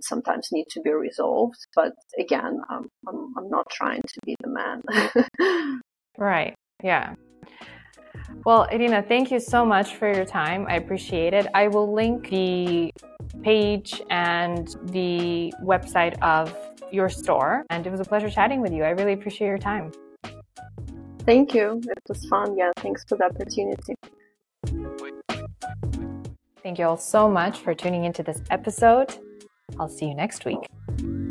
sometimes 0.00 0.48
need 0.52 0.66
to 0.70 0.80
be 0.80 0.92
resolved. 0.92 1.66
But 1.74 1.92
again, 2.18 2.60
I'm 2.68 2.88
I'm 3.06 3.48
not 3.48 3.66
trying 3.70 4.02
to 4.02 4.20
be 4.24 4.34
the 4.40 4.50
man. 4.50 5.80
right. 6.18 6.54
Yeah. 6.82 7.14
Well, 8.44 8.64
Irina, 8.72 9.02
thank 9.02 9.30
you 9.30 9.40
so 9.40 9.64
much 9.64 9.96
for 9.96 10.12
your 10.12 10.24
time. 10.24 10.66
I 10.68 10.76
appreciate 10.76 11.34
it. 11.34 11.46
I 11.54 11.68
will 11.68 11.92
link 11.92 12.30
the 12.30 12.92
page 13.42 14.00
and 14.10 14.68
the 14.84 15.52
website 15.62 16.20
of 16.22 16.54
your 16.90 17.08
store. 17.08 17.64
And 17.70 17.86
it 17.86 17.90
was 17.90 18.00
a 18.00 18.04
pleasure 18.04 18.30
chatting 18.30 18.60
with 18.60 18.72
you. 18.72 18.84
I 18.84 18.90
really 18.90 19.12
appreciate 19.12 19.48
your 19.48 19.58
time. 19.58 19.92
Thank 21.20 21.54
you. 21.54 21.80
It 21.84 22.02
was 22.08 22.24
fun. 22.26 22.56
Yeah, 22.56 22.70
thanks 22.78 23.04
for 23.04 23.18
the 23.18 23.24
opportunity. 23.24 23.94
Thank 26.62 26.78
you 26.78 26.86
all 26.86 26.96
so 26.96 27.28
much 27.28 27.58
for 27.58 27.74
tuning 27.74 28.04
into 28.04 28.22
this 28.22 28.40
episode. 28.50 29.16
I'll 29.78 29.88
see 29.88 30.06
you 30.06 30.14
next 30.14 30.44
week. 30.44 31.27